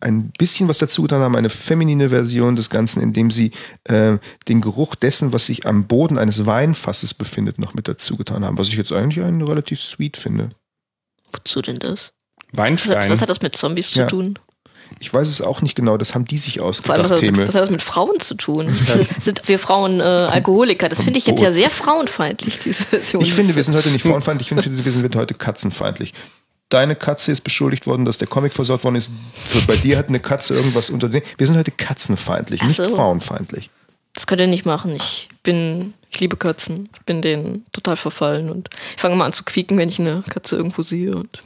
ein 0.00 0.30
bisschen 0.38 0.68
was 0.68 0.78
dazu 0.78 1.02
getan 1.02 1.20
haben, 1.22 1.34
eine 1.34 1.50
feminine 1.50 2.10
Version 2.10 2.54
des 2.56 2.70
Ganzen, 2.70 3.02
indem 3.02 3.30
sie 3.30 3.50
äh, 3.84 4.18
den 4.46 4.60
Geruch 4.60 4.94
dessen, 4.94 5.32
was 5.32 5.46
sich 5.46 5.66
am 5.66 5.86
Boden 5.86 6.18
eines 6.18 6.46
Weinfasses 6.46 7.14
befindet, 7.14 7.58
noch 7.58 7.74
mit 7.74 7.88
dazu 7.88 8.16
getan 8.16 8.44
haben. 8.44 8.58
Was 8.58 8.68
ich 8.68 8.76
jetzt 8.76 8.92
eigentlich 8.92 9.24
einen 9.24 9.42
relativ 9.42 9.80
sweet 9.80 10.16
finde. 10.16 10.50
Wozu 11.32 11.62
denn 11.62 11.78
das? 11.80 12.12
Was 12.52 12.58
Weinstein. 12.58 13.02
hat, 13.02 13.10
was 13.10 13.22
hat 13.22 13.30
das 13.30 13.42
mit 13.42 13.56
Zombies 13.56 13.90
zu 13.90 14.00
Ja. 14.00 14.06
tun? 14.06 14.38
Ich 15.00 15.12
weiß 15.12 15.28
es 15.28 15.42
auch 15.42 15.60
nicht 15.60 15.74
genau, 15.74 15.96
das 15.98 16.14
haben 16.14 16.24
die 16.24 16.38
sich 16.38 16.54
Vor 16.54 16.64
allem, 16.64 16.70
ausgedacht, 16.70 16.98
was 17.10 17.10
hat, 17.10 17.22
mit, 17.22 17.36
was 17.48 17.54
hat 17.54 17.62
das 17.62 17.70
mit 17.70 17.82
Frauen 17.82 18.20
zu 18.20 18.34
tun? 18.34 18.74
Sind 19.20 19.46
wir 19.46 19.58
Frauen 19.58 20.00
äh, 20.00 20.02
Alkoholiker? 20.02 20.88
Das 20.88 21.02
finde 21.02 21.18
ich 21.18 21.26
jetzt 21.26 21.42
ja 21.42 21.52
sehr 21.52 21.70
frauenfeindlich, 21.70 22.58
diese 22.60 22.84
Version. 22.84 23.20
Ich 23.22 23.34
finde, 23.34 23.54
wir 23.54 23.62
sind 23.62 23.74
heute 23.74 23.90
nicht 23.90 24.02
frauenfeindlich, 24.02 24.50
ich 24.50 24.62
finde, 24.62 24.84
wir 24.84 24.92
sind 24.92 25.16
heute 25.16 25.34
katzenfeindlich. 25.34 26.14
Deine 26.68 26.96
Katze 26.96 27.32
ist 27.32 27.40
beschuldigt 27.42 27.86
worden, 27.86 28.04
dass 28.04 28.18
der 28.18 28.28
Comic 28.28 28.52
versorgt 28.52 28.84
worden 28.84 28.96
ist. 28.96 29.10
Bei 29.66 29.76
dir 29.76 29.96
hat 29.96 30.08
eine 30.08 30.20
Katze 30.20 30.54
irgendwas 30.54 30.90
unter 30.90 31.08
den. 31.08 31.22
Wir 31.38 31.46
sind 31.46 31.56
heute 31.56 31.70
katzenfeindlich, 31.70 32.60
Ach 32.62 32.66
nicht 32.66 32.76
so. 32.76 32.94
frauenfeindlich. 32.94 33.70
Das 34.14 34.26
könnt 34.26 34.40
ihr 34.40 34.46
nicht 34.46 34.64
machen. 34.66 34.94
Ich 34.96 35.28
bin, 35.42 35.94
ich 36.10 36.18
liebe 36.20 36.36
Katzen. 36.36 36.88
Ich 36.94 37.02
bin 37.02 37.22
denen 37.22 37.64
total 37.72 37.96
verfallen 37.96 38.50
und 38.50 38.68
ich 38.96 39.00
fange 39.00 39.14
mal 39.16 39.26
an 39.26 39.32
zu 39.32 39.44
quieken, 39.44 39.78
wenn 39.78 39.88
ich 39.88 39.98
eine 40.00 40.22
Katze 40.28 40.56
irgendwo 40.56 40.82
sehe. 40.82 41.14
Und 41.14 41.40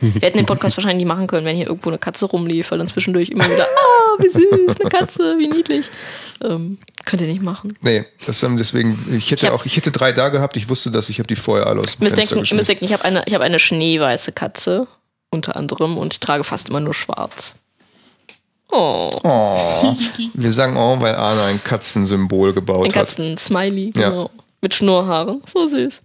wir 0.00 0.20
hätten 0.20 0.36
den 0.36 0.46
Podcast 0.46 0.76
wahrscheinlich 0.76 1.04
nicht 1.04 1.08
machen 1.08 1.26
können, 1.26 1.46
wenn 1.46 1.56
hier 1.56 1.68
irgendwo 1.68 1.88
eine 1.88 1.98
Katze 1.98 2.26
rumlief, 2.26 2.70
weil 2.70 2.78
dann 2.78 2.88
zwischendurch 2.88 3.30
immer 3.30 3.44
wieder, 3.50 3.64
ah, 3.64 4.22
wie 4.22 4.28
süß, 4.28 4.80
eine 4.80 4.90
Katze, 4.90 5.36
wie 5.38 5.48
niedlich. 5.48 5.88
Ähm, 6.44 6.78
könnt 7.06 7.22
ihr 7.22 7.28
nicht 7.28 7.42
machen. 7.42 7.76
Nee, 7.80 8.04
das 8.26 8.42
haben 8.42 8.56
deswegen, 8.58 8.92
ich 9.16 9.30
hätte 9.30 9.46
Ich 9.46 9.52
hab- 9.52 9.58
auch, 9.60 9.64
ich 9.64 9.76
hätte 9.76 9.90
drei 9.90 10.12
da 10.12 10.28
gehabt, 10.28 10.56
ich 10.58 10.68
wusste 10.68 10.90
das, 10.90 11.08
ich 11.08 11.18
habe 11.18 11.26
die 11.28 11.36
vorher 11.36 11.66
alle 11.66 11.80
aus 11.80 11.96
dem 11.96 12.04
müsst 12.04 12.16
Fenster 12.16 12.34
denken, 12.36 12.56
müsst 12.56 12.68
denken 12.68 12.84
ich 12.84 12.92
habe 12.92 13.04
eine, 13.04 13.22
ich 13.26 13.34
habe 13.34 13.44
eine 13.44 13.58
schneeweiße 13.58 14.32
Katze, 14.32 14.86
unter 15.30 15.56
anderem, 15.56 15.96
und 15.96 16.12
ich 16.12 16.20
trage 16.20 16.44
fast 16.44 16.68
immer 16.68 16.80
nur 16.80 16.94
schwarz. 16.94 17.54
Oh, 18.70 19.10
Oh, 19.24 19.94
wir 20.34 20.52
sagen 20.52 20.76
oh, 20.76 21.00
weil 21.00 21.14
Arne 21.14 21.42
ein 21.44 21.62
Katzensymbol 21.64 22.52
gebaut 22.52 22.84
ein 22.84 22.90
hat. 22.90 22.94
Katzen-Smiley, 22.94 23.92
Ja. 23.96 24.10
genau. 24.10 24.30
Mit 24.60 24.74
Schnurrhaaren. 24.74 25.42
So 25.46 25.66
süß. 25.66 26.02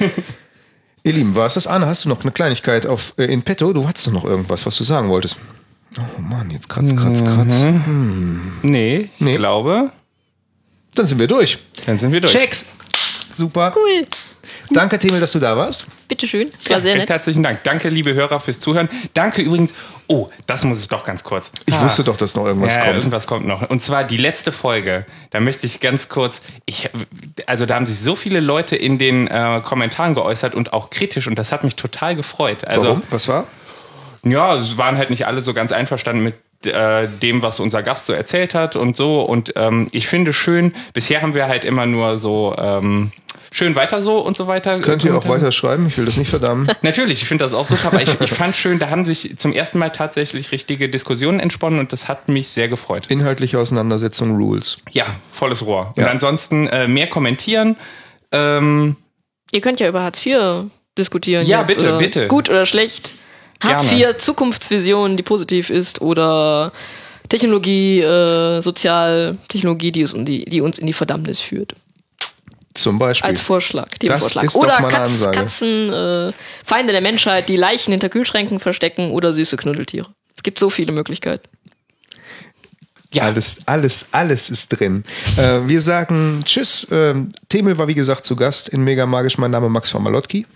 Ihr 1.04 1.12
Lieben, 1.12 1.34
war 1.34 1.46
es 1.46 1.54
das? 1.54 1.66
Arne, 1.66 1.86
hast 1.86 2.04
du 2.04 2.08
noch 2.08 2.20
eine 2.22 2.32
Kleinigkeit 2.32 2.86
auf, 2.86 3.14
äh, 3.16 3.24
in 3.24 3.42
petto? 3.42 3.72
Du 3.72 3.88
hattest 3.88 4.06
doch 4.08 4.12
noch 4.12 4.24
irgendwas, 4.24 4.66
was 4.66 4.76
du 4.76 4.84
sagen 4.84 5.08
wolltest. 5.08 5.36
Oh 5.98 6.20
Mann, 6.20 6.50
jetzt 6.50 6.68
kratz, 6.68 6.94
kratz, 6.94 7.24
kratz. 7.24 7.66
Nee, 8.62 9.08
ich 9.14 9.20
Nee. 9.20 9.36
glaube, 9.36 9.90
Dann 10.94 11.06
sind 11.06 11.18
wir 11.18 11.26
durch. 11.26 11.58
dann 11.86 11.96
sind 11.96 12.12
wir 12.12 12.20
durch. 12.20 12.32
Checks. 12.32 12.76
Super. 13.32 13.72
Cool. 13.74 14.06
Danke, 14.70 14.98
Themel, 14.98 15.20
dass 15.20 15.32
du 15.32 15.38
da 15.38 15.56
warst. 15.56 15.84
Bitteschön. 16.08 16.50
War 16.68 16.80
sehr 16.80 16.92
Recht 16.94 17.02
nett. 17.02 17.10
herzlichen 17.10 17.42
Dank. 17.42 17.62
Danke, 17.64 17.88
liebe 17.88 18.14
Hörer, 18.14 18.38
fürs 18.40 18.60
Zuhören. 18.60 18.88
Danke 19.14 19.42
übrigens. 19.42 19.74
Oh, 20.08 20.28
das 20.46 20.64
muss 20.64 20.80
ich 20.80 20.88
doch 20.88 21.04
ganz 21.04 21.24
kurz. 21.24 21.52
Ich 21.66 21.74
Ah. 21.74 21.82
wusste 21.84 22.04
doch, 22.04 22.16
dass 22.16 22.34
noch 22.34 22.44
irgendwas 22.46 22.74
ja, 22.74 22.82
kommt. 22.84 22.96
irgendwas 22.96 23.26
kommt 23.26 23.46
noch. 23.46 23.68
Und 23.70 23.82
zwar 23.82 24.04
die 24.04 24.16
letzte 24.16 24.52
Folge. 24.52 25.06
Da 25.30 25.40
möchte 25.40 25.66
ich 25.66 25.80
ganz 25.80 26.08
kurz, 26.08 26.40
ich, 26.66 26.90
also 27.46 27.66
da 27.66 27.74
haben 27.76 27.86
sich 27.86 27.98
so 28.00 28.14
viele 28.14 28.40
Leute 28.40 28.76
in 28.76 28.98
den 28.98 29.26
äh, 29.26 29.60
Kommentaren 29.64 30.14
geäußert 30.14 30.54
und 30.54 30.72
auch 30.72 30.90
kritisch 30.90 31.26
und 31.28 31.38
das 31.38 31.52
hat 31.52 31.64
mich 31.64 31.76
total 31.76 32.14
gefreut. 32.16 32.64
Also 32.64 32.88
Warum? 32.88 33.02
Was 33.10 33.28
war? 33.28 33.46
ja, 34.24 34.54
es 34.56 34.76
waren 34.78 34.96
halt 34.98 35.10
nicht 35.10 35.26
alle 35.26 35.40
so 35.42 35.54
ganz 35.54 35.72
einverstanden 35.72 36.22
mit 36.22 36.34
dem, 36.64 37.42
was 37.42 37.60
unser 37.60 37.82
Gast 37.82 38.06
so 38.06 38.12
erzählt 38.12 38.54
hat 38.54 38.74
und 38.76 38.96
so. 38.96 39.20
Und 39.22 39.52
ähm, 39.56 39.86
ich 39.92 40.08
finde 40.08 40.32
schön, 40.32 40.72
bisher 40.92 41.22
haben 41.22 41.34
wir 41.34 41.46
halt 41.46 41.64
immer 41.64 41.86
nur 41.86 42.18
so 42.18 42.54
ähm, 42.58 43.12
schön 43.52 43.76
weiter 43.76 44.02
so 44.02 44.18
und 44.18 44.36
so 44.36 44.48
weiter. 44.48 44.80
Könnt 44.80 45.04
ihr 45.04 45.16
auch 45.16 45.28
weiter 45.28 45.52
schreiben? 45.52 45.86
Ich 45.86 45.96
will 45.98 46.04
das 46.04 46.16
nicht 46.16 46.30
verdammen. 46.30 46.68
Natürlich, 46.82 47.22
ich 47.22 47.28
finde 47.28 47.44
das 47.44 47.54
auch 47.54 47.64
super, 47.64 47.88
aber 47.92 48.02
ich, 48.02 48.20
ich 48.20 48.30
fand 48.30 48.56
schön, 48.56 48.80
da 48.80 48.90
haben 48.90 49.04
sich 49.04 49.36
zum 49.38 49.52
ersten 49.52 49.78
Mal 49.78 49.90
tatsächlich 49.90 50.50
richtige 50.50 50.88
Diskussionen 50.88 51.38
entsponnen 51.38 51.78
und 51.78 51.92
das 51.92 52.08
hat 52.08 52.28
mich 52.28 52.48
sehr 52.48 52.66
gefreut. 52.68 53.06
Inhaltliche 53.08 53.58
Auseinandersetzung 53.58 54.36
Rules. 54.36 54.78
Ja, 54.90 55.06
volles 55.30 55.64
Rohr. 55.64 55.92
Und 55.96 56.02
Ja. 56.02 56.10
ansonsten 56.10 56.66
äh, 56.66 56.88
mehr 56.88 57.06
kommentieren. 57.06 57.76
Ähm, 58.32 58.96
Ihr 59.52 59.60
könnt 59.60 59.78
ja 59.80 59.88
über 59.88 60.02
Hartz 60.02 60.26
IV 60.26 60.64
diskutieren. 60.98 61.46
Ja, 61.46 61.60
jetzt, 61.60 61.68
bitte, 61.68 61.96
bitte. 61.98 62.26
Gut 62.26 62.50
oder 62.50 62.66
schlecht. 62.66 63.14
Hartz. 63.62 63.92
IV, 63.92 64.16
Zukunftsvision, 64.16 65.16
die 65.16 65.22
positiv 65.22 65.70
ist, 65.70 66.00
oder 66.00 66.72
Technologie, 67.28 68.00
äh, 68.00 68.60
Sozialtechnologie, 68.62 69.92
die, 69.92 70.02
uns 70.02 70.12
in 70.14 70.24
die, 70.24 70.44
die 70.44 70.60
uns 70.60 70.78
in 70.78 70.86
die 70.86 70.92
Verdammnis 70.92 71.40
führt. 71.40 71.74
Zum 72.74 72.98
Beispiel. 72.98 73.28
Als 73.28 73.40
Vorschlag, 73.40 73.88
Das 73.88 73.98
Themenvorschlag. 73.98 74.44
ist 74.44 74.54
doch 74.54 74.60
Oder 74.60 74.80
mal 74.80 74.88
eine 74.88 74.88
Katz, 74.88 75.10
Ansage. 75.10 75.38
Katzen, 75.38 75.92
äh, 75.92 76.32
Feinde 76.64 76.92
der 76.92 77.02
Menschheit, 77.02 77.48
die 77.48 77.56
Leichen 77.56 77.90
hinter 77.90 78.08
Kühlschränken 78.08 78.60
verstecken 78.60 79.10
oder 79.10 79.32
süße 79.32 79.56
Knuddeltiere. 79.56 80.06
Es 80.36 80.42
gibt 80.44 80.60
so 80.60 80.70
viele 80.70 80.92
Möglichkeiten. 80.92 81.48
Ja. 83.12 83.24
Alles, 83.24 83.56
alles, 83.66 84.06
alles 84.12 84.50
ist 84.50 84.68
drin. 84.68 85.02
Äh, 85.38 85.60
wir 85.66 85.80
sagen 85.80 86.42
Tschüss. 86.44 86.86
Ähm, 86.90 87.30
Themel 87.48 87.78
war 87.78 87.88
wie 87.88 87.94
gesagt 87.94 88.24
zu 88.24 88.36
Gast 88.36 88.68
in 88.68 88.82
Mega 88.84 89.06
Magisch. 89.06 89.38
Mein 89.38 89.50
Name 89.50 89.68
Max 89.70 89.90
von 89.90 90.02
Malotki. 90.02 90.46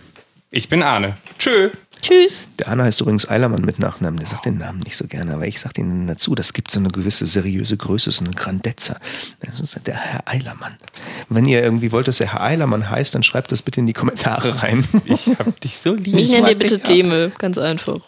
Ich 0.55 0.69
bin 0.69 0.83
Arne. 0.83 1.15
Tschö. 1.39 1.71
Tschüss. 1.99 2.41
Der 2.59 2.67
Anna 2.67 2.83
heißt 2.83 3.01
übrigens 3.01 3.27
Eilermann 3.27 3.63
mit 3.65 3.79
Nachnamen. 3.79 4.19
Der 4.19 4.27
sagt 4.27 4.45
den 4.45 4.57
Namen 4.59 4.81
nicht 4.81 4.95
so 4.95 5.07
gerne, 5.07 5.33
aber 5.33 5.47
ich 5.47 5.59
sag 5.59 5.73
den 5.73 6.05
dazu. 6.05 6.35
Das 6.35 6.53
gibt 6.53 6.69
so 6.69 6.79
eine 6.79 6.89
gewisse 6.89 7.25
seriöse 7.25 7.75
Größe, 7.75 8.11
so 8.11 8.23
eine 8.23 8.35
Grandezza. 8.35 8.97
Das 9.39 9.59
ist 9.59 9.79
der 9.87 9.95
Herr 9.95 10.21
Eilermann. 10.27 10.75
Wenn 11.29 11.45
ihr 11.45 11.63
irgendwie 11.63 11.91
wollt, 11.91 12.07
dass 12.07 12.17
der 12.19 12.33
Herr 12.33 12.41
Eilermann 12.43 12.87
heißt, 12.87 13.15
dann 13.15 13.23
schreibt 13.23 13.51
das 13.51 13.63
bitte 13.63 13.79
in 13.79 13.87
die 13.87 13.93
Kommentare 13.93 14.61
rein. 14.61 14.85
Ich 15.05 15.27
hab 15.39 15.59
dich 15.61 15.75
so 15.77 15.95
lieb. 15.95 16.13
Mich 16.13 16.29
nennt 16.29 16.43
mag 16.43 16.51
ihr 16.53 16.59
bitte. 16.59 16.79
Temel, 16.81 17.31
ganz 17.39 17.57
einfach. 17.57 18.01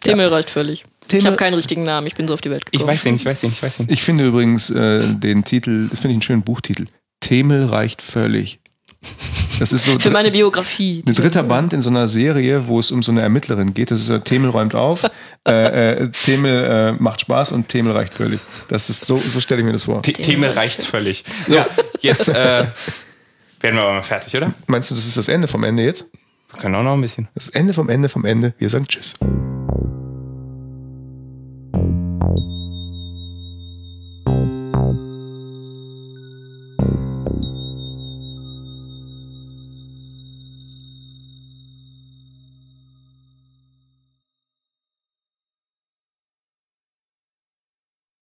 Temel 0.00 0.28
reicht 0.28 0.48
völlig. 0.48 0.86
Ich 1.02 1.08
Temel- 1.08 1.26
habe 1.26 1.36
keinen 1.36 1.54
richtigen 1.54 1.82
Namen, 1.84 2.06
ich 2.06 2.14
bin 2.14 2.26
so 2.28 2.32
auf 2.34 2.40
die 2.40 2.48
Welt 2.50 2.62
Ich 2.70 2.78
gekommen. 2.78 2.92
weiß 2.94 3.02
den, 3.02 3.16
ich 3.16 3.26
weiß 3.26 3.40
den, 3.42 3.50
ich 3.50 3.62
weiß 3.62 3.76
den. 3.76 3.90
Ich 3.90 4.02
finde 4.02 4.26
übrigens 4.26 4.70
äh, 4.70 5.02
den 5.16 5.44
Titel, 5.44 5.88
finde 5.88 6.08
ich 6.08 6.14
einen 6.14 6.22
schönen 6.22 6.42
Buchtitel. 6.42 6.86
Themel 7.20 7.66
reicht 7.66 8.00
völlig. 8.00 8.58
Das 9.58 9.72
ist 9.72 9.84
so 9.84 9.98
Für 9.98 10.10
meine 10.10 10.30
Biografie. 10.30 11.02
ein 11.06 11.14
dritter 11.14 11.42
Band 11.42 11.72
in 11.72 11.80
so 11.80 11.90
einer 11.90 12.08
Serie, 12.08 12.66
wo 12.66 12.78
es 12.78 12.90
um 12.90 13.02
so 13.02 13.12
eine 13.12 13.20
Ermittlerin 13.22 13.74
geht. 13.74 13.90
Das 13.90 14.00
ist 14.00 14.06
so, 14.06 14.18
Themel 14.18 14.50
räumt 14.50 14.74
auf, 14.74 15.04
äh, 15.46 15.52
äh, 16.04 16.08
Themel 16.10 16.64
äh, 16.98 17.02
macht 17.02 17.20
Spaß 17.22 17.52
und 17.52 17.68
Themel 17.68 17.92
reicht 17.92 18.14
völlig. 18.14 18.40
Das 18.68 18.88
ist 18.90 19.04
so, 19.06 19.18
so 19.18 19.40
stelle 19.40 19.60
ich 19.60 19.66
mir 19.66 19.72
das 19.72 19.84
vor. 19.84 20.00
The- 20.04 20.12
Thema 20.14 20.48
reicht's 20.50 20.86
völlig. 20.86 21.24
So, 21.46 21.56
jetzt 22.00 22.28
äh, 22.28 22.32
werden 22.32 23.76
wir 23.76 23.82
aber 23.82 23.92
mal 23.94 24.02
fertig, 24.02 24.34
oder? 24.36 24.52
Meinst 24.66 24.90
du, 24.90 24.94
das 24.94 25.06
ist 25.06 25.16
das 25.16 25.28
Ende 25.28 25.46
vom 25.48 25.64
Ende 25.64 25.82
jetzt? 25.82 26.06
Wir 26.52 26.58
können 26.60 26.74
auch 26.74 26.82
noch 26.82 26.94
ein 26.94 27.00
bisschen. 27.00 27.28
Das 27.34 27.48
Ende 27.50 27.74
vom 27.74 27.88
Ende 27.90 28.08
vom 28.08 28.24
Ende. 28.24 28.54
Wir 28.58 28.68
sagen 28.70 28.86
Tschüss. 28.88 29.14